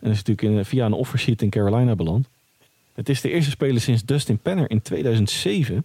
En 0.00 0.10
is 0.10 0.16
natuurlijk 0.22 0.56
in, 0.58 0.64
via 0.64 0.86
een 0.86 0.92
offersheet 0.92 1.42
in 1.42 1.50
Carolina 1.50 1.94
beland. 1.94 2.28
Het 2.94 3.08
is 3.08 3.20
de 3.20 3.30
eerste 3.30 3.50
speler 3.50 3.80
sinds 3.80 4.04
Dustin 4.04 4.38
Penner 4.38 4.70
in 4.70 4.82
2007. 4.82 5.84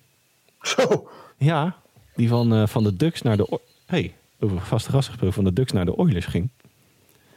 Zo, 0.62 1.10
Ja, 1.38 1.76
die 2.16 2.28
van, 2.28 2.54
eh, 2.54 2.68
van 2.68 2.84
de 2.84 2.96
Ducks 2.96 3.22
naar 3.22 3.38
de... 3.38 3.52
O- 3.52 3.62
hey, 3.86 4.14
over 4.40 4.62
vaste 4.62 4.90
gast 4.92 5.08
gesproken, 5.08 5.34
van 5.34 5.44
de 5.44 5.54
Ducks 5.54 5.72
naar 5.72 5.86
de 5.86 5.98
Oilers 5.98 6.26
ging. 6.26 6.50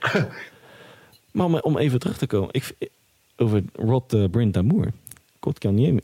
maar 1.32 1.46
om, 1.46 1.54
om 1.54 1.78
even 1.78 1.98
terug 1.98 2.18
te 2.18 2.26
komen, 2.26 2.48
ik, 2.52 2.74
over 3.36 3.62
Rod 3.72 4.14
uh, 4.14 4.24
Brint 4.30 4.54
Damour. 4.54 4.92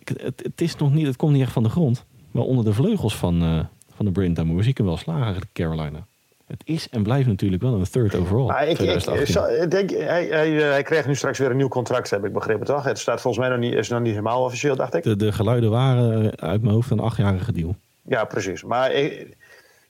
Het, 0.05 0.43
het 0.43 0.61
is 0.61 0.77
nog 0.77 0.93
niet, 0.93 1.07
het 1.07 1.17
komt 1.17 1.33
niet 1.33 1.43
echt 1.43 1.53
van 1.53 1.63
de 1.63 1.69
grond. 1.69 2.05
Maar 2.31 2.43
onder 2.45 2.65
de 2.65 2.73
vleugels 2.75 3.17
van, 3.17 3.43
eh, 3.43 3.65
van 3.95 4.05
de 4.07 4.13
Brint 4.13 4.37
Damour 4.37 4.63
zie 4.63 4.71
ik 4.71 4.77
hem 4.77 4.87
wel 4.87 4.97
slagen 4.97 5.43
Carolina. 5.53 6.07
Het 6.53 6.63
is 6.65 6.89
en 6.89 7.03
blijft 7.03 7.29
natuurlijk 7.29 7.63
wel 7.63 7.75
een 7.75 7.91
third 7.91 8.15
overall. 8.15 8.47
Maar 8.47 8.63
ik, 8.63 8.69
ik, 8.69 8.77
2018. 8.77 9.33
zou- 9.33 9.53
ik 9.53 9.71
denk, 9.71 9.91
hij, 9.91 10.27
hij, 10.27 10.57
eh, 10.57 10.71
hij 10.71 10.83
krijgt 10.83 11.07
nu 11.07 11.15
straks 11.17 11.39
weer 11.39 11.51
een 11.51 11.57
nieuw 11.57 11.69
contract, 11.69 12.11
heb 12.11 12.25
ik 12.25 12.33
begrepen, 12.33 12.67
toch? 12.67 12.85
Het 12.85 12.99
staat 12.99 13.21
volgens 13.21 13.47
mij 13.47 13.57
nog 13.57 13.63
niet, 13.65 13.75
is 13.75 13.89
nog 13.89 14.01
niet 14.01 14.11
helemaal 14.11 14.45
officieel, 14.45 14.77
dacht 14.77 14.95
ik. 14.95 15.03
de, 15.03 15.17
de 15.17 15.33
geluiden 15.33 15.71
waren 15.71 16.33
eh, 16.37 16.49
uit 16.49 16.63
mijn 16.63 16.75
hoofd 16.75 16.91
een 16.91 17.01
achtjarige 17.01 17.53
deal. 17.53 17.77
Ja, 18.03 18.25
precies. 18.25 18.65
Maar 18.65 18.93
ik, 18.93 19.37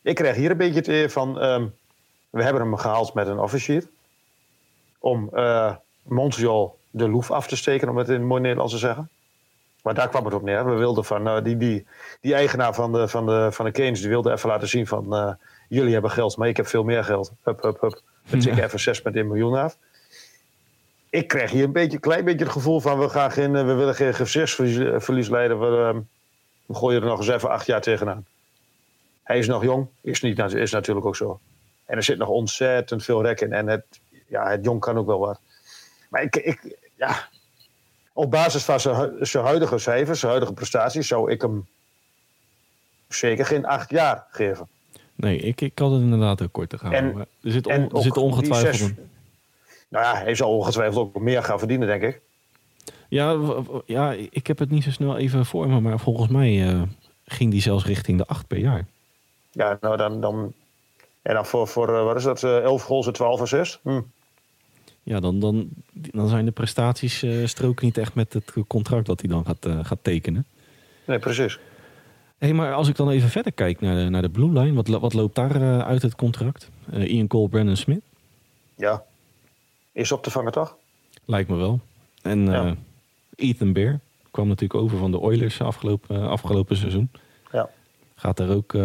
ik 0.03 0.15
krijg 0.15 0.37
hier 0.37 0.51
een 0.51 0.57
beetje 0.57 0.75
het 0.75 0.87
idee 0.87 1.09
van... 1.09 1.41
ehm, 1.41 1.67
we 2.31 2.43
hebben 2.43 2.63
hem 2.63 2.77
gehaald 2.77 3.15
met 3.15 3.27
een 3.27 3.39
officier. 3.39 3.85
Om 4.99 5.29
eh, 5.33 5.75
Montreal 6.03 6.79
de 6.91 7.09
loef 7.09 7.31
af 7.31 7.47
te 7.47 7.57
steken, 7.57 7.89
om 7.89 7.97
het 7.97 8.09
in 8.09 8.27
mooi 8.27 8.41
Nederlands 8.41 8.73
te 8.73 8.79
zeggen. 8.79 9.09
Maar 9.83 9.95
daar 9.95 10.09
kwam 10.09 10.25
het 10.25 10.35
op 10.35 10.43
neer. 10.43 10.65
We 10.67 10.75
wilden 10.75 11.05
van... 11.05 11.27
eh, 11.29 11.45
die, 11.45 11.57
die, 11.57 11.87
die 12.21 12.35
eigenaar 12.35 12.75
van 12.75 12.93
de, 12.93 13.09
van, 13.09 13.27
de, 13.27 13.49
van 13.53 13.65
de 13.65 13.71
Canes, 13.73 14.01
die 14.01 14.09
wilde 14.09 14.33
even 14.33 14.49
laten 14.49 14.69
zien 14.69 14.87
van... 14.87 15.37
jullie 15.75 15.93
hebben 15.93 16.11
geld, 16.11 16.37
maar 16.37 16.49
ik 16.49 16.57
heb 16.57 16.67
veel 16.67 16.85
meer 16.85 17.05
geld. 17.05 17.33
Hup, 17.43 17.63
hup, 17.63 17.81
hup. 17.81 18.03
Dan 18.29 18.41
tik 18.41 18.57
ik 18.57 18.65
even 18.65 18.97
6,1 18.97 19.13
miljoen 19.13 19.55
af. 19.55 19.77
Ik 21.11 21.29
krijg 21.29 21.51
hier 21.51 21.65
een 21.65 21.73
beetje, 21.73 21.99
klein 21.99 22.25
beetje 22.25 22.45
het 22.45 22.53
gevoel 22.53 22.81
van... 22.81 22.99
we, 22.99 23.09
gaan 23.09 23.31
geen, 23.31 23.57
eh, 23.57 23.67
we 23.67 23.73
willen 23.73 23.95
geen 23.95 24.15
gezichtsverlies 24.15 25.05
verlies 25.05 25.29
leiden. 25.29 25.61
We, 25.61 25.67
ehm, 25.67 26.01
we 26.67 26.75
gooien 26.75 27.03
er 27.03 27.09
nog 27.09 27.19
eens 27.19 27.29
even 27.29 27.51
acht 27.51 27.67
jaar 27.67 27.81
tegenaan. 27.81 28.27
Hij 29.23 29.39
is 29.39 29.47
nog 29.47 29.63
jong, 29.63 29.87
is, 30.01 30.21
niet, 30.21 30.37
natu- 30.37 30.61
is 30.61 30.71
natuurlijk 30.71 31.07
ook 31.07 31.17
zo. 31.17 31.41
En 31.85 31.97
er 31.97 32.03
zit 32.03 32.19
nog 32.19 32.29
ontzettend 32.29 33.05
veel 33.05 33.23
rek 33.23 33.41
in. 33.41 33.53
En 33.53 33.67
het, 33.67 33.85
ja, 34.27 34.51
het 34.51 34.65
jong 34.65 34.81
kan 34.81 34.99
ook 34.99 35.07
wel 35.07 35.19
wat. 35.19 35.41
Maar 36.09 36.23
ik, 36.23 36.37
ik, 36.37 36.77
ja, 36.97 37.29
op 38.13 38.31
basis 38.31 38.65
van 38.65 38.81
zijn 39.21 39.45
huidige 39.45 39.79
cijfers, 39.79 40.19
zijn 40.19 40.31
huidige 40.31 40.55
prestaties, 40.55 41.07
zou 41.07 41.31
ik 41.31 41.41
hem 41.41 41.69
zeker 43.09 43.47
geen 43.47 43.67
acht 43.67 43.91
jaar 43.91 44.27
geven. 44.31 44.69
Nee, 45.23 45.39
ik, 45.39 45.61
ik 45.61 45.79
had 45.79 45.91
het 45.93 46.01
inderdaad 46.01 46.43
ook 46.43 46.53
kort 46.53 46.71
te 46.71 46.79
gaan. 46.79 46.93
En- 46.93 47.15
er 47.43 47.51
zit, 47.51 47.67
on- 47.67 47.73
en 47.73 47.91
er 47.91 48.03
zit 48.03 48.17
ongetwijfeld 48.17 48.77
zes- 48.77 48.81
een... 48.89 48.97
Nou 49.89 50.05
ja, 50.05 50.23
hij 50.23 50.35
zal 50.35 50.57
ongetwijfeld 50.57 50.97
ook 50.99 51.23
meer 51.23 51.43
gaan 51.43 51.59
verdienen, 51.59 51.87
denk 51.89 52.03
ik. 52.03 52.21
Ja, 53.09 53.39
ja, 53.87 54.13
ik 54.31 54.47
heb 54.47 54.59
het 54.59 54.71
niet 54.71 54.83
zo 54.85 54.91
snel 54.91 55.17
even 55.17 55.47
voor 55.47 55.69
me, 55.69 55.81
maar 55.81 55.99
volgens 55.99 56.29
mij 56.29 56.69
eh, 56.69 56.83
ging 57.27 57.51
die 57.51 57.61
zelfs 57.61 57.85
richting 57.85 58.19
de 58.19 58.27
8 58.27 58.47
per 58.47 58.59
jaar. 58.59 58.87
Ja, 59.51 59.79
nou 59.81 59.97
dan. 59.97 60.21
dan 60.21 60.53
en 61.23 61.35
dan 61.35 61.47
voor, 61.47 61.69
voor 61.69 61.97
eh, 61.97 62.05
wat 62.05 62.17
is 62.17 62.23
dat, 62.23 62.43
eh, 62.43 62.59
11 62.59 62.83
goals 62.83 63.07
en 63.07 63.13
12 63.13 63.41
assists? 63.41 63.79
Hm. 63.83 64.01
Ja, 65.03 65.21
dan, 65.21 65.41
dan, 65.41 65.69
dan 65.93 66.29
zijn 66.29 66.45
de 66.45 66.51
prestaties 66.51 67.25
stroken 67.45 67.85
niet 67.85 67.99
echt 67.99 68.15
met 68.15 68.33
het 68.33 68.53
contract 68.67 69.07
dat 69.07 69.21
hij 69.21 69.29
dan 69.31 69.45
gaat, 69.45 69.87
gaat 69.87 69.99
tekenen. 70.03 70.45
Nee, 71.05 71.19
precies. 71.19 71.59
Hé, 72.43 72.53
maar 72.53 72.75
als 72.75 72.89
ik 72.89 72.97
dan 72.97 73.11
even 73.11 73.29
verder 73.29 73.53
kijk 73.53 73.81
naar 73.81 73.97
de, 73.97 74.09
naar 74.11 74.23
de 74.23 74.29
Blue 74.31 74.53
Line, 74.61 74.73
wat, 74.73 74.89
wat 74.89 75.13
loopt 75.13 75.35
daar 75.35 75.57
eh, 75.57 75.79
uit 75.79 76.03
het 76.03 76.15
contract? 76.15 76.71
Eh, 76.91 77.13
Ian 77.13 77.27
Cole, 77.27 77.49
Brandon 77.49 77.77
Smith, 77.77 78.03
Ja. 78.75 79.05
Is 79.93 80.13
op 80.13 80.23
te 80.23 80.31
vangen, 80.31 80.53
toch? 80.53 80.77
lijkt 81.25 81.49
me 81.49 81.57
wel. 81.57 81.81
En 82.23 82.47
eh, 82.49 82.53
Ja. 82.55 82.75
Ethan 83.35 83.73
Bear 83.73 84.01
kwam 84.31 84.49
natuurlijk 84.49 84.81
over 84.81 84.99
van 84.99 85.11
de 85.11 85.21
Oilers 85.21 85.61
afgelopen, 85.61 86.29
afgelopen 86.29 86.77
seizoen. 86.77 87.11
Ja. 87.53 87.71
Gaat 88.15 88.37
daar 88.37 88.49
ook... 88.51 88.75
ik 88.75 88.81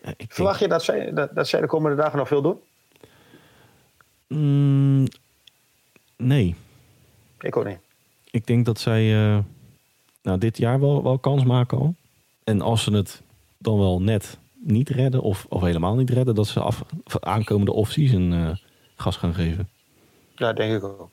denk- 0.00 0.32
Verwacht 0.32 0.60
je 0.60 0.68
dat 0.68 0.82
zij, 0.84 1.12
dat, 1.12 1.34
dat 1.34 1.48
zij 1.48 1.60
de 1.60 1.66
komende 1.66 1.96
dagen 1.96 2.18
nog 2.18 2.28
veel 2.28 2.42
doen? 2.42 2.58
Mm, 4.28 5.06
nee. 6.16 6.54
Ik 7.40 7.56
ook 7.56 7.66
niet. 7.66 7.78
Ik 8.30 8.46
denk 8.46 8.66
dat 8.66 8.78
zij 8.80 9.10
nou, 10.22 10.38
dit 10.38 10.58
jaar 10.58 10.80
wel, 10.80 11.02
wel 11.02 11.18
kans 11.18 11.44
maken 11.44 11.78
al. 11.78 11.94
En 12.46 12.60
als 12.60 12.82
ze 12.82 12.92
het 12.92 13.22
dan 13.58 13.78
wel 13.78 14.02
net 14.02 14.38
niet 14.54 14.88
redden 14.88 15.22
of, 15.22 15.46
of 15.48 15.62
helemaal 15.62 15.94
niet 15.94 16.10
redden, 16.10 16.34
dat 16.34 16.46
ze 16.46 16.60
af, 16.60 16.82
aankomende 17.20 17.72
off-season 17.72 18.32
eh, 18.32 18.50
gas 18.96 19.16
gaan 19.16 19.34
geven. 19.34 19.68
Ja, 20.34 20.52
denk 20.52 20.74
ik 20.74 20.84
ook. 20.84 21.08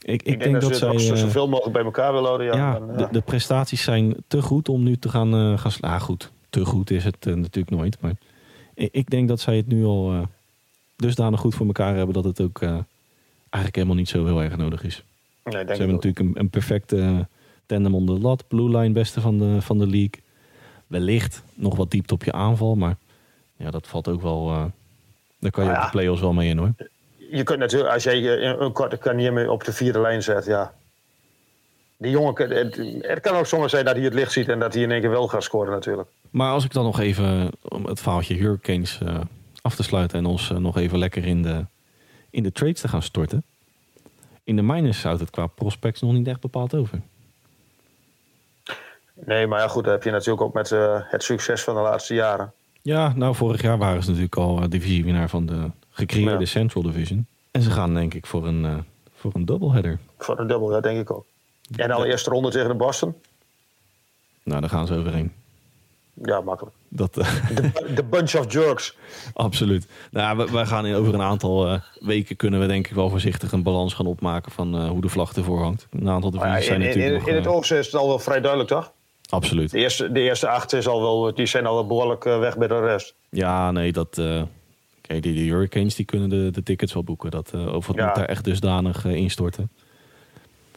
Ik, 0.00 0.22
ik, 0.22 0.32
Ik, 0.32 0.40
denk, 0.40 0.60
dat, 0.60 0.76
ze 0.76 0.98
zij. 0.98 1.12
eh, 1.12 1.16
zoveel 1.16 1.48
mogelijk 1.48 1.72
bij 1.72 1.84
elkaar 1.84 2.12
willen 2.12 2.26
houden. 2.26 2.46
Ja, 2.46 2.56
ja, 2.56 2.78
dan, 2.78 2.96
de, 2.96 3.02
ja. 3.02 3.08
de 3.08 3.20
prestaties 3.20 3.82
zijn 3.82 4.14
te 4.26 4.42
goed 4.42 4.68
om 4.68 4.82
nu 4.82 4.96
te 4.96 5.08
gaan, 5.08 5.34
eh 5.34 5.58
gaan 5.58 5.70
slaan. 5.70 6.00
goed, 6.00 6.30
te 6.50 6.64
goed 6.64 6.90
is 6.90 7.04
het 7.04 7.26
eh, 7.26 7.34
natuurlijk 7.34 7.76
nooit. 7.76 8.00
Maar 8.00 8.12
ik, 8.74 8.88
ik 8.92 9.10
denk 9.10 9.28
dat 9.28 9.40
zij 9.40 9.56
het 9.56 9.66
nu 9.66 9.84
al 9.84 10.12
eh, 10.12 10.22
dusdanig 10.96 11.40
goed 11.40 11.54
voor 11.54 11.66
elkaar 11.66 11.96
hebben 11.96 12.14
dat 12.14 12.24
het 12.24 12.40
ook 12.40 12.62
eh, 12.62 12.68
eigenlijk 13.50 13.74
helemaal 13.74 13.96
niet 13.96 14.08
zo 14.08 14.24
heel 14.24 14.42
erg 14.42 14.56
nodig 14.56 14.84
is. 14.84 15.04
nee, 15.44 15.54
denk 15.54 15.68
Ze 15.68 15.76
hebben 15.76 15.94
natuurlijk 15.94 16.18
een, 16.18 16.40
een 16.40 16.50
perfecte 16.50 16.98
eh, 16.98 17.18
tandem 17.66 17.94
om 17.94 18.06
de 18.06 18.18
lat. 18.18 18.48
Blue 18.48 18.78
line 18.78 18.92
beste 18.92 19.20
van 19.20 19.38
de, 19.38 19.62
van 19.62 19.78
de 19.78 19.86
league. 19.86 20.22
Wellicht 20.94 21.42
nog 21.54 21.76
wat 21.76 21.90
diepte 21.90 22.14
op 22.14 22.24
je 22.24 22.32
aanval. 22.32 22.74
Maar 22.74 22.96
ja, 23.56 23.70
dat 23.70 23.86
valt 23.86 24.08
ook 24.08 24.22
wel... 24.22 24.50
eh 24.50 24.64
daar 25.44 25.52
kan 25.52 25.64
je 25.64 25.70
Nou 25.70 25.82
op 25.84 25.90
de 25.90 25.96
play-offs 25.96 26.20
wel 26.20 26.32
mee 26.32 26.48
in 26.48 26.58
hoor. 26.58 26.72
Je 27.30 27.42
kunt 27.42 27.58
natuurlijk, 27.58 27.92
als 27.92 28.02
jij 28.02 28.38
eh, 28.38 28.60
een 28.60 28.72
korte 28.72 28.96
kan 28.96 29.48
op 29.48 29.64
de 29.64 29.72
vierde 29.72 30.00
lijn 30.00 30.22
zet, 30.22 30.44
ja. 30.44 30.74
Die 31.96 32.10
jongen, 32.10 32.48
het, 32.48 32.76
het 33.00 33.20
kan 33.20 33.36
ook 33.36 33.46
zomaar 33.46 33.70
zijn 33.70 33.84
dat 33.84 33.94
hij 33.94 34.04
het 34.04 34.14
licht 34.14 34.32
ziet 34.32 34.48
en 34.48 34.58
dat 34.58 34.74
hij 34.74 34.82
in 34.82 34.90
één 34.90 35.00
keer 35.00 35.10
wel 35.10 35.28
gaat 35.28 35.42
scoren 35.42 35.72
natuurlijk. 35.72 36.08
Maar 36.30 36.52
als 36.52 36.64
ik 36.64 36.72
dan 36.72 36.84
nog 36.84 37.00
even 37.00 37.50
om 37.62 37.86
het 37.86 38.00
verhaaltje 38.00 38.34
Hurricanes 38.34 39.00
eh, 39.00 39.20
af 39.62 39.74
te 39.74 39.82
sluiten... 39.82 40.18
en 40.18 40.26
ons 40.26 40.50
nog 40.50 40.76
even 40.76 40.98
lekker 40.98 41.24
in 41.24 41.42
de, 41.42 41.64
in 42.30 42.42
de 42.42 42.52
trades 42.52 42.80
te 42.80 42.88
gaan 42.88 43.02
storten. 43.02 43.44
In 44.44 44.56
de 44.56 44.62
miners 44.62 45.02
houdt 45.02 45.20
het 45.20 45.30
qua 45.30 45.46
prospects 45.46 46.00
nog 46.00 46.12
niet 46.12 46.28
echt 46.28 46.40
bepaald 46.40 46.74
over. 46.74 47.00
Nee, 49.14 49.46
maar 49.46 49.60
ja, 49.60 49.68
goed, 49.68 49.84
dat 49.84 49.92
heb 49.92 50.02
je 50.02 50.10
natuurlijk 50.10 50.42
ook 50.42 50.54
met 50.54 50.72
eh, 50.72 50.96
het 51.00 51.22
succes 51.22 51.62
van 51.62 51.74
de 51.74 51.80
laatste 51.80 52.14
jaren. 52.14 52.52
Ja, 52.82 53.12
nou 53.16 53.34
vorig 53.34 53.62
jaar 53.62 53.78
waren 53.78 54.02
ze 54.02 54.08
natuurlijk 54.08 54.36
al 54.36 54.60
eh, 54.60 54.68
divisiewinnaar 54.68 55.28
van 55.28 55.46
de 55.46 55.70
gecreëerde 55.90 56.38
Ja. 56.38 56.44
Central 56.44 56.82
Division. 56.82 57.26
En 57.50 57.62
ze 57.62 57.70
gaan 57.70 57.94
denk 57.94 58.14
ik 58.14 58.26
voor 58.26 58.46
een, 58.46 58.64
eh, 58.64 58.76
voor 59.14 59.30
een 59.34 59.44
doubleheader. 59.44 59.98
Voor 60.18 60.38
een 60.38 60.70
ja, 60.72 60.80
denk 60.80 61.00
ik 61.00 61.10
ook. 61.10 61.24
En 61.76 61.90
al 61.90 62.04
eerste 62.04 62.30
ronde 62.30 62.50
tegen 62.50 62.68
de 62.68 62.74
Boston. 62.74 63.14
Nou, 64.42 64.60
daar 64.60 64.70
gaan 64.70 64.86
ze 64.86 64.94
overheen. 64.94 65.32
Ja, 66.22 66.40
makkelijk. 66.40 66.76
Dat, 66.88 67.14
De, 67.14 67.92
de 67.94 68.04
bunch 68.04 68.34
of 68.34 68.52
jerks. 68.52 68.96
absoluut. 69.34 69.86
Nou, 70.10 70.36
we, 70.36 70.52
wij 70.52 70.66
gaan 70.66 70.86
in 70.86 70.94
over 70.94 71.14
een 71.14 71.22
aantal 71.22 71.80
weken 72.00 72.36
kunnen 72.36 72.60
we 72.60 72.66
denk 72.66 72.86
ik 72.86 72.94
wel 72.94 73.10
voorzichtig 73.10 73.52
een 73.52 73.62
balans 73.62 73.94
gaan 73.94 74.06
opmaken 74.06 74.52
van 74.52 74.86
hoe 74.88 75.00
de 75.00 75.08
vlag 75.08 75.36
ervoor 75.36 75.62
hangt. 75.62 75.86
Een 75.90 76.08
aantal 76.08 76.32
ja, 76.34 76.38
divisies 76.38 76.66
zijn 76.66 76.80
in, 76.80 76.86
natuurlijk 76.86 77.12
in, 77.12 77.18
nog... 77.18 77.28
in 77.28 77.34
het 77.34 77.46
oosten 77.46 77.78
is 77.78 77.86
het 77.86 77.94
al 77.94 78.08
wel 78.08 78.18
vrij 78.18 78.40
duidelijk, 78.40 78.70
toch? 78.70 78.92
Absoluut. 79.34 79.70
De 79.70 79.78
eerste, 79.78 80.12
de 80.12 80.20
eerste 80.20 80.48
acht 80.48 80.72
is 80.72 80.86
al 80.86 81.00
wel, 81.00 81.34
die 81.34 81.46
zijn 81.46 81.66
al 81.66 81.74
wel 81.74 81.86
behoorlijk 81.86 82.24
eh, 82.24 82.38
weg 82.38 82.56
bij 82.58 82.68
de 82.68 82.80
rest. 82.80 83.14
Ja, 83.30 83.70
nee, 83.70 83.92
dat... 83.92 84.08
kijk, 85.00 85.22
die, 85.22 85.34
die 85.34 85.50
Hurricanes 85.50 85.94
die 85.94 86.04
kunnen 86.04 86.28
de, 86.28 86.50
de 86.50 86.62
tickets 86.62 86.92
wel 86.92 87.04
boeken. 87.04 87.30
Dat, 87.30 87.50
eh 87.54 87.74
of 87.74 87.86
het 87.86 87.96
Ja. 87.96 88.06
moet 88.06 88.14
daar 88.14 88.24
echt 88.28 88.44
dusdanig 88.44 89.04
instorten. 89.04 89.70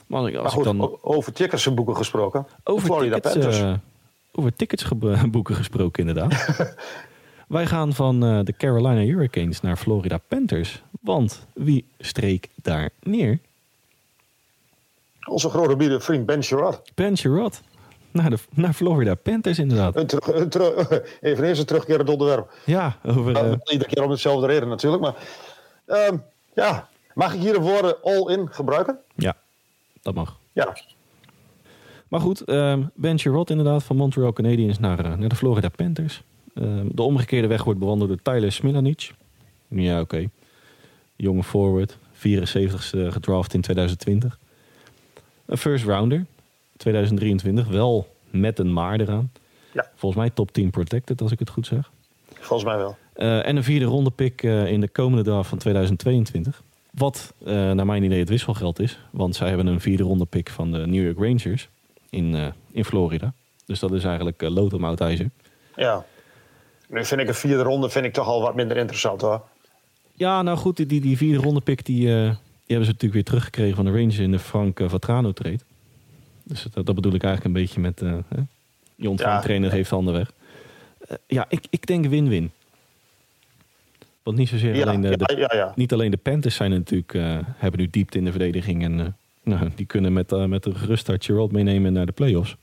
Maar 0.07 0.21
als 0.21 0.31
Maar 0.31 0.51
goed, 0.51 0.65
ik 0.65 0.77
dan 0.77 0.97
over 1.01 1.33
tickets 1.33 1.65
en 1.65 1.75
boeken 1.75 1.95
gesproken. 1.95 2.47
over 2.63 2.85
Florida 2.85 3.19
tickets, 3.19 3.61
over 4.31 4.55
tickets 4.55 4.83
ge- 4.83 5.27
boeken 5.31 5.55
gesproken 5.55 6.07
inderdaad. 6.07 6.57
Wij 7.47 7.65
gaan 7.65 7.93
van 7.93 8.19
de 8.19 8.53
Carolina 8.57 9.01
Hurricanes 9.01 9.61
naar 9.61 9.77
Florida 9.77 10.17
Panthers. 10.27 10.81
Want 11.01 11.45
wie 11.53 11.85
streek 11.99 12.49
daar 12.55 12.89
neer? 13.03 13.39
Onze 15.29 15.49
grote 15.49 15.75
bieden 15.75 16.01
vriend 16.01 16.25
Ben 16.25 16.43
Sherrod. 16.43 16.81
Ben 16.95 17.17
Sherrod. 17.17 17.61
Naar, 18.17 18.29
de, 18.29 18.37
naar 18.49 18.73
Florida 18.73 19.15
Panthers 19.15 19.59
inderdaad. 19.59 19.95
Een 19.95 20.07
terug, 20.07 20.33
een 20.33 20.49
terug, 20.49 21.01
eveneens 21.21 21.59
een 21.59 21.65
terugkerend 21.65 22.09
onderwerp. 22.09 22.51
Ja, 22.65 22.97
over... 23.05 23.31
Uh, 23.31 23.53
iedere 23.65 23.89
keer 23.89 24.03
om 24.03 24.09
hetzelfde 24.09 24.47
reden 24.47 24.69
natuurlijk. 24.69 25.03
Maar 25.03 25.15
ehm, 25.85 26.17
ja, 26.53 26.87
mag 27.13 27.33
ik 27.33 27.39
hier 27.39 27.53
de 27.53 27.59
woorden 27.59 28.01
all-in 28.01 28.47
gebruiken? 28.51 28.99
ja, 29.15 29.35
dat 30.01 30.13
mag. 30.13 30.39
Ja, 30.53 30.73
Maar 32.07 32.19
goed, 32.19 32.41
ehm 32.41 32.83
Ben 32.93 33.19
Sherrod 33.19 33.49
inderdaad 33.49 33.83
van 33.83 33.95
Montreal 33.95 34.33
Canadiens 34.33 34.79
naar, 34.79 34.99
eh, 34.99 35.13
naar 35.13 35.29
de 35.29 35.35
Florida 35.35 35.69
Panthers. 35.69 36.21
Ehm, 36.53 36.87
de 36.91 37.01
omgekeerde 37.01 37.47
weg 37.47 37.63
wordt 37.63 37.79
bewandeld 37.79 38.09
door 38.09 38.21
Tyler 38.21 38.51
Smilanic. 38.51 39.11
Ja, 39.67 39.99
oké. 39.99 40.29
Jonge 41.15 41.43
forward, 41.43 41.97
74ste 42.11 43.11
gedraft 43.11 43.53
in 43.53 43.61
2020. 43.61 44.39
Een 45.45 45.57
first 45.57 45.85
rounder, 45.85 46.25
2023, 46.77 47.67
wel 47.67 48.07
met 48.29 48.59
een 48.59 48.73
maar 48.73 48.99
eraan. 48.99 49.31
Ja. 49.71 49.89
Volgens 49.95 50.21
mij 50.21 50.29
top 50.29 50.51
10 50.51 50.69
protected, 50.69 51.21
als 51.21 51.31
ik 51.31 51.39
het 51.39 51.49
goed 51.49 51.65
zeg. 51.65 51.91
volgens 52.33 52.69
mij 52.69 52.77
wel. 52.77 52.97
Eh, 53.13 53.47
en 53.47 53.55
een 53.55 53.63
vierde 53.63 53.85
ronde 53.85 54.09
pick 54.09 54.43
eh, 54.43 54.71
in 54.71 54.81
de 54.81 54.87
komende 54.87 55.23
draft 55.23 55.49
van 55.49 55.57
2022. 55.57 56.63
Wat 56.91 57.33
eh, 57.45 57.71
naar 57.71 57.85
mijn 57.85 58.03
idee 58.03 58.19
het 58.19 58.29
wisselgeld 58.29 58.79
is. 58.79 58.99
Want 59.11 59.35
zij 59.35 59.47
hebben 59.47 59.67
een 59.67 59.81
vierde 59.81 60.03
ronde 60.03 60.25
pick 60.25 60.49
van 60.49 60.71
de 60.71 60.77
New 60.77 61.03
York 61.03 61.17
Rangers 61.17 61.69
in, 62.09 62.53
in 62.71 62.85
Florida. 62.85 63.33
Dus 63.65 63.79
dat 63.79 63.91
is 63.91 64.03
eigenlijk 64.03 64.41
uh, 64.41 64.49
lood 64.49 64.73
om 64.73 64.85
oud 64.85 65.01
ijzer. 65.01 65.29
Ja. 65.75 66.05
Nu 66.87 67.05
vind 67.05 67.21
ik 67.21 67.27
een 67.27 67.35
vierde 67.35 67.63
ronde 67.63 67.89
vind 67.89 68.05
ik 68.05 68.13
toch 68.13 68.27
al 68.27 68.41
wat 68.41 68.55
minder 68.55 68.77
interessant 68.77 69.21
hoor. 69.21 69.41
Ja, 70.13 70.41
nou 70.41 70.57
goed, 70.57 70.89
die, 70.89 71.01
die, 71.01 71.17
vierde 71.17 71.43
ronde 71.43 71.61
pick 71.61 71.85
die, 71.85 71.99
die 71.99 72.13
hebben 72.13 72.85
ze 72.85 72.91
natuurlijk 72.91 73.13
weer 73.13 73.23
teruggekregen 73.23 73.75
van 73.75 73.85
de 73.85 73.91
Rangers 73.91 74.17
in 74.17 74.31
de 74.31 74.39
Frank 74.39 74.79
Vatrano 74.85 75.31
trade. 75.31 75.59
Dus 76.47 76.63
dat, 76.73 76.85
dat 76.85 76.95
bedoel 76.95 77.13
ik 77.13 77.23
eigenlijk 77.23 77.55
een 77.55 77.61
beetje 77.61 77.79
met... 77.81 78.01
eh 78.01 78.13
hè? 78.35 78.41
je 78.95 79.13
trainer 79.41 79.69
geeft 79.69 79.89
de 79.89 79.95
handen 79.95 80.13
weg. 80.13 80.31
Eh, 81.07 81.17
ja, 81.27 81.45
ik, 81.49 81.65
ik 81.69 81.85
denk 81.85 82.05
win-win. 82.05 82.51
Want 84.23 84.37
niet 84.37 84.49
zozeer 84.49 84.75
Ja, 84.75 84.85
alleen 84.85 85.01
de, 85.01 85.17
de- 85.17 85.33
ja, 85.37 85.49
ja, 85.51 85.55
ja. 85.65 85.71
niet 85.75 85.93
alleen 85.93 86.11
de 86.11 86.17
Panthers 86.17 86.55
zijn 86.55 86.71
natuurlijk, 86.71 87.13
eh, 87.13 87.37
hebben 87.43 87.79
nu 87.79 87.87
diepte 87.89 88.17
in 88.17 88.25
de 88.25 88.29
verdediging. 88.31 88.83
En 88.83 89.15
nou, 89.43 89.69
die 89.75 89.85
kunnen 89.85 90.13
met, 90.13 90.31
eh, 90.31 90.45
met 90.45 90.65
een 90.65 90.75
gerust 90.75 91.01
start 91.01 91.25
Gerald 91.25 91.51
meenemen 91.51 91.93
naar 91.93 92.05
de 92.05 92.11
playoffs. 92.11 92.55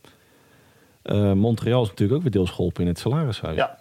Montreal 1.34 1.82
is 1.82 1.88
natuurlijk 1.88 2.16
ook 2.16 2.22
weer 2.22 2.30
deels 2.32 2.50
geholpen 2.50 2.82
in 2.82 2.88
het 2.88 2.98
salarishuis. 2.98 3.56
ja. 3.56 3.78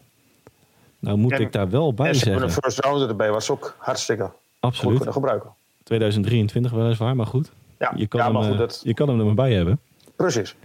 Nou 0.99 1.17
moet 1.17 1.31
En- 1.31 1.41
ik 1.41 1.51
daar 1.51 1.69
wel 1.69 1.93
bij 1.93 2.07
En 2.07 2.15
ze 2.15 2.23
zeggen. 2.23 2.43
een 2.43 2.51
first 2.51 2.79
rounder 2.79 3.09
erbij, 3.09 3.31
was 3.31 3.49
ook 3.49 3.75
hartstikke 3.79 4.23
goed 4.23 4.33
Absoluut. 4.59 4.95
kunnen 4.95 5.13
gebruiken. 5.13 5.49
2023 5.83 6.71
weliswaar, 6.71 7.15
maar 7.15 7.25
goed. 7.25 7.51
Ja, 7.79 7.93
Je 7.95 8.07
kan, 8.07 8.35
hem, 8.35 8.43
goed, 8.49 8.57
dat, 8.57 8.81
je 8.83 8.93
kan 8.93 9.07
hem 9.09 9.19
er 9.19 9.25
maar 9.25 9.33
bij 9.33 9.53
hebben. 9.53 9.79
Precies. 10.15 10.55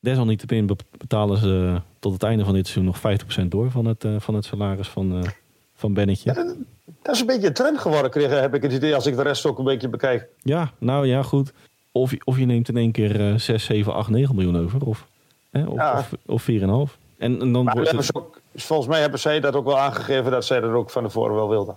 Desalniettemin 0.00 0.66
be- 0.66 0.76
betalen 0.98 1.36
ze 1.38 1.70
eh, 1.74 1.80
tot 1.98 2.12
het 2.12 2.22
einde 2.22 2.44
van 2.44 2.54
dit 2.54 2.66
seizoen 2.66 2.84
nog 3.02 3.20
50% 3.44 3.48
door 3.48 3.70
van 3.70 3.84
het, 3.84 4.04
eh, 4.04 4.10
van 4.18 4.34
het 4.34 4.44
salaris 4.44 4.88
van, 4.88 5.12
eh 5.22 5.30
van 5.74 5.94
Bennetje. 5.94 6.56
Dat 7.02 7.14
is 7.14 7.20
een 7.20 7.26
beetje 7.26 7.46
een 7.46 7.52
trend 7.54 7.78
geworden, 7.78 8.10
kreeg, 8.10 8.40
heb 8.40 8.54
ik 8.54 8.62
het 8.62 8.72
idee, 8.72 8.94
als 8.94 9.06
ik 9.06 9.16
de 9.16 9.22
rest 9.22 9.46
ook 9.46 9.58
een 9.58 9.64
beetje 9.64 9.88
bekijk. 9.88 10.28
Ja, 10.42 10.70
nou 10.78 11.06
ja, 11.06 11.22
goed. 11.22 11.52
Of, 11.92 12.10
je- 12.10 12.20
of 12.24 12.38
je 12.38 12.44
neemt 12.46 12.68
in 12.68 12.76
één 12.76 12.92
keer 12.92 13.20
eh 13.32 13.34
6, 13.38 13.64
7, 13.64 13.94
8, 13.94 14.08
9 14.10 14.34
miljoen 14.34 14.58
over. 14.64 14.86
Of, 14.86 15.06
hè, 15.50 15.64
of, 15.64 15.76
Ja. 15.76 15.98
of, 15.98 16.12
of 16.26 16.42
4,5. 16.42 16.98
En, 17.18 17.40
en 17.40 17.52
dan 17.52 17.64
Maar 17.64 17.74
wordt 17.74 17.90
het... 17.90 18.14
ook, 18.14 18.40
volgens 18.54 18.88
mij 18.88 19.00
hebben 19.00 19.18
zij 19.20 19.40
dat 19.40 19.54
ook 19.56 19.64
wel 19.64 19.78
aangegeven 19.78 20.30
dat 20.30 20.44
zij 20.44 20.60
dat 20.60 20.70
ook 20.70 20.90
van 20.90 21.02
tevoren 21.04 21.34
wel 21.34 21.48
wilden. 21.48 21.76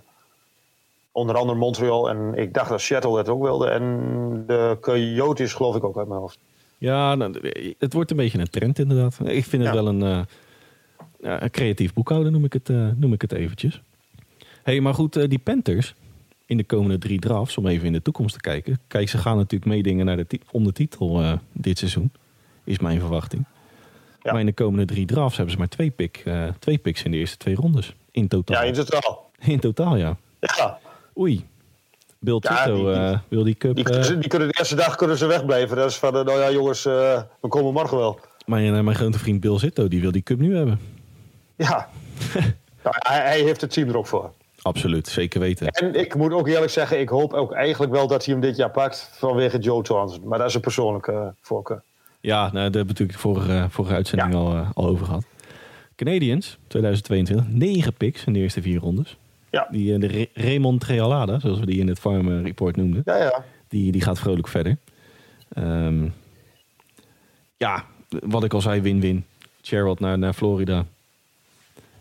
Onder 1.12 1.36
andere 1.36 1.58
Montreal 1.58 2.08
en 2.10 2.34
ik 2.34 2.54
dacht 2.54 2.68
dat 2.68 2.80
Seattle 2.80 3.14
dat 3.16 3.28
ook 3.28 3.42
wilde. 3.42 3.68
En 3.68 4.44
de 4.46 4.76
Coyotes 4.80 5.52
geloof 5.52 5.76
ik 5.76 5.84
ook 5.84 5.98
uit 5.98 6.08
mijn 6.08 6.20
hoofd. 6.20 6.38
Ja, 6.78 7.14
nou, 7.14 7.50
het 7.78 7.92
wordt 7.92 8.10
een 8.10 8.16
beetje 8.16 8.38
een 8.38 8.50
trend 8.50 8.78
inderdaad. 8.78 9.18
Ik 9.24 9.44
vind 9.44 9.62
het 9.64 9.74
Ja. 9.74 9.82
wel 9.82 9.86
een, 9.86 10.02
eh, 10.02 11.36
een 11.40 11.50
creatief 11.50 11.92
boekhouden, 11.92 12.32
noem 12.32 12.44
ik 12.44 12.52
het, 12.52 12.68
eh, 12.70 12.88
noem 12.96 13.12
ik 13.12 13.20
het 13.22 13.32
eventjes. 13.32 13.80
hey, 14.62 14.80
maar 14.80 14.94
goed, 14.94 15.16
eh, 15.16 15.28
die 15.28 15.38
Panthers 15.38 15.94
in 16.46 16.56
de 16.56 16.64
komende 16.64 16.98
drie 16.98 17.18
drafts, 17.18 17.56
om 17.58 17.66
even 17.66 17.86
in 17.86 17.92
de 17.92 18.02
toekomst 18.02 18.34
te 18.34 18.40
kijken. 18.40 18.78
Kijk, 18.86 19.08
ze 19.08 19.18
gaan 19.18 19.36
natuurlijk 19.36 19.70
meedingen 19.70 20.06
naar 20.06 20.16
de 20.16 20.26
om 20.50 20.64
de 20.64 20.72
titel 20.72 21.38
dit 21.52 21.78
seizoen, 21.78 22.12
is 22.64 22.78
mijn 22.78 23.00
verwachting. 23.00 23.44
Ja. 24.22 24.30
Maar 24.32 24.40
in 24.40 24.46
de 24.46 24.52
komende 24.52 24.84
drie 24.84 25.06
drafts 25.06 25.36
hebben 25.36 25.52
ze 25.54 25.58
maar 25.60 25.68
twee, 25.68 25.90
pick, 25.90 26.24
twee 26.58 26.78
picks 26.78 27.02
in 27.02 27.10
de 27.10 27.16
eerste 27.16 27.36
twee 27.36 27.54
rondes. 27.54 27.94
In 28.10 28.28
totaal. 28.28 28.56
Ja, 28.62 28.68
in 28.68 28.74
totaal. 28.74 29.30
In 29.40 29.60
totaal, 29.60 29.96
ja. 29.96 30.16
Ja, 30.40 30.78
Oei. 31.18 31.44
Bill 32.18 32.38
Ja, 32.40 32.64
Tito 32.64 32.76
die- 32.76 32.92
eh, 32.92 33.18
wil 33.28 33.44
die 33.44 33.54
cup... 33.54 33.74
die, 33.76 33.84
eh, 33.90 34.06
die 34.20 34.28
kunnen 34.28 34.48
de 34.48 34.54
eerste 34.58 34.74
dag 34.74 34.94
kunnen 34.96 35.18
ze 35.18 35.26
wegblijven. 35.26 35.76
Dat 35.76 35.90
is 35.90 35.96
van, 35.96 36.16
eh, 36.16 36.24
nou 36.24 36.38
ja 36.40 36.50
jongens, 36.50 36.82
we 36.82 37.24
komen 37.48 37.72
morgen 37.72 37.96
wel. 37.98 38.20
mijn, 38.46 38.84
mijn 38.84 38.96
grote 38.96 39.18
vriend 39.18 39.40
Bill 39.40 39.58
Zitto, 39.58 39.88
die 39.88 40.00
wil 40.00 40.12
die 40.12 40.22
cup 40.22 40.38
nu 40.38 40.56
hebben. 40.56 40.80
Ja, 41.56 41.88
Nou, 42.82 42.96
hij, 42.98 43.20
hij 43.20 43.40
heeft 43.40 43.60
het 43.60 43.72
team 43.72 43.88
er 43.88 43.96
ook 43.96 44.06
voor. 44.06 44.30
Absoluut, 44.62 45.08
zeker 45.08 45.40
weten. 45.40 45.66
En 45.68 45.94
ik 45.94 46.14
moet 46.14 46.32
ook 46.32 46.48
eerlijk 46.48 46.72
zeggen, 46.72 47.00
ik 47.00 47.08
hoop 47.08 47.32
ook 47.32 47.52
eigenlijk 47.52 47.92
wel 47.92 48.06
dat 48.06 48.24
hij 48.24 48.34
hem 48.34 48.42
dit 48.42 48.56
jaar 48.56 48.70
pakt 48.70 49.10
vanwege 49.12 49.58
Joe 49.58 49.82
Thompson. 49.82 50.28
Maar 50.28 50.38
dat 50.38 50.48
is 50.48 50.54
een 50.54 50.60
persoonlijke 50.60 51.34
voorkeur. 51.40 51.82
Ja, 52.20 52.40
nou, 52.40 52.52
daar 52.52 52.62
hebben 52.62 52.80
we 52.82 52.86
natuurlijk 52.88 53.18
vorige, 53.18 53.66
vorige 53.70 53.94
uitzending 53.94 54.32
Ja. 54.32 54.38
al, 54.38 54.66
al 54.74 54.86
over 54.86 55.06
gehad. 55.06 55.24
Canadiens, 55.96 56.58
2022, 56.66 57.44
negen 57.48 57.94
picks 57.94 58.24
in 58.24 58.32
de 58.32 58.38
eerste 58.38 58.62
vier 58.62 58.80
rondes. 58.80 59.16
Ja, 59.56 59.68
Die, 59.70 59.94
eh, 59.94 60.00
de 60.00 60.28
Raymond 60.34 60.80
Trealada, 60.80 61.38
zoals 61.38 61.58
we 61.58 61.66
die 61.66 61.80
in 61.80 61.88
het 61.88 61.98
Farm 61.98 62.28
Report 62.44 62.76
noemden, 62.76 63.02
ja, 63.04 63.16
ja. 63.16 63.44
die, 63.68 63.92
die 63.92 64.00
gaat 64.00 64.18
vrolijk 64.18 64.48
verder. 64.48 64.76
Ehm, 65.54 66.08
ja, 67.56 67.84
wat 68.08 68.44
ik 68.44 68.54
al 68.54 68.60
zei, 68.60 68.80
win-win. 68.80 69.24
Sherrod 69.62 70.00
naar, 70.00 70.18
naar 70.18 70.32
Florida. 70.32 70.84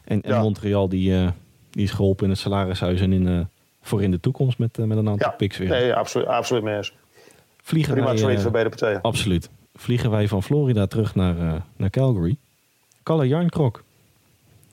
En, 0.03 0.21
en 0.21 0.33
Ja. 0.33 0.41
Montreal, 0.41 0.89
die, 0.89 1.15
eh, 1.15 1.27
die 1.71 1.83
is 1.83 1.91
geholpen 1.91 2.23
in 2.23 2.29
het 2.29 2.39
salarishuis 2.39 3.01
en 3.01 3.13
in, 3.13 3.27
eh, 3.27 3.39
voor 3.81 4.03
in 4.03 4.11
de 4.11 4.19
toekomst 4.19 4.57
met, 4.57 4.77
met 4.77 4.97
een 4.97 5.09
aantal 5.09 5.29
ja. 5.29 5.35
picks 5.35 5.57
weer. 5.57 5.69
Nee, 5.69 5.93
absoluut, 5.93 6.27
absoluut 6.27 6.63
mee 6.63 6.75
eens. 6.75 6.93
Vliegen 7.61 7.93
Prima 7.93 8.07
wij, 8.07 8.17
trade 8.17 8.39
voor 8.39 8.51
beide 8.51 8.69
partijen. 8.69 9.01
Absoluut. 9.01 9.49
Vliegen 9.75 10.11
wij 10.11 10.27
van 10.27 10.43
Florida 10.43 10.87
terug 10.87 11.15
naar, 11.15 11.65
naar 11.75 11.89
Calgary. 11.89 12.37
Kalle 13.03 13.27
Jarnkrok. 13.27 13.83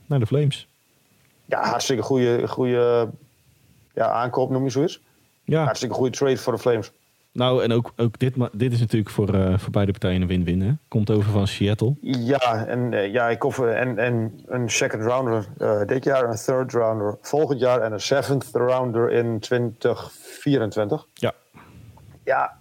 Naar 0.06 0.18
de 0.18 0.26
Flames. 0.26 0.66
Ja, 1.44 1.64
hartstikke 1.64 2.02
goede, 2.02 2.48
goede 2.48 3.08
ja, 3.94 4.10
aankoop, 4.10 4.50
noem 4.50 4.64
je 4.64 4.70
zoiets. 4.70 5.00
Ja, 5.44 5.64
Hartstikke 5.64 5.94
goede 5.94 6.16
trade 6.16 6.36
voor 6.36 6.52
de 6.52 6.58
Flames. 6.58 6.92
nou 7.32 7.62
en 7.62 7.72
ook, 7.72 7.92
ook 7.96 8.18
dit, 8.18 8.34
dit 8.52 8.72
is 8.72 8.80
natuurlijk 8.80 9.10
voor, 9.10 9.34
eh, 9.34 9.58
voor 9.58 9.70
beide 9.70 9.90
partijen 9.92 10.22
een 10.22 10.28
win-win. 10.28 10.60
hè. 10.60 10.72
Komt 10.88 11.10
over 11.10 11.30
van 11.30 11.46
Seattle. 11.46 11.94
Ja, 12.00 12.66
en, 12.66 12.92
eh, 12.92 13.12
ja, 13.12 13.28
ik 13.28 13.42
hoef, 13.42 13.58
en, 13.58 13.98
en 13.98 14.42
een 14.46 14.70
second 14.70 15.02
rounder 15.02 15.46
eh, 15.58 15.80
dit 15.86 16.04
jaar, 16.04 16.24
een 16.28 16.36
third 16.36 16.72
rounder 16.72 17.18
volgend 17.20 17.60
jaar 17.60 17.80
en 17.80 17.92
een 17.92 18.00
seventh 18.00 18.48
rounder 18.52 19.10
in 19.10 19.40
2024. 19.40 21.06
Ja, 21.14 21.32
Ja, 22.24 22.56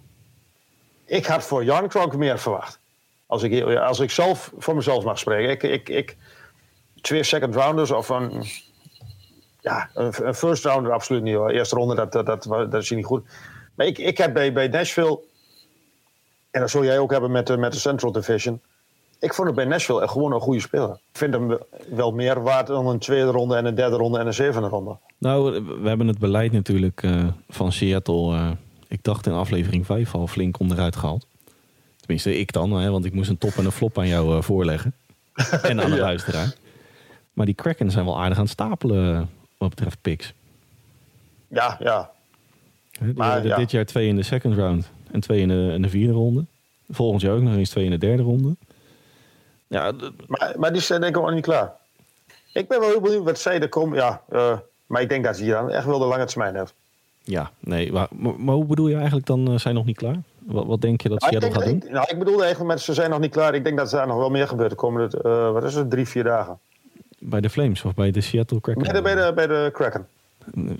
ik 1.04 1.26
had 1.26 1.44
voor 1.44 1.64
Jan 1.64 1.88
Kronk 1.88 2.16
meer 2.16 2.38
verwacht. 2.38 2.78
Als 3.26 3.42
ik, 3.42 3.64
als 3.76 4.00
ik 4.00 4.10
zelf 4.10 4.52
voor 4.58 4.74
mezelf 4.74 5.04
mag 5.04 5.18
spreken. 5.18 5.50
Ik, 5.50 5.62
ik, 5.62 5.88
ik, 5.88 6.16
twee 7.00 7.22
second 7.22 7.54
rounders 7.54 7.90
of 7.90 8.08
een, 8.08 8.44
ja, 9.62 9.90
een, 9.94 10.34
first 10.34 10.64
rounder 10.64 10.92
absoluut 10.92 11.22
niet 11.22 11.34
hoor. 11.34 11.50
Eerste 11.50 11.76
ronde, 11.76 11.94
dat, 11.94 12.12
dat, 12.12 12.26
dat, 12.26 12.42
dat 12.44 12.74
is 12.74 12.88
hier 12.88 12.98
niet 12.98 13.06
goed. 13.06 13.24
Maar 13.74 13.86
ik, 13.86 13.98
ik 13.98 14.18
heb 14.18 14.32
bij, 14.32 14.52
bij 14.52 14.68
Nashville, 14.68 15.18
en 16.50 16.60
dat 16.60 16.70
zul 16.70 16.84
jij 16.84 16.98
ook 16.98 17.10
hebben 17.10 17.30
met 17.30 17.46
de, 17.46 17.56
met 17.56 17.72
de 17.72 17.78
Central 17.78 18.12
Division. 18.12 18.60
Ik 19.20 19.34
vond 19.34 19.46
het 19.46 19.56
bij 19.56 19.64
Nashville 19.64 20.02
echt 20.02 20.12
gewoon 20.12 20.32
een 20.32 20.40
goede 20.40 20.60
speler. 20.60 20.90
Ik 20.90 21.18
vind 21.18 21.34
hem 21.34 21.58
wel 21.90 22.12
meer 22.12 22.42
waard 22.42 22.66
dan 22.66 22.86
een 22.86 22.98
tweede 22.98 23.30
ronde 23.30 23.56
en 23.56 23.64
een 23.64 23.74
derde 23.74 23.96
ronde 23.96 24.18
en 24.18 24.26
een 24.26 24.34
zevende 24.34 24.68
ronde. 24.68 24.96
nou 25.18 25.64
we 25.82 25.88
hebben 25.88 26.06
het 26.06 26.18
beleid 26.18 26.52
natuurlijk 26.52 27.02
eh, 27.02 27.24
van 27.48 27.72
Seattle. 27.72 28.34
eh, 28.36 28.50
ik 28.88 29.04
dacht 29.04 29.26
in 29.26 29.32
aflevering 29.32 29.86
5 29.86 30.14
al 30.14 30.26
flink 30.26 30.58
onderuit 30.58 30.96
gehaald. 30.96 31.26
Tenminste, 31.96 32.38
ik 32.38 32.52
dan, 32.52 32.72
hè, 32.72 32.90
want 32.90 33.04
ik 33.04 33.12
moest 33.14 33.30
een 33.30 33.38
top 33.38 33.52
en 33.56 33.64
een 33.64 33.72
flop 33.72 33.98
aan 33.98 34.08
jou 34.08 34.36
eh, 34.36 34.42
voorleggen. 34.42 34.94
en 35.62 35.80
aan 35.82 35.90
de 35.90 35.96
Ja. 35.96 36.02
luisteraar. 36.02 36.54
Maar 37.32 37.46
die 37.46 37.54
Kraken 37.54 37.90
zijn 37.90 38.04
wel 38.04 38.20
aardig 38.20 38.36
aan 38.36 38.42
het 38.44 38.52
stapelen 38.52 39.30
wat 39.62 39.74
betreft 39.74 39.98
picks. 40.00 40.34
Ja, 41.48 41.76
ja. 41.80 42.10
Die 43.00 43.14
Maar, 43.14 43.46
ja. 43.46 43.56
Dit 43.56 43.70
jaar 43.70 43.84
twee 43.84 44.08
in 44.08 44.16
de 44.16 44.22
second 44.22 44.54
round 44.54 44.90
en 45.10 45.20
twee 45.20 45.40
in 45.40 45.48
de, 45.48 45.70
in 45.74 45.82
de 45.82 45.88
vierde 45.88 46.12
ronde. 46.12 46.44
Volgend 46.90 47.22
jaar 47.22 47.34
ook 47.34 47.42
nog 47.42 47.54
eens 47.54 47.70
twee 47.70 47.84
in 47.84 47.90
de 47.90 47.98
derde 47.98 48.22
ronde. 48.22 48.56
Ja, 49.66 49.92
maar, 50.26 50.54
maar 50.56 50.72
die 50.72 50.82
zijn 50.82 51.00
denk 51.00 51.16
ik 51.16 51.22
nog 51.22 51.32
niet 51.32 51.44
klaar. 51.44 51.72
Ik 52.52 52.68
ben 52.68 52.80
wel 52.80 52.88
heel 52.88 53.00
benieuwd 53.00 53.24
wat 53.24 53.38
zij 53.38 53.60
er 53.60 53.68
komen. 53.68 53.98
Ja, 53.98 54.22
uh, 54.32 54.58
maar 54.86 55.02
ik 55.02 55.08
denk 55.08 55.24
dat 55.24 55.36
ze 55.36 55.42
hier 55.42 55.52
dan 55.52 55.70
echt 55.70 55.86
wel 55.86 55.98
de 55.98 56.04
lange 56.04 56.24
termijn 56.24 56.56
heeft. 56.56 56.74
Ja, 57.22 57.50
nee. 57.60 57.92
Maar, 57.92 58.08
maar, 58.36 58.54
hoe 58.54 58.64
bedoel 58.64 58.88
je 58.88 58.96
eigenlijk 58.96 59.26
dan, 59.26 59.50
uh, 59.50 59.58
zijn 59.58 59.74
nog 59.74 59.84
niet 59.84 59.96
klaar? 59.96 60.16
Wat, 60.38 60.66
wat 60.66 60.80
denk 60.80 61.00
je 61.00 61.08
dat 61.08 61.20
nou, 61.20 61.32
Seattle 61.32 61.52
gaat 61.52 61.64
doen? 61.64 61.82
Ik, 61.82 61.90
nou, 61.90 62.06
ik 62.10 62.18
bedoelde 62.18 62.42
eigenlijk 62.42 62.72
met 62.72 62.82
ze 62.82 62.94
zijn 62.94 63.10
nog 63.10 63.20
niet 63.20 63.30
klaar. 63.30 63.54
Ik 63.54 63.64
denk 63.64 63.76
dat 63.76 63.92
er 63.92 64.06
nog 64.06 64.16
wel 64.16 64.30
meer 64.30 64.48
gebeurt 64.48 64.70
de 64.70 64.76
komende, 64.76 65.22
uh, 65.24 65.50
wat 65.52 65.64
is 65.64 65.74
het, 65.74 65.90
drie, 65.90 66.08
vier 66.08 66.24
dagen. 66.24 66.58
Bij 67.24 67.40
de 67.40 67.50
Flames 67.50 67.84
of 67.84 67.94
bij 67.94 68.10
de 68.10 68.20
Seattle 68.20 68.60
Kraken? 68.60 68.94
De, 68.94 69.02
bij 69.02 69.14
de, 69.14 69.32
bij 69.34 69.46
de 69.46 69.70
Kraken. 69.72 70.06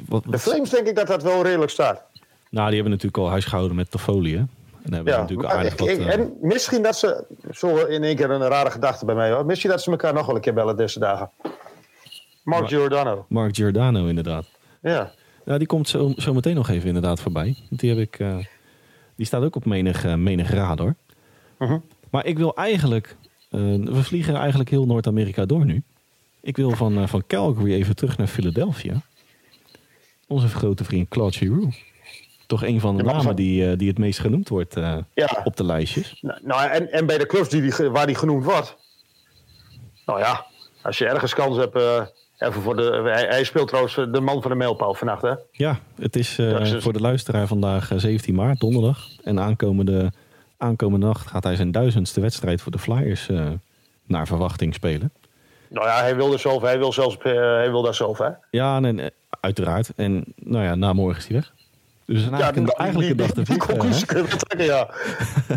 Wat, 0.08 0.24
de 0.26 0.38
Flames 0.38 0.70
denk 0.70 0.86
ik 0.86 0.96
dat 0.96 1.06
dat 1.06 1.22
wel 1.22 1.42
redelijk 1.42 1.70
staat. 1.70 2.02
Nou, 2.50 2.66
die 2.66 2.74
hebben 2.74 2.92
natuurlijk 2.92 3.22
al 3.22 3.30
huisgehouden 3.30 3.76
met 3.76 3.90
Toffoli, 3.90 4.32
hè? 4.36 4.44
En 4.82 4.92
hebben 4.92 5.12
ja, 5.12 5.20
natuurlijk 5.20 5.48
aardig 5.48 5.76
wat, 5.76 5.88
uh... 5.88 6.12
En 6.12 6.32
misschien 6.40 6.82
dat 6.82 6.96
ze, 6.96 7.24
zo 7.52 7.76
in 7.76 8.02
één 8.02 8.16
keer 8.16 8.30
een 8.30 8.48
rare 8.48 8.70
gedachte 8.70 9.04
bij 9.04 9.14
mij 9.14 9.30
hoor. 9.30 9.46
Misschien 9.46 9.70
dat 9.70 9.82
ze 9.82 9.90
elkaar 9.90 10.14
nog 10.14 10.26
wel 10.26 10.34
een 10.34 10.40
keer 10.40 10.54
bellen 10.54 10.76
deze 10.76 10.98
dagen. 10.98 11.30
Mark 12.42 12.68
Giordano. 12.68 13.24
Mark 13.28 13.56
Giordano, 13.56 14.06
inderdaad. 14.06 14.46
Ja. 14.80 15.12
Ja, 15.44 15.58
die 15.58 15.66
komt 15.66 15.88
zo, 15.88 16.12
zo 16.16 16.34
meteen 16.34 16.54
nog 16.54 16.68
even 16.68 16.86
inderdaad 16.86 17.20
voorbij. 17.20 17.56
Die, 17.70 17.90
heb 17.90 17.98
ik, 17.98 18.18
uh, 18.18 18.36
die 19.16 19.26
staat 19.26 19.42
ook 19.42 19.56
op 19.56 19.64
menig, 19.64 20.04
uh, 20.04 20.14
menig 20.14 20.50
radar. 20.50 20.86
Uh 20.86 20.94
mhm. 21.58 21.70
-huh. 21.70 21.80
Maar 22.10 22.26
ik 22.26 22.38
wil 22.38 22.56
eigenlijk... 22.56 23.16
we 23.50 24.02
vliegen 24.02 24.34
eigenlijk 24.34 24.70
heel 24.70 24.86
Noord-Amerika 24.86 25.46
door 25.46 25.64
nu. 25.64 25.82
Ik 26.42 26.56
wil 26.56 26.70
van, 26.70 27.08
van 27.08 27.24
Calgary 27.26 27.72
even 27.72 27.96
terug 27.96 28.16
naar 28.16 28.26
Philadelphia. 28.26 29.02
Onze 30.26 30.48
grote 30.48 30.84
vriend 30.84 31.08
Claude 31.08 31.36
Giroux 31.36 31.76
toch 32.52 32.64
een 32.64 32.80
van 32.80 32.96
de 32.96 33.02
namen 33.02 33.36
die, 33.36 33.76
die 33.76 33.88
het 33.88 33.98
meest 33.98 34.18
genoemd 34.18 34.48
wordt 34.48 34.76
uh, 34.76 34.96
ja. 35.14 35.40
op 35.44 35.56
de 35.56 35.64
lijstjes. 35.64 36.18
Nou, 36.20 36.38
nou, 36.42 36.70
en, 36.70 36.92
en 36.92 37.06
bij 37.06 37.18
de 37.18 37.26
clubs 37.26 37.48
die, 37.48 37.60
die, 37.60 37.88
waar 37.88 38.06
die 38.06 38.14
genoemd 38.14 38.44
wordt. 38.44 38.76
Nou 40.06 40.18
ja, 40.18 40.46
als 40.82 40.98
je 40.98 41.06
ergens 41.06 41.34
kans 41.34 41.56
hebt. 41.56 41.76
Uh, 41.76 42.02
even 42.38 42.62
voor 42.62 42.76
de, 42.76 43.00
hij, 43.04 43.26
hij, 43.26 43.44
speelt 43.44 43.68
trouwens 43.68 43.94
de 43.94 44.20
man 44.20 44.42
van 44.42 44.50
de 44.50 44.56
mailpaal 44.56 44.94
vannacht, 44.94 45.22
hè? 45.22 45.34
Ja, 45.52 45.80
het 45.98 46.16
is 46.16 46.38
uh, 46.38 46.80
voor 46.80 46.92
de 46.92 47.00
luisteraar 47.00 47.46
vandaag 47.46 47.90
17 47.96 48.34
maart, 48.34 48.60
donderdag. 48.60 49.08
En 49.24 49.40
aankomende, 49.40 50.12
aankomende 50.56 51.06
nacht 51.06 51.26
gaat 51.26 51.44
hij 51.44 51.56
zijn 51.56 51.72
duizendste 51.72 52.20
wedstrijd 52.20 52.62
voor 52.62 52.72
de 52.72 52.78
Flyers 52.78 53.28
naar 54.06 54.26
verwachting 54.26 54.74
spelen. 54.74 55.12
Nou 55.72 55.86
ja, 55.86 56.00
hij 56.00 56.16
wil 56.16 56.32
er 56.32 56.38
zelf, 56.38 56.62
hij 56.62 56.78
wil 56.78 56.92
zelfs, 56.92 57.16
hij 57.22 57.70
wil 57.70 57.82
daar 57.82 57.94
zelf, 57.94 58.18
hè? 58.18 58.28
Ja, 58.50 58.82
en, 58.82 59.12
uiteraard. 59.40 59.92
En 59.96 60.24
nou 60.36 60.64
ja, 60.64 60.74
na 60.74 60.92
morgen 60.92 61.18
is 61.18 61.26
hij 61.26 61.36
weg. 61.36 61.52
Dus 62.04 62.22
een 62.24 62.32
eigenlijk, 62.32 62.72
ja, 62.72 62.78
eigenlijk 62.78 63.10
een 63.10 63.16
dag 63.16 63.30
te 63.30 64.64
ja. 64.64 64.90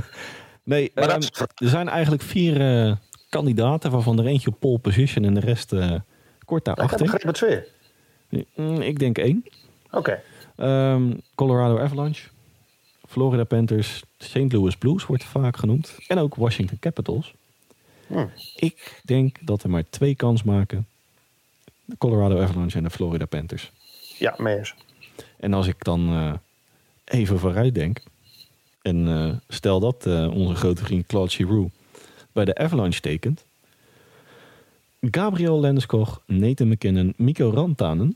nee, 0.63 0.91
um, 0.95 1.05
er 1.05 1.69
zijn 1.69 1.89
eigenlijk 1.89 2.23
vier 2.23 2.85
uh, 2.87 2.95
kandidaten, 3.29 3.91
waarvan 3.91 4.19
er 4.19 4.25
eentje 4.25 4.49
op 4.49 4.59
pole 4.59 4.77
position 4.77 5.25
en 5.25 5.33
de 5.33 5.39
rest 5.39 5.73
uh, 5.73 5.91
kort 6.45 6.65
daarachter. 6.65 7.25
Ik 7.25 7.31
twee. 7.31 7.63
Mm, 8.55 8.81
ik 8.81 8.99
denk 8.99 9.17
één. 9.17 9.45
Oké. 9.91 10.19
Okay. 10.57 10.93
Um, 10.93 11.21
Colorado 11.35 11.79
Avalanche, 11.79 12.29
Florida 13.07 13.43
Panthers, 13.43 14.03
St. 14.17 14.51
Louis 14.51 14.75
Blues 14.75 15.05
wordt 15.05 15.23
vaak 15.23 15.57
genoemd. 15.57 15.97
En 16.07 16.17
ook 16.17 16.35
Washington 16.35 16.79
Capitals. 16.79 17.33
Ik 18.55 19.01
denk 19.03 19.37
dat 19.41 19.63
er 19.63 19.69
maar 19.69 19.89
twee 19.89 20.15
kans 20.15 20.43
maken. 20.43 20.87
De 21.85 21.97
Colorado 21.97 22.41
Avalanche 22.41 22.77
en 22.77 22.83
de 22.83 22.89
Florida 22.89 23.25
Panthers. 23.25 23.71
Ja, 24.17 24.35
mee 24.37 24.57
eens. 24.57 24.75
En 25.37 25.53
als 25.53 25.67
ik 25.67 25.83
dan 25.83 26.13
uh, 26.13 26.33
even 27.05 27.39
vooruit 27.39 27.75
denk. 27.75 28.03
En 28.81 29.07
uh, 29.07 29.33
stel 29.47 29.79
dat 29.79 30.05
uh, 30.05 30.35
onze 30.35 30.55
grote 30.55 30.83
vriend 30.83 31.05
Claude 31.05 31.31
Giroux 31.31 31.73
bij 32.31 32.45
de 32.45 32.55
Avalanche 32.55 32.99
tekent. 32.99 33.45
Gabriel 35.01 35.59
Landeskog, 35.59 36.21
Nathan 36.25 36.67
McKinnon, 36.67 37.13
Mikko 37.17 37.49
Rantanen. 37.49 38.15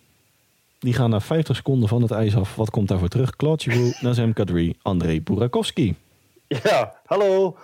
Die 0.79 0.93
gaan 0.93 1.09
na 1.09 1.19
50 1.19 1.55
seconden 1.55 1.89
van 1.89 2.01
het 2.01 2.11
ijs 2.11 2.35
af. 2.35 2.55
Wat 2.55 2.69
komt 2.69 2.87
daarvoor 2.87 3.07
terug? 3.07 3.35
Claude 3.35 3.63
Giroux, 3.63 3.99
Nazem 4.01 4.33
Kadri, 4.33 4.75
André 4.81 5.21
Burakovsky. 5.21 5.93
Ja, 6.47 6.93
hallo. 7.05 7.57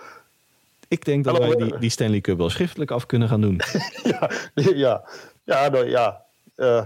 Ik 0.88 1.04
denk 1.04 1.24
dat 1.24 1.38
hallo. 1.38 1.48
wij 1.48 1.66
die, 1.66 1.78
die, 1.78 1.90
Stanley 1.90 2.20
Cup 2.20 2.38
wel 2.38 2.50
schriftelijk 2.50 2.90
af 2.90 3.06
kunnen 3.06 3.28
gaan 3.28 3.40
doen. 3.40 3.60
ja, 4.02 4.30
ja, 4.54 5.04
ja, 5.44 5.68
nou, 5.68 5.88
ja. 5.88 6.22
Uh, 6.56 6.84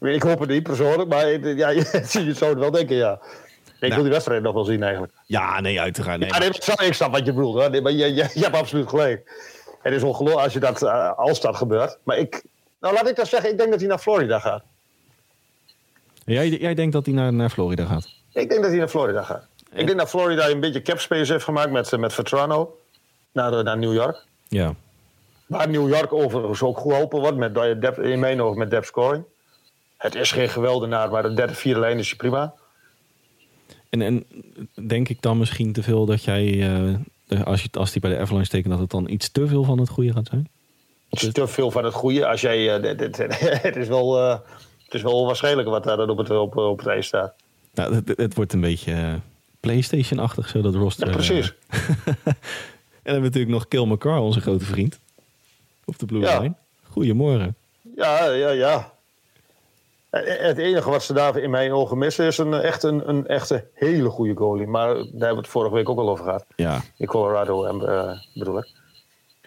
ik 0.00 0.22
hoop 0.22 0.40
het 0.40 0.48
niet 0.48 0.62
persoonlijk, 0.62 1.08
maar 1.08 1.30
ja, 1.30 1.68
je 1.70 2.32
zou 2.34 2.50
het 2.50 2.58
wel 2.58 2.70
denken, 2.70 2.96
ja. 2.96 3.20
Ik 3.64 3.80
nou. 3.80 3.94
wil 3.94 4.02
die 4.02 4.12
wedstrijd 4.12 4.42
nog 4.42 4.54
wel 4.54 4.64
zien 4.64 4.82
eigenlijk. 4.82 5.12
Ja, 5.26 5.60
nee, 5.60 5.80
uiteraard. 5.80 6.18
Nee, 6.18 6.28
ja, 6.28 6.38
nee, 6.38 6.88
ik 6.88 6.94
snap 6.94 7.12
wat 7.12 7.26
je 7.26 7.32
bedoelt. 7.32 7.70
Nee, 7.70 7.80
maar 7.80 7.92
je, 7.92 8.14
je, 8.14 8.30
je 8.34 8.42
hebt 8.42 8.56
absoluut 8.56 8.88
gelijk. 8.88 9.48
Het 9.82 9.92
is 9.92 10.02
ongelooflijk 10.02 10.44
als, 10.44 10.52
je 10.52 10.60
dat, 10.60 10.82
uh, 10.82 11.18
als 11.18 11.40
dat 11.40 11.56
gebeurt. 11.56 11.98
Maar 12.02 12.18
ik, 12.18 12.42
nou 12.80 12.94
laat 12.94 13.08
ik 13.08 13.16
dat 13.16 13.28
zeggen, 13.28 13.50
ik 13.50 13.58
denk 13.58 13.70
dat 13.70 13.80
hij 13.80 13.88
naar 13.88 13.98
Florida 13.98 14.38
gaat. 14.38 14.62
Jij, 16.24 16.48
jij 16.48 16.74
denkt 16.74 16.92
dat 16.92 17.06
hij 17.06 17.14
naar, 17.14 17.32
naar 17.32 17.50
Florida 17.50 17.84
gaat? 17.84 18.08
Ik 18.32 18.48
denk 18.48 18.60
dat 18.60 18.70
hij 18.70 18.78
naar 18.78 18.88
Florida 18.88 19.22
gaat. 19.22 19.46
Ik 19.72 19.86
denk 19.86 19.98
dat 19.98 20.08
Florida 20.08 20.48
een 20.48 20.60
beetje 20.60 20.82
capspace 20.82 21.32
heeft 21.32 21.44
gemaakt 21.44 21.70
met, 21.70 21.96
met 21.96 22.12
Vetrano 22.12 22.79
naar, 23.32 23.64
naar 23.64 23.78
New 23.78 23.92
York. 23.92 24.24
Ja. 24.48 24.74
Waar 25.46 25.68
New 25.68 25.88
York 25.88 26.12
overigens 26.12 26.62
ook 26.62 26.78
geholpen 26.78 27.20
wordt, 27.20 27.36
met, 27.36 27.98
in 27.98 28.18
mijn 28.18 28.42
ogen 28.42 28.58
met 28.58 28.70
depth 28.70 28.86
scoring. 28.86 29.24
Het 29.96 30.14
is 30.14 30.32
geen 30.32 30.48
geweldenaar, 30.48 31.10
maar 31.10 31.22
de 31.22 31.34
derde, 31.34 31.54
vierde 31.54 31.80
lijn 31.80 31.98
is 31.98 32.10
je 32.10 32.16
prima. 32.16 32.54
En, 33.88 34.02
en 34.02 34.26
denk 34.88 35.08
ik 35.08 35.22
dan 35.22 35.38
misschien 35.38 35.72
te 35.72 35.82
veel 35.82 36.06
dat 36.06 36.24
jij, 36.24 36.44
uh, 36.46 37.42
als, 37.44 37.62
je, 37.62 37.68
als 37.72 37.92
die 37.92 38.00
bij 38.00 38.10
de 38.10 38.18
Avalanche 38.18 38.50
tekent, 38.50 38.70
dat 38.70 38.78
het 38.78 38.90
dan 38.90 39.08
iets 39.08 39.30
te 39.30 39.46
veel 39.46 39.64
van 39.64 39.78
het 39.78 39.88
goede 39.88 40.12
gaat 40.12 40.26
zijn? 40.26 40.48
Iets 41.10 41.32
te 41.32 41.46
veel 41.46 41.70
van 41.70 41.84
het 41.84 41.94
goede. 41.94 42.26
Als 42.26 42.40
jij, 42.40 42.78
uh, 42.78 42.98
het, 42.98 43.16
het, 43.62 43.76
is 43.76 43.88
wel, 43.88 44.18
uh, 44.18 44.38
het 44.84 44.94
is 44.94 45.02
wel 45.02 45.26
waarschijnlijk 45.26 45.68
wat 45.68 45.84
daar 45.84 45.96
dan 45.96 46.10
op 46.10 46.18
het, 46.18 46.30
op, 46.30 46.56
op 46.56 46.78
het 46.78 46.86
ijs 46.86 47.06
staat. 47.06 47.34
Nou, 47.74 47.94
het, 47.94 48.12
het 48.16 48.34
wordt 48.34 48.52
een 48.52 48.60
beetje 48.60 49.20
PlayStation-achtig, 49.60 50.48
zo 50.48 50.60
dat 50.60 50.74
roster. 50.74 51.06
Ja, 51.06 51.12
precies. 51.12 51.54
en 53.02 53.12
dan 53.12 53.22
hebben 53.22 53.30
we 53.30 53.38
natuurlijk 53.38 53.52
nog 53.52 53.68
Kill 53.68 53.94
McCarr, 53.94 54.20
onze 54.20 54.40
grote 54.40 54.64
vriend. 54.64 54.98
Op 55.84 55.98
de 55.98 56.06
Blue 56.06 56.20
ja. 56.20 56.40
Line. 56.40 56.54
Goedemorgen. 56.82 57.56
Ja, 57.96 58.24
ja, 58.24 58.50
ja. 58.50 58.92
Het 60.10 60.58
enige 60.58 60.90
wat 60.90 61.02
ze 61.02 61.12
daar 61.12 61.36
in 61.36 61.50
mijn 61.50 61.72
ogen 61.72 61.98
missen 61.98 62.26
is 62.26 62.38
een, 62.38 62.54
echt 62.54 62.82
een, 62.82 63.08
een 63.08 63.26
echte 63.26 63.64
hele 63.74 64.08
goede 64.08 64.34
goalie. 64.36 64.66
Maar 64.66 64.94
daar 64.94 65.04
hebben 65.04 65.30
we 65.30 65.36
het 65.36 65.48
vorige 65.48 65.74
week 65.74 65.88
ook 65.88 65.98
al 65.98 66.10
over 66.10 66.24
gehad. 66.24 66.44
Ja. 66.56 66.80
In 66.96 67.06
Colorado 67.06 67.66
uh, 67.66 68.18
bedoel 68.34 68.58
ik. 68.58 68.68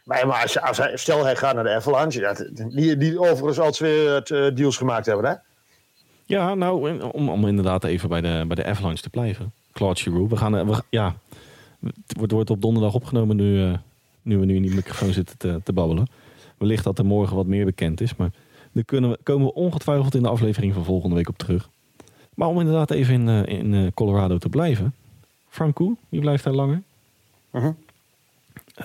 Maar, 0.04 0.28
maar 0.28 0.42
als, 0.42 0.62
als 0.62 0.78
hij, 0.78 0.98
stel 0.98 1.24
hij 1.24 1.36
gaat 1.36 1.56
naar 1.56 1.64
de 1.64 1.74
Avalanche, 1.74 2.20
ja, 2.20 2.36
die, 2.70 2.98
die 2.98 3.20
overigens 3.20 3.60
al 3.60 3.72
twee 3.72 4.06
uh, 4.06 4.56
deals 4.56 4.78
gemaakt 4.78 5.06
hebben, 5.06 5.26
hè? 5.26 5.36
Ja, 6.26 6.54
nou, 6.54 7.02
om, 7.12 7.30
om 7.30 7.48
inderdaad 7.48 7.84
even 7.84 8.10
bij 8.10 8.22
de, 8.22 8.44
bij 8.48 8.56
de 8.56 8.66
Avalanche 8.66 9.02
te 9.02 9.10
blijven. 9.10 9.54
Claude 9.72 10.00
Giroux, 10.00 10.30
we 10.30 10.38
gaan, 10.38 10.68
we, 10.68 10.84
ja, 10.90 11.16
het 11.84 12.18
wordt, 12.18 12.32
wordt 12.32 12.50
op 12.50 12.62
donderdag 12.62 12.94
opgenomen 12.94 13.36
nu, 13.36 13.58
uh, 13.58 13.74
nu 14.22 14.38
we 14.38 14.46
nu 14.46 14.56
in 14.56 14.62
die 14.62 14.76
microfoon 14.76 15.14
zitten 15.14 15.38
te, 15.38 15.62
te 15.64 15.74
babbelen. 15.74 16.08
Wellicht 16.58 16.84
dat 16.84 17.00
er 17.00 17.06
morgen 17.06 17.36
wat 17.36 17.46
meer 17.46 17.66
bekend 17.66 18.02
is, 18.02 18.16
maar 18.16 18.32
daar 18.72 18.84
kunnen 18.84 19.10
we, 19.10 19.18
komen 19.24 19.48
we 19.48 19.54
ongetwijfeld 19.54 20.16
in 20.16 20.24
de 20.24 20.30
aflevering 20.30 20.74
van 20.74 20.84
volgende 20.84 21.16
week 21.16 21.30
op 21.30 21.38
terug. 21.38 21.70
Maar 22.34 22.48
om 22.48 22.60
inderdaad 22.60 22.92
even 22.92 23.14
in, 23.14 23.28
uh, 23.28 23.60
in 23.60 23.74
uh, 23.74 23.88
Colorado 23.94 24.38
te 24.38 24.50
blijven. 24.50 24.94
Frank 25.50 25.76
Koe, 25.76 25.96
wie 26.10 26.22
blijft 26.22 26.44
daar 26.44 26.54
langer? 26.54 26.82
-huh. 27.52 27.74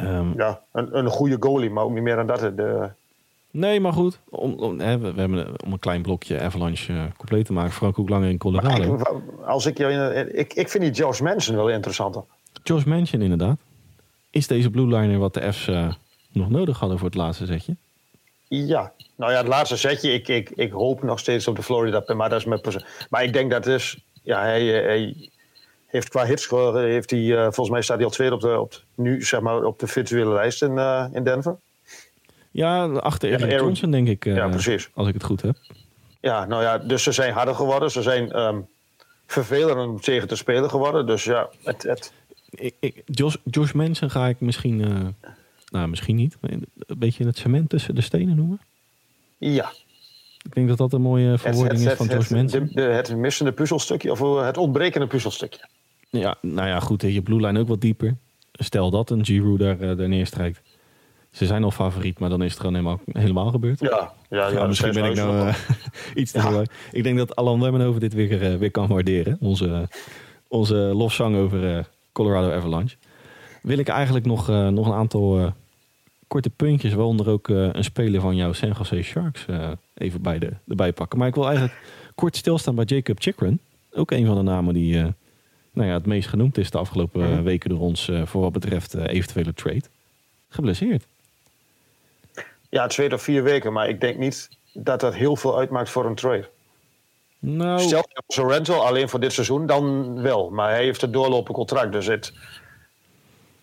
um, 0.00 0.34
ja, 0.36 0.60
een, 0.72 0.98
een 0.98 1.08
goede 1.08 1.36
goalie, 1.40 1.70
maar 1.70 1.84
ook 1.84 1.92
niet 1.92 2.02
meer 2.02 2.16
dan 2.16 2.26
dat. 2.26 2.40
De... 2.40 2.90
Nee, 3.50 3.80
maar 3.80 3.92
goed. 3.92 4.18
Om, 4.28 4.52
om, 4.52 4.80
hè, 4.80 4.98
we, 4.98 5.12
we, 5.12 5.20
hebben 5.20 5.62
om 5.64 5.72
een 5.72 5.78
klein 5.78 6.02
blokje 6.02 6.40
Avalanche 6.40 6.92
uh, 6.92 7.02
compleet 7.16 7.46
te 7.46 7.52
maken. 7.52 7.72
Frank 7.72 7.94
Koek 7.94 8.08
langer 8.08 8.28
in 8.28 8.38
Colorado. 8.38 8.94
Ik, 8.94 9.12
als 9.44 9.66
ik, 9.66 9.78
ik, 9.78 10.54
ik 10.54 10.68
vind 10.68 10.84
die 10.84 10.92
Josh 10.92 11.20
Manson 11.20 11.56
wel 11.56 11.70
interessanter. 11.70 12.22
Josh 12.62 12.84
Manson, 12.84 13.22
inderdaad. 13.22 13.58
Is 14.30 14.46
deze 14.46 14.70
blue 14.70 14.86
liner 14.86 15.18
wat 15.18 15.34
de 15.34 15.52
F's 15.52 15.68
nog 16.32 16.50
nodig 16.50 16.78
hadden 16.78 16.98
voor 16.98 17.06
het 17.06 17.16
laatste 17.16 17.46
zetje? 17.46 17.76
Ja, 18.48 18.92
nou 19.16 19.32
ja, 19.32 19.38
het 19.38 19.46
laatste 19.46 19.76
setje. 19.76 20.12
Ik, 20.12 20.28
ik, 20.28 20.50
ik 20.50 20.72
hoop 20.72 21.02
nog 21.02 21.18
steeds 21.18 21.48
op 21.48 21.56
de 21.56 21.62
Florida 21.62 22.14
maar 22.14 22.28
dat 22.28 22.38
is 22.38 22.44
met 22.44 22.84
Maar 23.10 23.22
ik 23.22 23.32
denk 23.32 23.50
dat 23.50 23.66
is. 23.66 23.98
Ja, 24.22 24.42
hij, 24.42 24.64
hij 24.64 25.30
heeft 25.86 26.08
qua 26.08 26.24
hitscore 26.24 26.80
heeft 26.80 27.10
hij, 27.10 27.20
uh, 27.20 27.42
volgens 27.42 27.70
mij 27.70 27.82
staat 27.82 27.96
hij 27.96 28.06
al 28.06 28.12
tweede 28.12 28.34
op 28.34 28.40
de, 28.40 28.60
op 28.60 28.82
nu 28.94 29.22
zeg 29.22 29.40
maar 29.40 29.64
op 29.64 29.78
de 29.78 29.86
virtuele 29.86 30.32
lijst 30.32 30.62
in, 30.62 30.72
uh, 30.72 31.04
in 31.12 31.24
Denver. 31.24 31.56
Ja, 32.50 32.86
achter 32.86 33.28
Erik 33.28 33.50
ja, 33.50 33.56
Johnson 33.56 33.90
denk 33.90 34.08
ik. 34.08 34.24
Ja, 34.24 34.48
precies. 34.48 34.88
Als 34.94 35.08
ik 35.08 35.14
het 35.14 35.24
goed 35.24 35.42
heb. 35.42 35.56
Ja, 36.20 36.44
nou 36.44 36.62
ja, 36.62 36.78
dus 36.78 37.02
ze 37.02 37.12
zijn 37.12 37.32
harder 37.32 37.54
geworden. 37.54 37.90
Ze 37.90 38.02
zijn 38.02 38.40
um, 38.40 38.68
vervelender 39.26 39.88
om 39.88 40.00
tegen 40.00 40.28
te 40.28 40.36
spelen 40.36 40.70
geworden. 40.70 41.06
Dus 41.06 41.24
ja, 41.24 41.48
het. 41.64 41.82
het... 41.82 42.12
Ik, 42.50 42.74
ik, 42.80 43.02
Josh, 43.04 43.36
Josh 43.44 43.72
Manson 43.72 44.10
ga 44.10 44.28
ik 44.28 44.40
misschien 44.40 45.14
nou, 45.70 45.88
misschien 45.88 46.16
niet. 46.16 46.36
Maar 46.40 46.50
een 46.50 46.98
beetje 46.98 47.24
het 47.24 47.38
cement 47.38 47.68
tussen 47.68 47.94
de 47.94 48.00
stenen 48.00 48.36
noemen? 48.36 48.60
Ja. 49.38 49.72
Ik 50.44 50.54
denk 50.54 50.68
dat 50.68 50.78
dat 50.78 50.92
een 50.92 51.02
mooie 51.02 51.38
verwoording 51.38 51.80
is 51.80 51.92
van 51.92 52.06
Josh 52.06 52.28
Manson. 52.28 52.70
De, 52.72 52.82
het 52.82 53.16
missende 53.16 53.52
puzzelstukje 53.52 54.10
of 54.10 54.40
het 54.44 54.56
ontbrekende 54.56 55.06
puzzelstukje. 55.06 55.68
Ja, 56.10 56.36
nou 56.40 56.68
ja, 56.68 56.80
goed. 56.80 57.02
Je 57.02 57.22
blue 57.22 57.40
line 57.40 57.58
ook 57.58 57.68
wat 57.68 57.80
dieper. 57.80 58.16
Stel 58.52 58.90
dat 58.90 59.10
een 59.10 59.24
Giroud 59.24 59.58
daar, 59.58 59.80
uh, 59.80 59.96
daar 59.96 60.08
neerstrijkt. 60.08 60.60
Ze 61.30 61.46
zijn 61.46 61.64
al 61.64 61.70
favoriet, 61.70 62.18
maar 62.18 62.28
dan 62.28 62.42
is 62.42 62.50
het 62.50 62.60
gewoon 62.60 62.74
helemaal, 62.74 63.00
helemaal 63.12 63.50
gebeurd. 63.50 63.80
Ja, 63.80 64.12
ja, 64.30 64.48
ja, 64.48 64.66
misschien 64.66 64.92
ben 64.92 65.04
ik 65.04 65.14
nou 65.14 65.46
uh, 65.46 65.54
iets 66.14 66.32
te 66.32 66.38
ja. 66.38 66.62
Ik 66.92 67.02
denk 67.02 67.18
dat 67.18 67.36
Alan 67.36 67.60
Wemmenhoven 67.60 68.00
dit 68.00 68.14
weer, 68.14 68.52
uh, 68.52 68.58
weer 68.58 68.70
kan 68.70 68.88
waarderen. 68.88 69.36
Onze, 69.40 69.88
onze 70.48 70.74
lofzang 70.74 71.36
over 71.36 71.88
Colorado 72.18 72.50
Avalanche. 72.50 72.96
Wil 73.62 73.78
ik 73.78 73.88
eigenlijk 73.88 74.26
nog, 74.26 74.48
nog 74.48 74.86
een 74.86 74.92
aantal 74.92 75.52
korte 76.26 76.50
puntjes, 76.50 76.92
waaronder 76.92 77.28
ook 77.28 77.48
een 77.48 77.84
speler 77.84 78.20
van 78.20 78.36
jouw 78.36 78.52
San 78.52 78.74
Jose 78.78 79.02
Sharks, 79.02 79.46
even 79.94 80.22
bij 80.22 80.38
de, 80.38 80.52
erbij 80.68 80.92
pakken. 80.92 81.18
Maar 81.18 81.28
ik 81.28 81.34
wil 81.34 81.46
eigenlijk 81.46 81.78
kort 82.14 82.36
stilstaan 82.36 82.74
bij 82.74 82.84
Jacob 82.84 83.20
Chikrin. 83.20 83.60
Ook 83.92 84.10
een 84.10 84.26
van 84.26 84.36
de 84.36 84.42
namen 84.42 84.74
die 84.74 84.96
nou 85.72 85.88
ja, 85.88 85.92
het 85.92 86.06
meest 86.06 86.28
genoemd 86.28 86.58
is 86.58 86.70
de 86.70 86.78
afgelopen 86.78 87.44
weken 87.44 87.70
door 87.70 87.80
ons 87.80 88.10
voor 88.24 88.40
wat 88.40 88.52
betreft 88.52 88.94
eventuele 88.94 89.54
trade. 89.54 89.84
Geblesseerd. 90.48 91.06
Ja, 92.68 92.86
twee 92.86 93.12
of 93.12 93.22
vier 93.22 93.42
weken, 93.42 93.72
maar 93.72 93.88
ik 93.88 94.00
denk 94.00 94.18
niet 94.18 94.48
dat 94.72 95.00
dat 95.00 95.14
heel 95.14 95.36
veel 95.36 95.58
uitmaakt 95.58 95.90
voor 95.90 96.06
een 96.06 96.14
trade. 96.14 96.48
Nou... 97.38 97.80
Stel 97.80 98.04
je 98.26 98.46
rental 98.46 98.86
alleen 98.86 99.08
voor 99.08 99.20
dit 99.20 99.32
seizoen, 99.32 99.66
dan 99.66 100.14
wel. 100.22 100.50
Maar 100.50 100.70
hij 100.70 100.84
heeft 100.84 101.02
een 101.02 101.12
doorlopend 101.12 101.56
contract, 101.56 101.92
dus 101.92 102.06
het... 102.06 102.32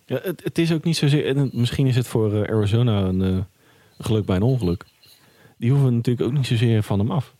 Ja, 0.04 0.18
het, 0.22 0.44
het 0.44 0.58
is 0.58 0.72
ook 0.72 0.84
niet 0.84 0.96
zozeer... 0.96 1.48
Misschien 1.52 1.86
is 1.86 1.96
het 1.96 2.06
voor 2.06 2.32
uh, 2.32 2.54
Arizona 2.54 3.00
een 3.00 3.20
uh, 3.20 3.38
geluk 3.98 4.26
bij 4.26 4.36
een 4.36 4.42
ongeluk. 4.42 4.84
Die 5.56 5.70
hoeven 5.70 5.94
natuurlijk 5.94 6.26
ook 6.26 6.36
niet 6.36 6.46
zozeer 6.46 6.82
van 6.82 6.98
hem 6.98 7.10
af. 7.10 7.34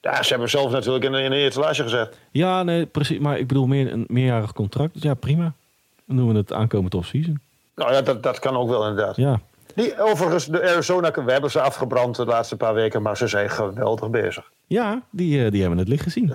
Ja, 0.00 0.22
ze 0.22 0.28
hebben 0.28 0.50
zelf 0.50 0.70
natuurlijk 0.70 1.04
in, 1.04 1.14
in 1.14 1.30
de 1.30 1.36
etalage 1.36 1.82
gezet. 1.82 2.18
Ja, 2.30 2.62
nee, 2.62 2.86
precies. 2.86 3.18
Maar 3.18 3.38
ik 3.38 3.46
bedoel 3.46 3.66
meer 3.66 3.92
een 3.92 4.04
meerjarig 4.08 4.52
contract. 4.52 4.94
Dus 4.94 5.02
ja, 5.02 5.14
prima. 5.14 5.52
Dan 6.06 6.16
doen 6.16 6.28
we 6.28 6.36
het 6.36 6.52
aankomend 6.52 6.94
off-season. 6.94 7.40
Nou 7.74 7.92
ja, 7.92 8.02
dat, 8.02 8.22
dat 8.22 8.38
kan 8.38 8.56
ook 8.56 8.68
wel 8.68 8.88
inderdaad. 8.88 9.16
Ja. 9.16 9.40
Die, 9.74 10.02
overigens, 10.02 10.46
de 10.46 10.62
Arizona, 10.62 11.10
we 11.10 11.32
hebben 11.32 11.50
ze 11.50 11.60
afgebrand 11.60 12.16
de 12.16 12.24
laatste 12.24 12.56
paar 12.56 12.74
weken, 12.74 13.02
maar 13.02 13.16
ze 13.16 13.26
zijn 13.26 13.50
geweldig 13.50 14.10
bezig. 14.10 14.52
Ja, 14.66 15.02
die, 15.10 15.50
die 15.50 15.60
hebben 15.60 15.78
het 15.78 15.88
licht 15.88 16.02
gezien. 16.02 16.32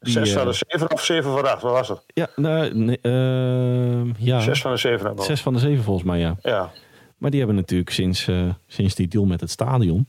Die, 0.00 0.12
zes 0.12 0.32
van 0.32 0.46
de 0.46 0.52
zeven 0.52 0.92
of 0.92 1.04
zeven 1.04 1.32
van 1.32 1.42
de 1.42 1.50
acht, 1.50 1.62
wat 1.62 1.72
was 1.72 1.88
het? 1.88 2.02
Ja, 2.06 2.28
nou, 2.36 2.74
nee, 2.74 2.98
uh, 3.02 4.14
ja. 4.18 4.40
Zes 4.40 4.60
van 4.60 4.70
de 4.70 4.76
zeven. 4.76 5.18
Zes 5.18 5.40
van 5.40 5.52
de 5.52 5.58
zeven 5.58 5.84
volgens 5.84 6.06
mij, 6.06 6.18
ja. 6.18 6.36
ja. 6.42 6.70
Maar 7.16 7.30
die 7.30 7.38
hebben 7.38 7.56
natuurlijk 7.56 7.90
sinds, 7.90 8.28
uh, 8.28 8.50
sinds 8.66 8.94
die 8.94 9.08
deal 9.08 9.24
met 9.24 9.40
het 9.40 9.50
stadion, 9.50 10.06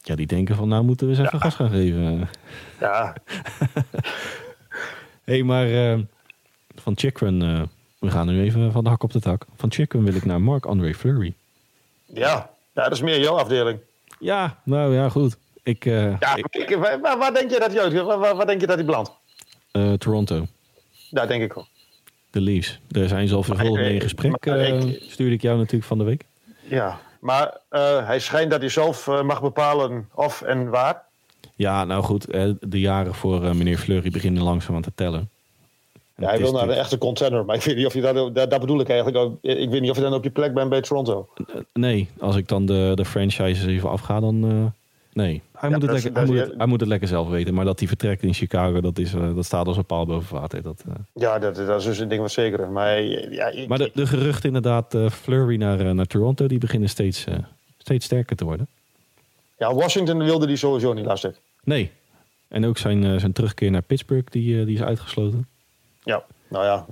ja, 0.00 0.14
die 0.14 0.26
denken 0.26 0.56
van 0.56 0.68
nou 0.68 0.84
moeten 0.84 1.06
we 1.06 1.12
eens 1.16 1.26
even 1.26 1.40
gas 1.40 1.54
gaan 1.54 1.70
geven. 1.70 2.28
Ja. 2.80 3.14
Hé, 3.64 3.82
hey, 5.32 5.42
maar 5.42 5.68
uh, 5.68 5.98
van 6.74 6.96
Chikrin, 6.96 7.68
we 7.98 8.10
gaan 8.10 8.26
nu 8.26 8.40
even 8.40 8.72
van 8.72 8.84
de 8.84 8.90
hak 8.90 9.02
op 9.02 9.12
de 9.12 9.20
tak. 9.20 9.46
Van 9.56 9.72
Chikrin 9.72 10.04
wil 10.04 10.14
ik 10.14 10.24
naar 10.24 10.40
Marc-André 10.40 10.94
Fleury. 10.94 11.34
Ja. 12.04 12.50
ja, 12.74 12.82
dat 12.82 12.92
is 12.92 13.00
meer 13.00 13.20
jouw 13.20 13.36
afdeling. 13.36 13.78
Ja, 14.18 14.60
nou 14.64 14.94
ja, 14.94 15.08
goed. 15.08 15.36
Ik, 15.66 15.84
uh, 15.84 16.18
ja, 16.20 16.36
ik, 16.50 16.76
waar, 17.02 17.18
waar, 17.18 17.34
denk 17.34 17.50
je 17.50 17.58
dat 17.58 17.72
hij 17.72 18.04
waar, 18.04 18.46
denk 18.46 18.60
je 18.60 18.66
dat 18.66 18.76
hij 18.76 18.84
belandt? 18.84 19.10
Uh, 19.72 19.92
Toronto. 19.92 20.46
Daar 21.10 21.28
denk 21.28 21.42
ik 21.42 21.52
wel. 21.52 21.66
De 22.30 22.40
Leafs. 22.40 22.80
Daar 22.88 23.08
zijn 23.08 23.28
ze 23.28 23.34
al 23.34 23.42
vervolgens 23.42 23.80
mee 23.80 23.94
in 23.94 24.00
gesprek. 24.00 24.46
ik- 24.46 25.02
stuurde 25.08 25.34
ik 25.34 25.42
jou 25.42 25.56
natuurlijk 25.58 25.84
van 25.84 25.98
de 25.98 26.04
week. 26.04 26.24
Ja, 26.68 26.98
maar 27.20 27.56
hij 28.04 28.18
schijnt 28.20 28.50
dat 28.50 28.60
hij 28.60 28.68
zelf 28.68 29.06
mag 29.06 29.40
bepalen 29.42 30.08
of 30.14 30.42
en 30.42 30.70
waar. 30.70 31.02
Ja, 31.54 31.84
nou 31.84 32.02
goed. 32.02 32.30
eh, 32.30 32.50
De 32.60 32.80
jaren 32.80 33.14
voor 33.14 33.44
eh, 33.44 33.52
meneer 33.52 33.78
Fleury 33.78 34.10
beginnen 34.10 34.42
langzaam 34.42 34.74
aan 34.76 34.82
te 34.82 34.92
tellen. 34.94 35.20
En 36.14 36.22
Ja, 36.24 36.28
hij 36.28 36.38
wil 36.38 36.38
naar 36.38 36.46
een 36.46 36.52
natuurlijk- 36.52 36.78
echte 36.78 36.98
contender, 36.98 37.44
maar 37.44 37.56
ik 37.56 37.62
weet 37.62 37.76
niet 37.76 37.86
of 37.86 37.94
je 37.94 38.00
dat, 38.00 38.34
dat, 38.34 38.50
dat 38.50 38.60
bedoel 38.60 38.80
ik 38.80 38.88
eigenlijk. 38.88 39.32
Ik 39.42 39.70
weet 39.70 39.80
niet 39.80 39.90
of 39.90 39.96
je 39.96 40.02
dan 40.02 40.14
op 40.14 40.24
je 40.24 40.30
plek 40.30 40.54
bent 40.54 40.68
bij 40.68 40.80
Toronto. 40.80 41.28
Eh, 41.36 41.54
Nee, 41.72 42.08
als 42.20 42.36
ik 42.36 42.48
dan 42.48 42.66
de, 42.66 42.92
de 42.94 43.04
franchises 43.04 43.66
even 43.66 43.90
afga, 43.90 44.20
dan... 44.20 44.50
eh, 44.50 44.82
nee, 45.12 45.42
hij, 45.58 45.70
Ja, 45.70 45.76
moet 45.78 45.82
het 45.90 45.92
lekker, 46.02 46.12
hij, 46.14 46.24
moet 46.26 46.38
het, 46.38 46.54
hij 46.56 46.66
moet 46.66 46.80
het 46.80 46.88
lekker 46.88 47.08
zelf 47.08 47.28
weten. 47.28 47.54
Maar 47.54 47.64
dat 47.64 47.78
hij 47.78 47.88
vertrekt 47.88 48.22
in 48.22 48.34
Chicago, 48.34 48.80
dat, 48.80 48.98
is, 48.98 49.14
eh, 49.14 49.34
dat 49.34 49.44
staat 49.44 49.66
als 49.66 49.76
een 49.76 49.84
paal 49.84 50.06
boven 50.06 50.34
water. 50.40 50.62
Dat, 50.62 50.84
eh. 50.88 50.94
Ja, 51.12 51.38
dat, 51.38 51.54
dat 51.56 51.78
is 51.80 51.84
dus 51.86 51.98
een 51.98 52.08
ding 52.08 52.20
wat 52.20 52.30
zeker 52.32 52.60
is. 52.60 52.68
Maar, 52.68 52.86
hij- 52.86 53.28
ja, 53.30 53.46
ik, 53.46 53.68
Maar 53.68 53.78
de, 53.78 53.90
de 53.94 54.06
geruchten 54.06 54.46
inderdaad, 54.46 54.94
eh, 54.94 55.10
Flurry 55.10 55.56
naar, 55.56 55.80
eh, 55.80 55.90
naar 55.90 56.06
Toronto, 56.06 56.46
die 56.46 56.58
beginnen 56.58 56.88
steeds, 56.88 57.24
eh, 57.24 57.34
steeds 57.78 58.04
sterker 58.04 58.36
te 58.36 58.44
worden. 58.44 58.66
ja, 59.58 59.74
Washington 59.74 60.18
wilde 60.18 60.46
die 60.46 60.56
sowieso 60.56 60.92
niet 60.92 61.04
lastig. 61.06 61.38
Nee. 61.64 61.90
En 62.48 62.66
ook 62.66 62.78
zijn, 62.78 63.04
eh, 63.04 63.16
zijn 63.18 63.32
terugkeer 63.32 63.70
naar 63.70 63.82
Pittsburgh, 63.82 64.26
die, 64.30 64.58
eh, 64.60 64.66
die 64.66 64.74
is 64.74 64.82
uitgesloten. 64.82 65.46
Ja, 66.02 66.24
nou 66.48 66.64
ja. 66.64 66.86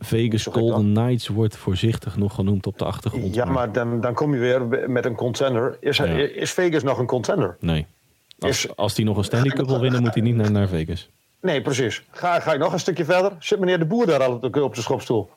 Vegas 0.00 0.44
Golden 0.46 0.92
Knights 0.92 1.28
wordt 1.28 1.56
voorzichtig 1.56 2.16
nog 2.16 2.34
genoemd 2.34 2.66
op 2.66 2.78
de 2.78 2.84
achtergrond. 2.84 3.34
Ja, 3.34 3.44
maar 3.44 3.72
dan, 3.72 4.00
dan 4.00 4.14
kom 4.14 4.34
je 4.34 4.40
weer 4.40 4.88
met 4.90 5.04
een 5.04 5.14
contender. 5.14 5.76
Is, 5.80 5.96
Ja. 5.96 6.04
is 6.04 6.52
Vegas 6.52 6.82
nog 6.82 6.98
een 6.98 7.06
contender? 7.06 7.56
Nee. 7.60 7.86
Als, 8.38 8.76
als 8.76 8.96
hij 8.96 9.04
nog 9.04 9.16
een 9.16 9.24
Stanley 9.24 9.50
Cup 9.50 9.66
wil 9.66 9.80
winnen, 9.80 10.02
moet 10.02 10.14
hij 10.14 10.22
niet 10.22 10.34
naar, 10.34 10.50
naar 10.50 10.68
Vegas. 10.68 11.08
Nee, 11.40 11.62
precies. 11.62 12.02
Ga, 12.10 12.40
ga 12.40 12.52
ik 12.52 12.58
nog 12.58 12.72
een 12.72 12.78
stukje 12.80 13.04
verder? 13.04 13.32
Zit 13.38 13.58
meneer 13.58 13.78
de 13.78 13.84
Boer 13.86 14.06
daar 14.06 14.22
al 14.22 14.32
op 14.32 14.52
de, 14.52 14.62
op 14.64 14.74
de 14.74 14.80
schopstoel? 14.80 15.30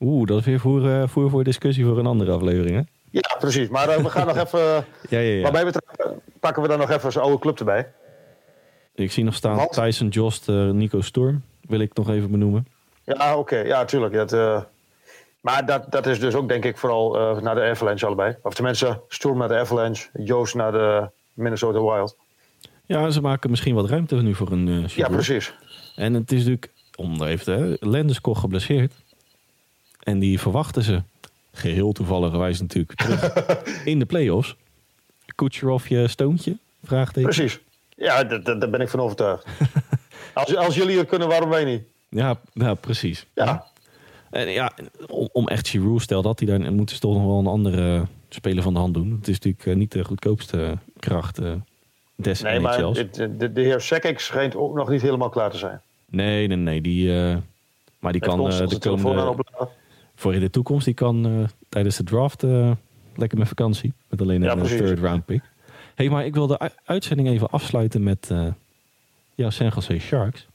Oeh, 0.00 0.26
dat 0.26 0.38
is 0.38 0.44
weer 0.44 0.60
voer, 0.60 1.00
eh, 1.00 1.08
voer 1.08 1.30
voor 1.30 1.44
discussie 1.44 1.84
voor 1.84 1.98
een 1.98 2.06
andere 2.06 2.32
aflevering, 2.32 2.76
hè? 2.76 2.82
Ja, 3.10 3.36
precies. 3.38 3.68
Maar 3.68 3.88
eh, 3.88 4.02
we 4.02 4.10
gaan 4.10 4.26
nog 4.26 4.36
even... 4.44 4.60
Ja, 4.60 4.84
ja, 5.08 5.18
ja. 5.18 5.42
Wat 5.42 5.52
mij 5.52 5.64
betreft 5.64 6.00
eh, 6.00 6.06
pakken 6.40 6.62
we 6.62 6.68
dan 6.68 6.78
nog 6.78 6.90
even 6.90 7.12
zijn 7.12 7.24
oude 7.24 7.38
club 7.40 7.58
erbij. 7.58 7.92
Ik 8.94 9.12
zie 9.12 9.24
nog 9.24 9.34
staan 9.34 9.56
Want? 9.56 9.72
Tyson 9.72 10.08
Jost, 10.08 10.48
eh, 10.48 10.70
Nico 10.70 11.00
Storm. 11.00 11.42
Wil 11.60 11.80
ik 11.80 11.96
nog 11.96 12.10
even 12.10 12.30
benoemen. 12.30 12.66
Ja, 13.06 13.38
oké. 13.38 13.56
Ja, 13.56 13.84
tuurlijk. 13.84 14.14
Dat, 14.14 14.32
eh, 14.32 14.62
maar 15.40 15.66
dat, 15.66 15.92
dat 15.92 16.06
is 16.06 16.20
dus 16.20 16.34
ook 16.34 16.48
denk 16.48 16.64
ik 16.64 16.76
vooral 16.76 17.18
eh, 17.18 17.42
naar 17.42 17.54
de 17.54 17.62
Avalanche 17.62 18.06
allebei. 18.06 18.36
Of 18.42 18.54
tenminste, 18.54 19.00
Storm 19.08 19.38
naar 19.38 19.48
de 19.48 19.56
Avalanche, 19.56 20.08
Joost 20.12 20.54
naar 20.54 20.72
de 20.72 21.08
Minnesota 21.32 21.80
Wild. 21.80 22.16
Ja, 22.86 23.10
ze 23.10 23.20
maken 23.20 23.50
misschien 23.50 23.74
wat 23.74 23.88
ruimte 23.88 24.14
nu 24.14 24.34
voor 24.34 24.52
een 24.52 24.68
eh 24.68 24.88
Ja, 24.88 25.08
precies. 25.08 25.54
En 25.96 26.14
het 26.14 26.32
is 26.32 26.38
natuurlijk, 26.38 26.72
om 26.94 27.22
even, 27.22 27.58
hè, 27.58 27.74
Landeskog 27.80 28.40
geblesseerd. 28.40 28.92
En 30.02 30.18
die 30.18 30.40
verwachten 30.40 30.82
ze, 30.82 31.02
geheel 31.52 31.92
toevalligerwijs 31.92 32.60
natuurlijk, 32.60 32.94
terug 32.94 33.32
in 33.84 33.98
de 33.98 34.06
play-offs. 34.06 34.56
Kucherov 35.34 35.86
je 35.88 36.08
stoontje? 36.08 36.56
Vraagteken. 36.84 37.30
Precies. 37.30 37.60
Ja, 37.96 38.24
daar 38.24 38.70
ben 38.70 38.80
ik 38.80 38.88
van 38.88 39.00
overtuigd. 39.00 39.46
als, 40.34 40.56
als 40.56 40.74
jullie 40.74 40.98
het 40.98 41.08
kunnen, 41.08 41.28
waarom 41.28 41.48
wij 41.48 41.64
niet? 41.64 41.82
Ja, 42.08 42.40
ja, 42.52 42.74
precies. 42.74 43.26
Ja, 43.34 43.64
En 44.30 44.48
ja, 44.48 44.72
om, 45.08 45.28
om 45.32 45.48
echt 45.48 45.68
Giroux, 45.68 46.02
stel 46.02 46.22
dat 46.22 46.38
hij 46.38 46.48
daar, 46.48 46.72
moeten 46.72 46.94
ze 46.94 47.00
toch 47.00 47.14
nog 47.14 47.24
wel 47.24 47.38
een 47.38 47.46
andere 47.46 48.06
speler 48.28 48.62
van 48.62 48.72
de 48.72 48.78
hand 48.78 48.94
doen. 48.94 49.10
Het 49.10 49.28
is 49.28 49.34
natuurlijk 49.34 49.66
eh, 49.66 49.74
niet 49.74 49.92
de 49.92 50.04
goedkoopste 50.04 50.78
kracht 50.98 51.38
eh 51.38 51.52
des 52.16 52.42
nee, 52.42 52.60
maar 52.60 52.78
het- 52.78 53.14
de, 53.14 53.52
de 53.52 53.60
heer 53.60 53.80
Sekik 53.80 54.20
schijnt 54.20 54.56
ook 54.56 54.74
nog 54.74 54.88
niet 54.88 55.02
helemaal 55.02 55.28
klaar 55.28 55.50
te 55.50 55.56
zijn. 55.58 55.80
Nee, 56.06 56.46
nee, 56.46 56.56
nee. 56.56 56.80
Die, 56.80 57.10
eh, 57.18 57.36
maar 57.98 58.12
die 58.12 58.20
Heeft 58.24 58.34
kan 58.36 58.40
ons 58.40 58.60
onze 58.60 58.78
de 58.78 58.88
komende, 58.88 59.36
voor 60.14 60.34
in 60.34 60.40
de 60.40 60.50
toekomst, 60.50 60.84
die 60.84 60.94
kan 60.94 61.48
tijdens 61.68 61.96
de 61.96 62.02
draft 62.04 62.42
lekker 63.14 63.38
met 63.38 63.48
vakantie. 63.48 63.92
Met 64.08 64.20
alleen 64.20 64.42
Ja, 64.42 64.52
een 64.52 64.58
precies. 64.58 64.78
third 64.78 64.98
round 64.98 65.24
pick. 65.24 65.42
hey, 65.94 66.08
maar 66.08 66.24
ik 66.26 66.34
wil 66.34 66.46
de 66.46 66.70
uitzending 66.84 67.28
even 67.28 67.50
afsluiten 67.50 68.02
met 68.02 68.30
jouw 69.34 69.50
San 69.50 69.70
Jose 69.74 69.98
Sharks. 69.98 70.46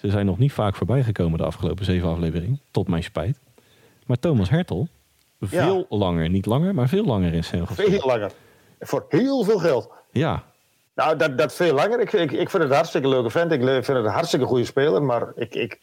Ze 0.00 0.10
zijn 0.10 0.26
nog 0.26 0.38
niet 0.38 0.52
vaak 0.52 0.74
voorbij 0.74 1.02
gekomen 1.02 1.38
de 1.38 1.44
afgelopen 1.44 1.84
zeven 1.84 2.08
afleveringen. 2.08 2.60
Tot 2.70 2.88
mijn 2.88 3.02
spijt. 3.02 3.38
Maar 4.06 4.18
Thomas 4.18 4.50
Hertel, 4.50 4.88
veel 5.40 5.86
langer, 5.88 6.28
niet 6.28 6.46
langer, 6.46 6.74
maar 6.74 6.88
veel 6.88 7.04
langer 7.04 7.32
in 7.32 7.44
San 7.44 7.58
Jose. 7.58 7.74
Veel 7.74 8.06
langer. 8.06 8.30
Voor 8.80 9.06
heel 9.08 9.44
veel 9.44 9.58
geld. 9.58 9.90
Ja, 10.10 10.42
Nou, 10.94 11.16
dat, 11.16 11.38
dat 11.38 11.54
veel 11.54 11.74
langer. 11.74 12.00
Ik, 12.00 12.12
ik, 12.12 12.32
ik 12.32 12.50
vind 12.50 12.62
het 12.62 12.62
een 12.62 12.76
hartstikke 12.76 13.08
leuke 13.08 13.30
vent. 13.30 13.52
Ik 13.52 13.62
vind 13.62 13.86
het 13.86 13.96
een 13.96 14.06
hartstikke 14.06 14.46
goede 14.46 14.64
speler. 14.64 15.02
Maar 15.02 15.32
ik, 15.34 15.54
ik, 15.54 15.78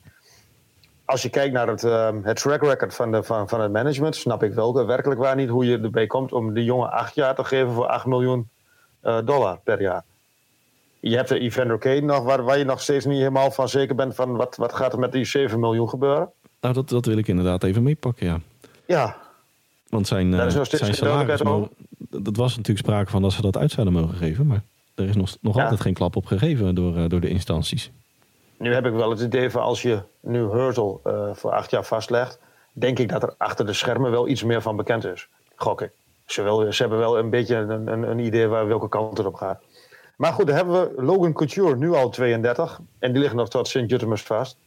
als 1.06 1.22
je 1.22 1.30
kijkt 1.30 1.54
naar 1.54 1.68
het, 1.68 1.84
ehm, 1.84 2.20
het 2.24 2.38
track 2.38 2.62
record 2.62 2.96
van, 2.96 3.12
de, 3.12 3.24
van, 3.24 3.50
van 3.50 3.62
het 3.62 3.72
management, 3.72 4.16
snap 4.16 4.44
ik 4.44 4.54
wel 4.54 4.86
werkelijk 4.86 5.20
waar 5.20 5.36
niet 5.36 5.50
hoe 5.50 5.66
je 5.66 5.80
erbij 5.80 6.08
komt 6.08 6.32
om 6.32 6.54
die 6.54 6.64
jongen 6.64 6.92
acht 6.92 7.16
jaar 7.16 7.36
te 7.36 7.44
geven 7.44 7.72
voor 7.72 7.88
8 7.88 8.06
miljoen 8.06 8.50
eh, 9.02 9.18
dollar 9.26 9.60
per 9.64 9.82
jaar. 9.82 10.04
Je 11.10 11.16
hebt 11.16 11.30
de 11.30 11.40
Evander 11.40 11.78
Kane 11.78 12.00
nog, 12.02 12.24
waar, 12.24 12.44
waar 12.44 12.58
je 12.58 12.64
nog 12.64 12.82
steeds 12.82 13.06
niet 13.06 13.18
helemaal 13.18 13.52
van 13.52 13.70
zeker 13.70 13.96
bent 13.96 14.16
van 14.16 14.36
wat, 14.36 14.56
wat 14.56 14.74
gaat 14.74 14.94
er 14.94 15.00
met 15.00 15.12
die 15.12 15.26
7 15.26 15.60
miljoen 15.60 15.90
gebeuren. 15.90 16.30
nou 16.62 16.74
dat, 16.74 16.90
dat 16.90 17.06
wil 17.06 17.18
ik 17.18 17.28
inderdaad 17.28 17.64
even 17.64 17.84
meepakken, 17.84 18.26
ja. 18.26 18.40
Ja, 18.88 19.18
Want 19.90 20.08
zijn, 20.08 20.34
eh, 20.34 20.50
zijn 20.50 20.94
salaris... 20.96 21.42
mogen- 21.44 21.70
dat 22.10 22.36
was 22.36 22.56
natuurlijk 22.58 22.86
sprake 22.88 23.10
van 23.10 23.22
dat 23.22 23.32
ze 23.32 23.42
dat 23.42 23.58
uit 23.58 23.72
zouden 23.72 23.94
mogen 23.94 24.16
geven. 24.18 24.48
Maar 24.48 24.62
er 24.96 25.08
is 25.08 25.16
nog, 25.16 25.36
nog 25.42 25.56
Ja. 25.56 25.62
altijd 25.64 25.82
geen 25.82 25.94
klap 25.94 26.16
op 26.16 26.26
gegeven 26.26 26.76
door, 26.76 26.98
eh, 26.98 27.04
door 27.08 27.20
de 27.20 27.30
instanties. 27.30 27.92
Nu 28.58 28.74
heb 28.74 28.86
ik 28.86 28.94
wel 28.94 29.10
het 29.10 29.20
idee 29.22 29.50
van 29.50 29.62
als 29.62 29.82
je 29.82 30.00
nu 30.20 30.40
Hurtle 30.40 31.00
eh, 31.04 31.30
voor 31.34 31.52
acht 31.52 31.72
jaar 31.72 31.84
vastlegt, 31.86 32.40
denk 32.72 33.00
ik 33.00 33.10
dat 33.10 33.24
er 33.24 33.34
achter 33.38 33.66
de 33.66 33.74
schermen 33.74 34.12
wel 34.12 34.28
iets 34.28 34.44
meer 34.44 34.62
van 34.62 34.76
bekend 34.76 35.06
is. 35.06 35.28
Gok 35.56 35.82
ik. 35.82 35.92
Ze, 36.26 36.42
wel, 36.42 36.72
ze 36.74 36.82
hebben 36.82 37.00
wel 37.00 37.18
een 37.18 37.30
beetje 37.30 37.56
een, 37.56 37.88
een, 37.88 38.10
een 38.10 38.20
idee 38.20 38.48
waar 38.48 38.68
welke 38.68 38.90
kant 38.90 39.18
het 39.18 39.28
op 39.28 39.36
gaat. 39.36 39.62
Maar 40.16 40.34
goed, 40.34 40.48
dan 40.48 40.56
hebben 40.56 40.96
we 40.96 41.04
Logan 41.04 41.34
Couture, 41.34 41.76
nu 41.76 41.94
al 41.94 42.10
32. 42.10 42.80
En 43.00 43.12
die 43.12 43.20
liggen 43.20 43.38
nog 43.38 43.50
tot 43.50 43.68
Sint-Jutemus 43.68 44.22
vast. 44.22 44.58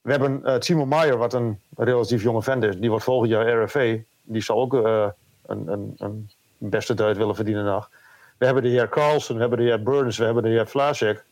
We 0.00 0.10
hebben 0.10 0.44
eh 0.44 0.56
Timo 0.56 0.86
Maier, 0.86 1.16
wat 1.16 1.32
een 1.34 1.60
relatief 1.76 2.22
jonge 2.22 2.42
vent 2.42 2.64
is. 2.64 2.76
Die 2.76 2.88
wordt 2.90 3.04
volgend 3.04 3.30
jaar 3.30 3.62
RFA. 3.62 3.96
Die 4.22 4.42
zal 4.42 4.60
ook 4.60 4.74
eh, 4.74 5.08
een, 5.46 5.68
een, 5.68 5.94
een 5.98 6.30
beste 6.58 6.94
duit 6.94 7.16
willen 7.16 7.34
verdienen 7.34 7.64
nog. 7.64 7.90
We 8.38 8.44
hebben 8.44 8.62
de 8.62 8.68
heer 8.68 8.88
Carlsen, 8.88 9.34
we 9.34 9.40
hebben 9.40 9.58
de 9.58 9.64
heer 9.64 9.82
Burns, 9.82 10.18
we 10.18 10.24
hebben 10.24 10.42
de 10.42 10.48
heer 10.48 10.66
Vlaasek. 10.66 11.24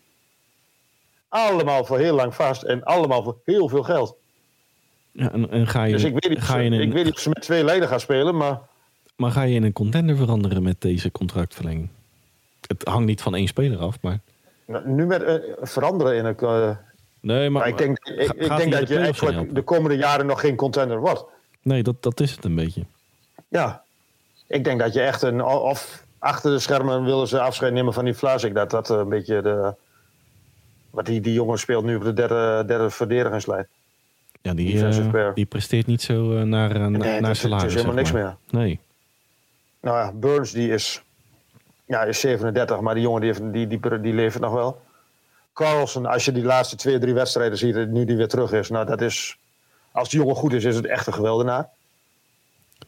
Allemaal 1.28 1.84
voor 1.84 1.98
heel 1.98 2.14
lang 2.14 2.34
vast 2.34 2.62
en 2.62 2.84
allemaal 2.84 3.22
voor 3.22 3.36
heel 3.44 3.68
veel 3.68 3.82
geld. 3.82 4.16
Ja, 5.12 5.32
en, 5.32 5.50
en 5.50 5.66
ga 5.66 5.84
je, 5.84 5.92
Dus 5.92 6.04
ik 6.04 6.12
weet 6.12 6.28
niet, 6.28 6.40
ga 6.40 6.58
je 6.58 6.70
in, 6.70 6.80
ik 6.80 6.92
weet 6.92 7.04
niet 7.04 7.14
of 7.14 7.20
ze 7.20 7.28
met 7.28 7.42
twee 7.42 7.64
leden 7.64 7.88
gaan 7.88 8.00
spelen, 8.00 8.36
maar 8.36 8.60
Maar 9.16 9.30
ga 9.30 9.42
je 9.42 9.54
in 9.54 9.62
een 9.62 9.72
contender 9.72 10.16
veranderen 10.16 10.62
met 10.62 10.80
deze 10.80 11.10
contractverlenging? 11.10 11.88
Het 12.70 12.84
hangt 12.88 13.06
niet 13.06 13.22
van 13.22 13.34
één 13.34 13.46
speler 13.46 13.78
af, 13.78 13.96
maar... 14.00 14.18
nou, 14.64 14.88
nu 14.88 15.06
met 15.06 15.22
eh, 15.22 15.34
veranderen 15.60 16.16
in 16.16 16.24
een. 16.24 16.36
eh, 16.38 16.70
Nee, 17.20 17.50
maar, 17.50 17.60
maar 17.60 17.68
ik 17.70 17.78
denk, 17.78 17.98
ik, 17.98 18.26
ga- 18.26 18.34
ik 18.36 18.46
gaat 18.46 18.58
denk 18.58 18.72
dat 18.72 18.86
de 18.86 18.94
je 18.94 19.00
eigenlijk 19.00 19.54
de 19.54 19.62
komende 19.62 19.96
jaren 19.96 20.26
nog 20.26 20.40
geen 20.40 20.56
contender 20.56 20.98
wordt. 21.00 21.24
Nee, 21.62 21.82
dat, 21.82 22.02
dat 22.02 22.20
is 22.20 22.30
het 22.30 22.44
een 22.44 22.54
beetje. 22.54 22.84
Ja, 23.48 23.82
ik 24.46 24.64
denk 24.64 24.80
dat 24.80 24.92
je 24.92 25.00
echt 25.00 25.22
een. 25.22 25.44
Of 25.44 26.04
achter 26.18 26.50
de 26.50 26.58
schermen 26.58 27.04
willen 27.04 27.28
ze 27.28 27.40
afscheid 27.40 27.72
nemen 27.72 27.92
van 27.92 28.04
die 28.04 28.14
Vlaasik. 28.14 28.54
Dat 28.54 28.70
dat 28.70 28.88
een 28.88 29.08
beetje 29.08 29.42
de. 29.42 29.74
Wat 30.90 31.06
die, 31.06 31.20
die 31.20 31.32
jongen 31.32 31.58
speelt 31.58 31.84
nu 31.84 31.96
op 31.96 32.02
de 32.04 32.12
derde, 32.12 32.64
derde 32.66 32.90
verdedigingslijn. 32.90 33.66
Ja, 34.42 34.54
die, 34.54 34.86
eh, 34.86 35.34
die 35.34 35.46
presteert 35.46 35.86
niet 35.86 36.02
zo 36.02 36.36
eh, 36.36 36.42
naar, 36.42 36.70
eh, 36.76 36.86
Nee, 36.86 37.20
naar 37.20 37.36
salaris. 37.36 37.62
het 37.62 37.70
is 37.72 37.74
helemaal 37.74 37.94
niks 37.96 38.12
maar. 38.12 38.22
meer. 38.50 38.60
Nee. 38.62 38.80
Nou 39.80 39.96
ja, 39.96 40.12
Burns 40.12 40.52
die 40.52 40.70
is, 40.72 41.02
ja, 41.90 42.02
is 42.04 42.20
37, 42.20 42.80
maar 42.80 42.94
die 42.94 43.02
jongen 43.02 43.20
die, 43.20 43.30
heeft, 43.30 43.52
die, 43.52 43.66
die, 43.66 44.00
die 44.00 44.12
levert 44.14 44.42
nog 44.42 44.52
wel. 44.52 44.80
Carlsen, 45.54 46.06
als 46.06 46.24
je 46.24 46.32
die 46.32 46.44
laatste 46.44 46.76
twee, 46.76 46.98
drie 46.98 47.14
wedstrijden 47.14 47.58
ziet, 47.58 47.88
nu 47.88 48.04
die 48.04 48.16
weer 48.16 48.28
terug 48.28 48.52
is. 48.52 48.68
Nou, 48.68 48.86
dat 48.86 49.00
is. 49.00 49.36
Als 49.92 50.08
die 50.08 50.18
jongen 50.20 50.34
goed 50.36 50.52
is, 50.52 50.64
is 50.64 50.76
het 50.76 50.86
echt 50.86 51.06
een 51.06 51.12
geweldenaar. 51.14 51.68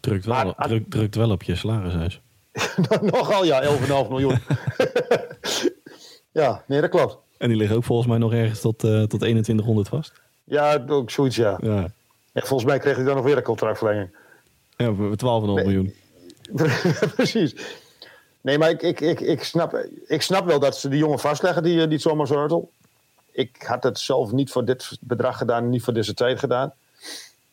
Drukt 0.00 0.24
wel, 0.24 0.34
Maar- 0.56 0.68
druk, 0.68 0.90
drukt 0.90 1.14
wel 1.14 1.30
op 1.30 1.42
je 1.42 1.56
salarishuis. 1.56 2.20
Nogal 3.12 3.44
ja, 3.44 3.62
11,5 3.64 4.08
miljoen. 4.08 4.38
ja, 6.32 6.62
nee, 6.66 6.80
dat 6.80 6.90
klopt. 6.90 7.18
En 7.38 7.48
die 7.48 7.56
liggen 7.56 7.76
ook 7.76 7.84
volgens 7.84 8.08
mij 8.08 8.18
nog 8.18 8.32
ergens 8.32 8.60
tot, 8.60 8.84
eh, 8.84 9.02
tot 9.02 9.20
2100 9.20 9.88
vast. 9.88 10.12
Ja, 10.44 10.84
ook 10.88 11.10
zoiets, 11.10 11.36
ja. 11.36 11.58
Ja, 11.60 11.74
ja. 12.32 12.40
Volgens 12.42 12.64
mij 12.70 12.78
kreeg 12.78 12.96
hij 12.96 13.04
dan 13.04 13.14
nog 13.16 13.24
weer 13.24 13.36
een 13.36 13.42
contractverlenging. 13.42 14.16
ja 14.76 14.94
voor 14.94 15.16
12,5 15.16 15.54
Nee. 15.54 15.64
miljoen. 15.64 15.94
Precies. 17.16 17.54
Nee, 18.42 18.58
maar 18.58 18.70
ik, 18.70 18.82
ik, 18.82 19.00
ik, 19.00 19.20
ik, 19.20 19.44
snap, 19.44 19.86
ik 20.06 20.22
snap 20.22 20.46
wel 20.46 20.58
dat 20.58 20.76
ze 20.78 20.88
die 20.88 20.98
jongen 20.98 21.18
vastleggen, 21.18 21.62
die, 21.62 21.82
eh, 21.82 21.88
die 21.88 21.98
Thomas 21.98 22.28
Hurtel. 22.28 22.70
Ik 23.30 23.62
had 23.62 23.82
het 23.82 23.98
zelf 23.98 24.32
niet 24.32 24.50
voor 24.50 24.64
dit 24.64 24.98
bedrag 25.00 25.38
gedaan, 25.38 25.68
niet 25.68 25.82
voor 25.82 25.92
deze 25.92 26.14
tijd 26.14 26.38
gedaan. 26.38 26.72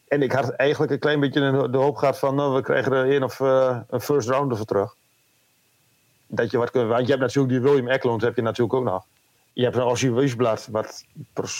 En 0.08 0.22
ik 0.22 0.32
had 0.32 0.50
eigenlijk 0.50 0.92
een 0.92 1.00
klein 1.00 1.20
beetje 1.20 1.70
de 1.70 1.78
hoop 1.78 1.96
gehad 1.96 2.20
van, 2.20 2.36
nou, 2.36 2.56
we 2.56 2.62
krijgen 2.62 2.92
er 2.92 3.16
een 3.16 3.24
of 3.24 3.40
eh, 3.40 3.80
een 3.90 4.02
first 4.02 4.30
rounder 4.30 4.58
voor 4.58 4.66
terug. 4.66 4.96
Dat 6.28 6.52
je 6.52 6.58
wat 6.58 6.72
kunt, 6.72 6.88
want 6.88 7.02
je 7.02 7.08
hebt 7.08 7.22
natuurlijk 7.22 7.54
die 7.54 7.62
William 7.62 7.88
Eklund 7.88 8.22
heb 8.22 8.36
je 8.36 8.42
natuurlijk 8.42 8.74
ook 8.74 8.84
nog. 8.84 9.06
Je 9.54 9.64
hebt 9.64 9.76
een 9.76 9.84
Ossie 9.84 10.14
Wiesblad, 10.14 10.68
wat, 10.72 11.06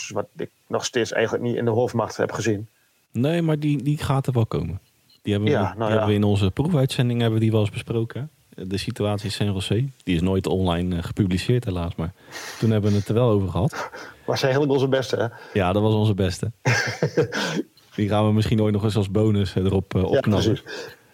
wat 0.08 0.26
ik 0.36 0.50
nog 0.66 0.84
steeds 0.84 1.12
eigenlijk 1.12 1.44
niet 1.44 1.56
in 1.56 1.64
de 1.64 1.70
hoofdmacht 1.70 2.16
heb 2.16 2.32
gezien. 2.32 2.68
Nee, 3.10 3.42
maar 3.42 3.58
die, 3.58 3.82
die 3.82 3.98
gaat 3.98 4.26
er 4.26 4.32
wel 4.32 4.46
komen. 4.46 4.80
Die 5.22 5.32
hebben, 5.32 5.50
Ja, 5.50 5.60
we, 5.60 5.64
nou 5.64 5.76
die 5.76 5.84
ja. 5.84 5.88
hebben 5.88 6.08
we 6.08 6.14
in 6.14 6.24
onze 6.24 6.50
proefuitzending 6.50 7.20
hebben 7.20 7.38
we 7.38 7.44
die 7.44 7.52
wel 7.52 7.60
eens 7.60 7.70
besproken. 7.70 8.30
De 8.56 8.76
situatie 8.78 9.24
in 9.24 9.32
San 9.32 9.46
Jose. 9.46 9.84
Die 10.04 10.14
is 10.14 10.20
nooit 10.20 10.46
online 10.46 10.96
eh, 10.96 11.02
gepubliceerd 11.02 11.64
helaas. 11.64 11.94
Maar 11.94 12.12
toen 12.58 12.70
hebben 12.70 12.90
we 12.90 12.96
het 12.96 13.08
er 13.08 13.14
wel 13.14 13.28
over 13.28 13.48
gehad. 13.48 13.90
Was 14.24 14.42
eigenlijk 14.42 14.72
onze 14.72 14.88
beste, 14.88 15.16
hè? 15.16 15.26
Ja, 15.58 15.72
dat 15.72 15.82
was 15.82 15.94
onze 15.94 16.14
beste. 16.14 16.50
die 17.96 18.08
gaan 18.08 18.26
we 18.26 18.32
misschien 18.32 18.62
ooit 18.62 18.72
nog 18.72 18.84
eens 18.84 18.96
als 18.96 19.10
bonus 19.10 19.54
eh, 19.54 19.64
erop 19.64 19.92
Ja, 19.92 20.00
opknappen. 20.00 20.60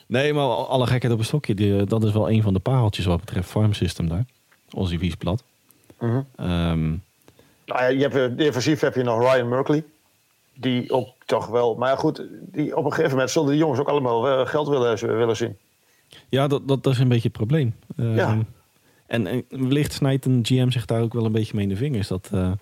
nee, 0.07 0.33
maar 0.33 0.45
alle 0.45 0.87
gekheid 0.87 1.13
op 1.13 1.19
een 1.19 1.25
stokje. 1.25 1.55
Die, 1.55 1.85
dat 1.85 2.05
is 2.05 2.13
wel 2.13 2.31
een 2.31 2.43
van 2.43 2.53
de 2.55 2.61
pareltjes 2.61 3.05
wat 3.05 3.21
betreft 3.21 3.49
Farm 3.49 3.73
System 3.73 4.09
daar. 4.09 4.25
Ozzy 4.75 4.99
Wiesblad. 4.99 5.43
Nou 5.99 7.83
ja, 7.83 7.87
je 7.87 8.09
hebt, 8.09 8.39
defensief 8.39 8.81
heb 8.81 8.95
je 8.95 9.03
nog 9.03 9.33
Ryan 9.33 9.49
Merkley. 9.49 9.85
Die 10.55 10.91
ook 10.93 11.09
toch 11.27 11.47
wel. 11.47 11.75
Maar 11.75 11.97
goed, 11.99 12.23
die, 12.41 12.77
op 12.77 12.85
een 12.85 12.91
gegeven 12.91 13.11
moment 13.11 13.31
zullen 13.31 13.49
die 13.49 13.59
jongens 13.59 13.81
ook 13.81 13.89
allemaal 13.89 14.47
geld 14.47 14.69
willen, 14.69 15.17
willen 15.17 15.37
zien. 15.37 15.57
Ja, 16.29 16.47
dat, 16.47 16.69
dat, 16.69 16.83
dat 16.85 16.93
is 16.93 16.99
een 16.99 17.09
beetje 17.09 17.29
het 17.29 17.37
probleem. 17.37 17.75
Ehm, 17.97 18.15
Ja. 18.15 18.39
En, 19.07 19.27
en 19.27 19.45
wellicht 19.49 19.93
snijdt 19.93 20.25
een 20.25 20.41
GM 20.43 20.71
zich 20.71 20.85
daar 20.85 21.03
ook 21.03 21.13
wel 21.13 21.25
een 21.25 21.33
beetje 21.33 21.55
mee 21.55 21.63
in 21.63 21.69
de 21.71 21.77
vingers. 21.77 22.09
Dat, 22.09 22.29
eh, 22.33 22.53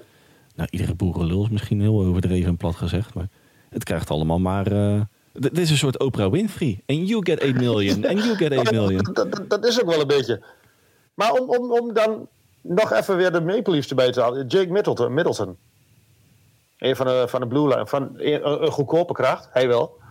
nou, 0.54 0.68
iedere 0.70 0.94
boerenlul 0.94 1.42
is 1.42 1.48
misschien 1.48 1.80
heel 1.80 2.00
overdreven 2.04 2.48
en 2.48 2.56
plat 2.56 2.74
gezegd. 2.76 3.14
Maar 3.14 3.28
het 3.68 3.84
krijgt 3.84 4.10
allemaal 4.10 4.38
maar... 4.38 4.66
eh, 4.66 5.00
dit 5.32 5.58
is 5.58 5.70
een 5.70 5.76
soort 5.76 5.98
Oprah 5.98 6.30
Winfrey. 6.30 6.80
En 6.86 7.04
you 7.04 7.20
get 7.26 7.40
8 7.42 7.54
million. 7.54 8.04
En 8.04 8.16
you 8.16 8.36
get 8.36 8.56
8 8.58 8.70
million. 8.78 9.02
Dat, 9.12 9.14
dat, 9.32 9.50
dat 9.50 9.64
is 9.66 9.80
ook 9.82 9.88
wel 9.90 10.00
een 10.00 10.06
beetje. 10.06 10.42
Maar 11.14 11.32
om, 11.32 11.48
om, 11.48 11.72
om 11.72 11.92
dan 11.94 12.28
nog 12.60 12.92
even 12.92 13.16
weer 13.16 13.32
de 13.32 13.40
Maple 13.40 13.72
Leafs 13.72 13.88
erbij 13.88 14.12
te 14.12 14.20
halen. 14.20 14.46
Jake 14.46 14.70
Middleton. 14.72 15.14
Middleton. 15.14 15.56
Een 16.78 16.96
van 16.96 17.06
de, 17.06 17.24
van 17.28 17.40
de 17.40 17.46
Blue 17.46 17.68
Line. 17.68 17.86
Van 17.86 18.10
een, 18.16 18.62
een 18.64 18.70
goedkope 18.70 19.12
kracht, 19.12 19.48
hij 19.52 19.68
wel. 19.68 20.02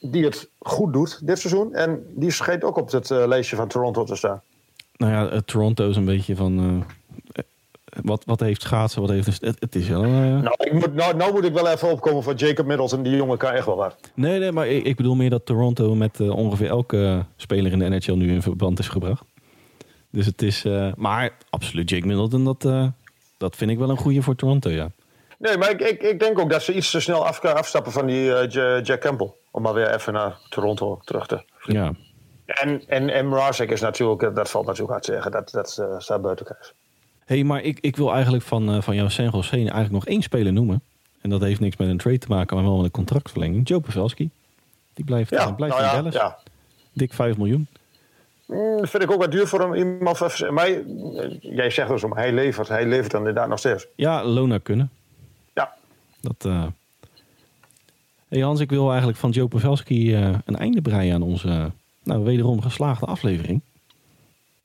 Die 0.00 0.24
het 0.24 0.48
goed 0.58 0.92
doet 0.92 1.26
dit 1.26 1.38
seizoen. 1.38 1.74
En 1.74 2.02
die 2.14 2.30
schijnt 2.30 2.64
ook 2.64 2.76
op 2.76 2.90
het 2.90 3.10
eh, 3.10 3.26
lijstje 3.26 3.56
van 3.56 3.68
Toronto 3.68 4.04
te 4.04 4.16
staan. 4.16 4.42
Nou 4.96 5.12
ja, 5.12 5.28
eh, 5.28 5.38
Toronto 5.38 5.88
is 5.88 5.96
een 5.96 6.04
beetje 6.04 6.36
van... 6.36 6.84
eh, 7.32 7.42
wat, 8.02 8.24
wat 8.24 8.40
heeft 8.40 8.62
schaatsen, 8.62 9.00
wat 9.00 9.10
heeft... 9.10 9.40
Het, 9.40 9.56
het 9.60 9.74
is 9.74 9.88
wel... 9.88 10.02
Nou, 10.02 10.54
ik 10.58 10.72
moet, 10.72 10.94
nou, 10.94 11.16
nou 11.16 11.32
moet 11.32 11.44
ik 11.44 11.52
wel 11.52 11.68
even 11.68 11.90
opkomen 11.90 12.22
voor 12.22 12.34
Jacob 12.34 12.66
Middleton. 12.66 13.02
Die 13.02 13.16
jongen 13.16 13.38
kan 13.38 13.52
echt 13.52 13.66
wel 13.66 13.76
wat. 13.76 13.96
Nee, 14.14 14.38
nee, 14.38 14.52
maar 14.52 14.68
ik, 14.68 14.84
ik 14.84 14.96
bedoel 14.96 15.14
meer 15.14 15.30
dat 15.30 15.46
Toronto 15.46 15.94
met 15.94 16.20
ongeveer 16.20 16.68
elke 16.68 17.24
speler 17.36 17.72
in 17.72 17.78
de 17.78 17.88
NHL 17.88 18.14
nu 18.14 18.32
in 18.32 18.42
verband 18.42 18.78
is 18.78 18.88
gebracht. 18.88 19.24
Dus 20.10 20.26
het 20.26 20.42
is... 20.42 20.64
maar 20.96 21.36
absoluut, 21.50 21.90
Jake 21.90 22.06
Middleton, 22.06 22.44
dat, 22.44 22.92
dat 23.36 23.56
vind 23.56 23.70
ik 23.70 23.78
wel 23.78 23.90
een 23.90 23.96
goede 23.96 24.22
voor 24.22 24.36
Toronto, 24.36 24.70
ja. 24.70 24.90
Nee, 25.40 25.56
maar 25.58 25.70
ik, 25.70 25.80
ik, 25.80 26.02
ik 26.02 26.20
denk 26.20 26.38
ook 26.38 26.50
dat 26.50 26.62
ze 26.62 26.72
iets 26.74 26.90
te 26.90 27.00
snel 27.00 27.26
af, 27.26 27.44
afstappen 27.44 27.92
van 27.92 28.06
die 28.06 28.34
eh, 28.34 28.48
Ja- 28.50 28.80
Jack 28.80 29.00
Campbell. 29.00 29.32
Om 29.50 29.62
maar 29.62 29.74
weer 29.74 29.94
even 29.94 30.12
naar 30.12 30.38
Toronto 30.48 31.00
terug 31.04 31.26
te 31.26 31.42
Ja, 31.62 31.92
En, 32.46 32.82
en, 32.86 33.08
en 33.10 33.28
Mrazek 33.28 33.70
is 33.70 33.80
natuurlijk, 33.80 34.22
eh, 34.22 34.34
dat 34.34 34.50
valt 34.50 34.64
natuurlijk 34.66 34.92
hard 34.92 35.04
te 35.04 35.12
zeggen, 35.12 35.30
dat, 35.30 35.50
dat 35.50 35.76
eh, 35.80 35.98
staat 35.98 36.22
buiten 36.22 36.46
kijf. 36.46 36.72
hey, 37.24 37.44
maar 37.44 37.62
ik, 37.62 37.78
ik 37.80 37.96
wil 37.96 38.12
eigenlijk 38.12 38.44
van, 38.44 38.82
van 38.82 38.94
jouw 38.94 39.08
San 39.08 39.30
Jose 39.32 39.56
eigenlijk 39.56 39.90
nog 39.90 40.06
één 40.06 40.22
speler 40.22 40.52
noemen. 40.52 40.82
En 41.20 41.30
dat 41.30 41.40
heeft 41.40 41.60
niks 41.60 41.76
met 41.76 41.88
een 41.88 41.98
trade 41.98 42.18
te 42.18 42.28
maken, 42.28 42.56
maar 42.56 42.64
wel 42.64 42.76
met 42.76 42.84
een 42.84 42.90
contractverlenging. 42.90 43.68
Joe 43.68 43.80
Pavelski. 43.80 44.30
Die 44.94 45.04
blijft, 45.04 45.30
Ja, 45.30 45.52
blijft 45.52 45.76
nou 45.78 45.88
in 45.88 45.96
Dallas. 45.96 46.14
ja. 46.14 46.38
Dik 46.92 47.12
5 47.12 47.36
miljoen. 47.36 47.66
Mm, 48.46 48.76
Dat 48.78 48.90
vind 48.90 49.02
ik 49.02 49.10
ook 49.10 49.20
wat 49.20 49.30
duur 49.30 49.46
voor 49.46 49.60
hem. 49.60 49.74
Iemand 49.74 50.50
maar 50.50 50.70
jij 51.40 51.70
zegt 51.70 51.88
dus 51.88 52.04
om, 52.04 52.12
hij 52.16 52.32
levert, 52.32 52.68
hij 52.68 52.86
levert 52.86 53.10
dan 53.10 53.20
inderdaad 53.20 53.48
nog 53.48 53.58
steeds. 53.58 53.86
Ja, 53.94 54.24
Lona 54.24 54.58
kunnen. 54.58 54.90
Dat, 56.20 56.44
eh 56.44 56.66
hey 58.28 58.40
Hans, 58.40 58.60
ik 58.60 58.70
wil 58.70 58.88
eigenlijk 58.88 59.18
van 59.18 59.30
Joe 59.30 59.48
Pavelski 59.48 60.14
eh, 60.14 60.34
een 60.44 60.56
einde 60.56 60.80
breien 60.82 61.14
aan 61.14 61.22
onze 61.22 61.48
eh, 61.48 61.64
nou, 62.04 62.24
wederom 62.24 62.60
geslaagde 62.62 63.06
aflevering. 63.06 63.60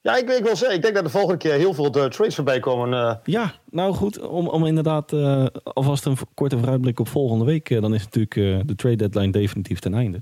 ja 0.02 0.16
ik, 0.18 0.30
ik 0.30 0.44
wil 0.44 0.56
zeggen, 0.56 0.76
ik 0.78 0.82
denk 0.82 0.96
dat 0.96 1.04
de 1.04 1.10
volgende 1.10 1.38
keer 1.38 1.54
heel 1.54 1.74
veel 1.74 1.92
de 1.92 2.08
trades 2.10 2.36
voorbij 2.36 2.60
komen. 2.60 2.94
eh. 2.94 3.16
Ja, 3.24 3.54
nou 3.72 3.94
goed, 3.94 4.20
om, 4.28 4.48
om 4.48 4.66
inderdaad 4.66 5.14
eh, 5.14 5.46
alvast 5.64 6.06
een 6.06 6.18
korte 6.34 6.58
vooruitblik 6.58 7.00
op 7.00 7.08
volgende 7.08 7.46
week. 7.46 7.70
eh, 7.70 7.82
dan 7.82 7.94
is 7.94 8.04
natuurlijk 8.04 8.36
eh, 8.36 8.60
de 8.66 8.76
trade 8.76 8.96
deadline 8.96 9.32
definitief 9.32 9.80
ten 9.80 9.94
einde. 9.94 10.22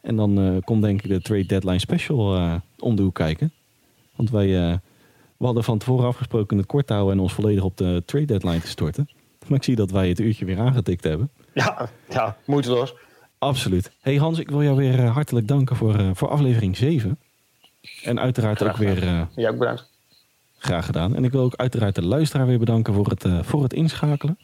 En 0.00 0.16
dan 0.16 0.38
eh, 0.40 0.56
komt 0.64 0.82
denk 0.82 1.02
ik 1.02 1.08
de 1.10 1.20
trade 1.22 1.46
deadline 1.46 1.78
special 1.78 2.36
eh, 2.36 2.54
om 2.78 2.96
de 2.96 3.02
hoek 3.02 3.14
kijken. 3.14 3.52
Want 4.16 4.30
wij 4.30 4.70
eh, 4.70 4.76
we 5.36 5.44
hadden 5.44 5.64
van 5.64 5.78
tevoren 5.78 6.06
afgesproken 6.06 6.56
het 6.56 6.66
kort 6.66 6.86
te 6.86 6.92
houden 6.92 7.14
en 7.16 7.20
ons 7.22 7.32
volledig 7.32 7.64
op 7.64 7.76
de 7.76 8.02
trade 8.06 8.24
deadline 8.26 8.60
te 8.60 8.68
storten. 8.68 9.08
Maar 9.48 9.58
ik 9.58 9.64
zie 9.64 9.76
dat 9.76 9.90
wij 9.90 10.08
het 10.08 10.20
uurtje 10.20 10.44
weer 10.44 10.58
aangetikt 10.58 11.04
hebben. 11.04 11.30
ja, 11.54 11.88
ja, 12.08 12.36
moeiteloos. 12.46 12.94
Absoluut. 13.38 13.92
Hey 14.00 14.16
Hans, 14.16 14.38
ik 14.38 14.50
wil 14.50 14.62
jou 14.62 14.76
weer 14.76 14.98
eh, 14.98 15.14
hartelijk 15.14 15.48
danken 15.48 15.76
voor, 15.76 15.94
eh, 15.98 16.10
voor 16.14 16.28
aflevering 16.28 16.76
7. 16.76 17.18
En 18.04 18.20
uiteraard 18.20 18.58
Graag 18.58 18.70
ook 18.70 18.76
weer 18.76 19.02
eh, 19.02 19.22
Ja, 19.36 19.50
ook 19.50 19.58
bedankt. 19.58 19.90
graag 20.58 20.86
gedaan. 20.86 21.16
En 21.16 21.24
ik 21.24 21.32
wil 21.32 21.42
ook 21.42 21.56
uiteraard 21.56 21.94
de 21.94 22.04
luisteraar 22.04 22.46
weer 22.46 22.58
bedanken 22.58 22.94
voor 22.94 23.06
het, 23.08 23.26
voor 23.46 23.62
het 23.62 23.72
inschakelen. 23.72 24.38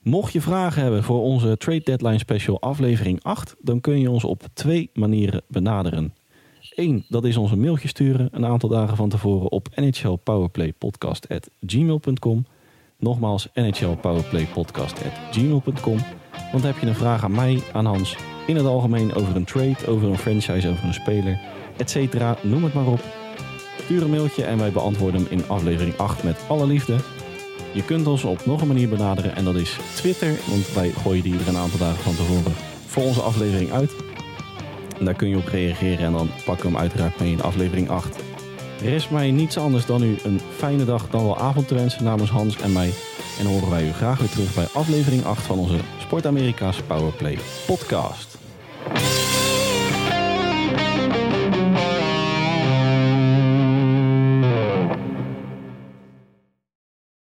Mocht 0.00 0.32
je 0.32 0.40
vragen 0.40 0.82
hebben 0.82 1.02
voor 1.02 1.22
onze 1.22 1.56
Trade 1.56 1.80
Deadline 1.84 2.18
Special 2.18 2.60
aflevering 2.60 3.22
8, 3.22 3.54
dan 3.60 3.80
kun 3.80 4.00
je 4.00 4.10
ons 4.10 4.24
op 4.24 4.42
twee 4.52 4.90
manieren 4.94 5.42
benaderen. 5.48 6.14
Eén, 6.74 7.04
dat 7.08 7.24
is 7.24 7.36
ons 7.36 7.50
een 7.50 7.60
mailtje 7.60 7.88
sturen 7.88 8.28
een 8.32 8.46
aantal 8.46 8.68
dagen 8.68 8.96
van 8.96 9.08
tevoren 9.08 9.50
op 9.50 9.68
nhlpowerplaypodcast.gmail.com. 9.74 12.46
Nogmaals, 13.04 13.48
nhlpowerplaypodcast.gmail.com. 13.54 15.98
Want 16.52 16.64
heb 16.64 16.78
je 16.78 16.86
een 16.86 16.94
vraag 16.94 17.24
aan 17.24 17.34
mij, 17.34 17.62
aan 17.72 17.86
Hans, 17.86 18.16
in 18.46 18.56
het 18.56 18.66
algemeen 18.66 19.14
over 19.14 19.36
een 19.36 19.44
trade, 19.44 19.86
over 19.86 20.08
een 20.08 20.18
franchise, 20.18 20.68
over 20.68 20.84
een 20.84 20.94
speler, 20.94 21.40
etc. 21.76 21.96
Noem 22.42 22.64
het 22.64 22.74
maar 22.74 22.86
op. 22.86 23.00
Stuur 23.82 24.02
een 24.02 24.10
mailtje 24.10 24.44
en 24.44 24.58
wij 24.58 24.72
beantwoorden 24.72 25.22
hem 25.22 25.30
in 25.30 25.48
aflevering 25.48 25.96
8 25.96 26.22
met 26.22 26.44
alle 26.48 26.66
liefde. 26.66 26.96
Je 27.72 27.84
kunt 27.84 28.06
ons 28.06 28.24
op 28.24 28.46
nog 28.46 28.60
een 28.60 28.66
manier 28.66 28.88
benaderen 28.88 29.36
en 29.36 29.44
dat 29.44 29.54
is 29.54 29.78
Twitter, 29.94 30.38
want 30.48 30.72
wij 30.72 30.90
gooien 30.90 31.22
die 31.22 31.38
er 31.38 31.48
een 31.48 31.56
aantal 31.56 31.78
dagen 31.78 32.02
van 32.02 32.16
tevoren 32.16 32.52
voor 32.86 33.02
onze 33.02 33.20
aflevering 33.20 33.72
uit. 33.72 33.94
En 34.98 35.04
daar 35.04 35.14
kun 35.14 35.28
je 35.28 35.36
op 35.36 35.46
reageren 35.46 36.06
en 36.06 36.12
dan 36.12 36.30
pakken 36.44 36.64
we 36.64 36.70
hem 36.72 36.80
uiteraard 36.80 37.20
mee 37.20 37.32
in 37.32 37.42
aflevering 37.42 37.88
8 37.88 38.23
rest 38.90 39.10
mij 39.10 39.30
niets 39.30 39.58
anders 39.58 39.86
dan 39.86 40.02
u 40.02 40.16
een 40.22 40.40
fijne 40.56 40.84
dag, 40.84 41.08
dan 41.10 41.24
wel 41.24 41.38
avond 41.38 41.68
te 41.68 41.74
wensen 41.74 42.04
namens 42.04 42.30
Hans 42.30 42.60
en 42.60 42.72
mij. 42.72 42.92
En 43.38 43.44
dan 43.44 43.52
horen 43.52 43.70
wij 43.70 43.86
u 43.86 43.92
graag 43.92 44.18
weer 44.18 44.28
terug 44.28 44.54
bij 44.54 44.66
aflevering 44.72 45.24
8 45.24 45.42
van 45.42 45.58
onze 45.58 45.78
Sport 45.98 46.26
Amerika's 46.26 46.82
Powerplay 46.82 47.38
podcast. 47.66 48.38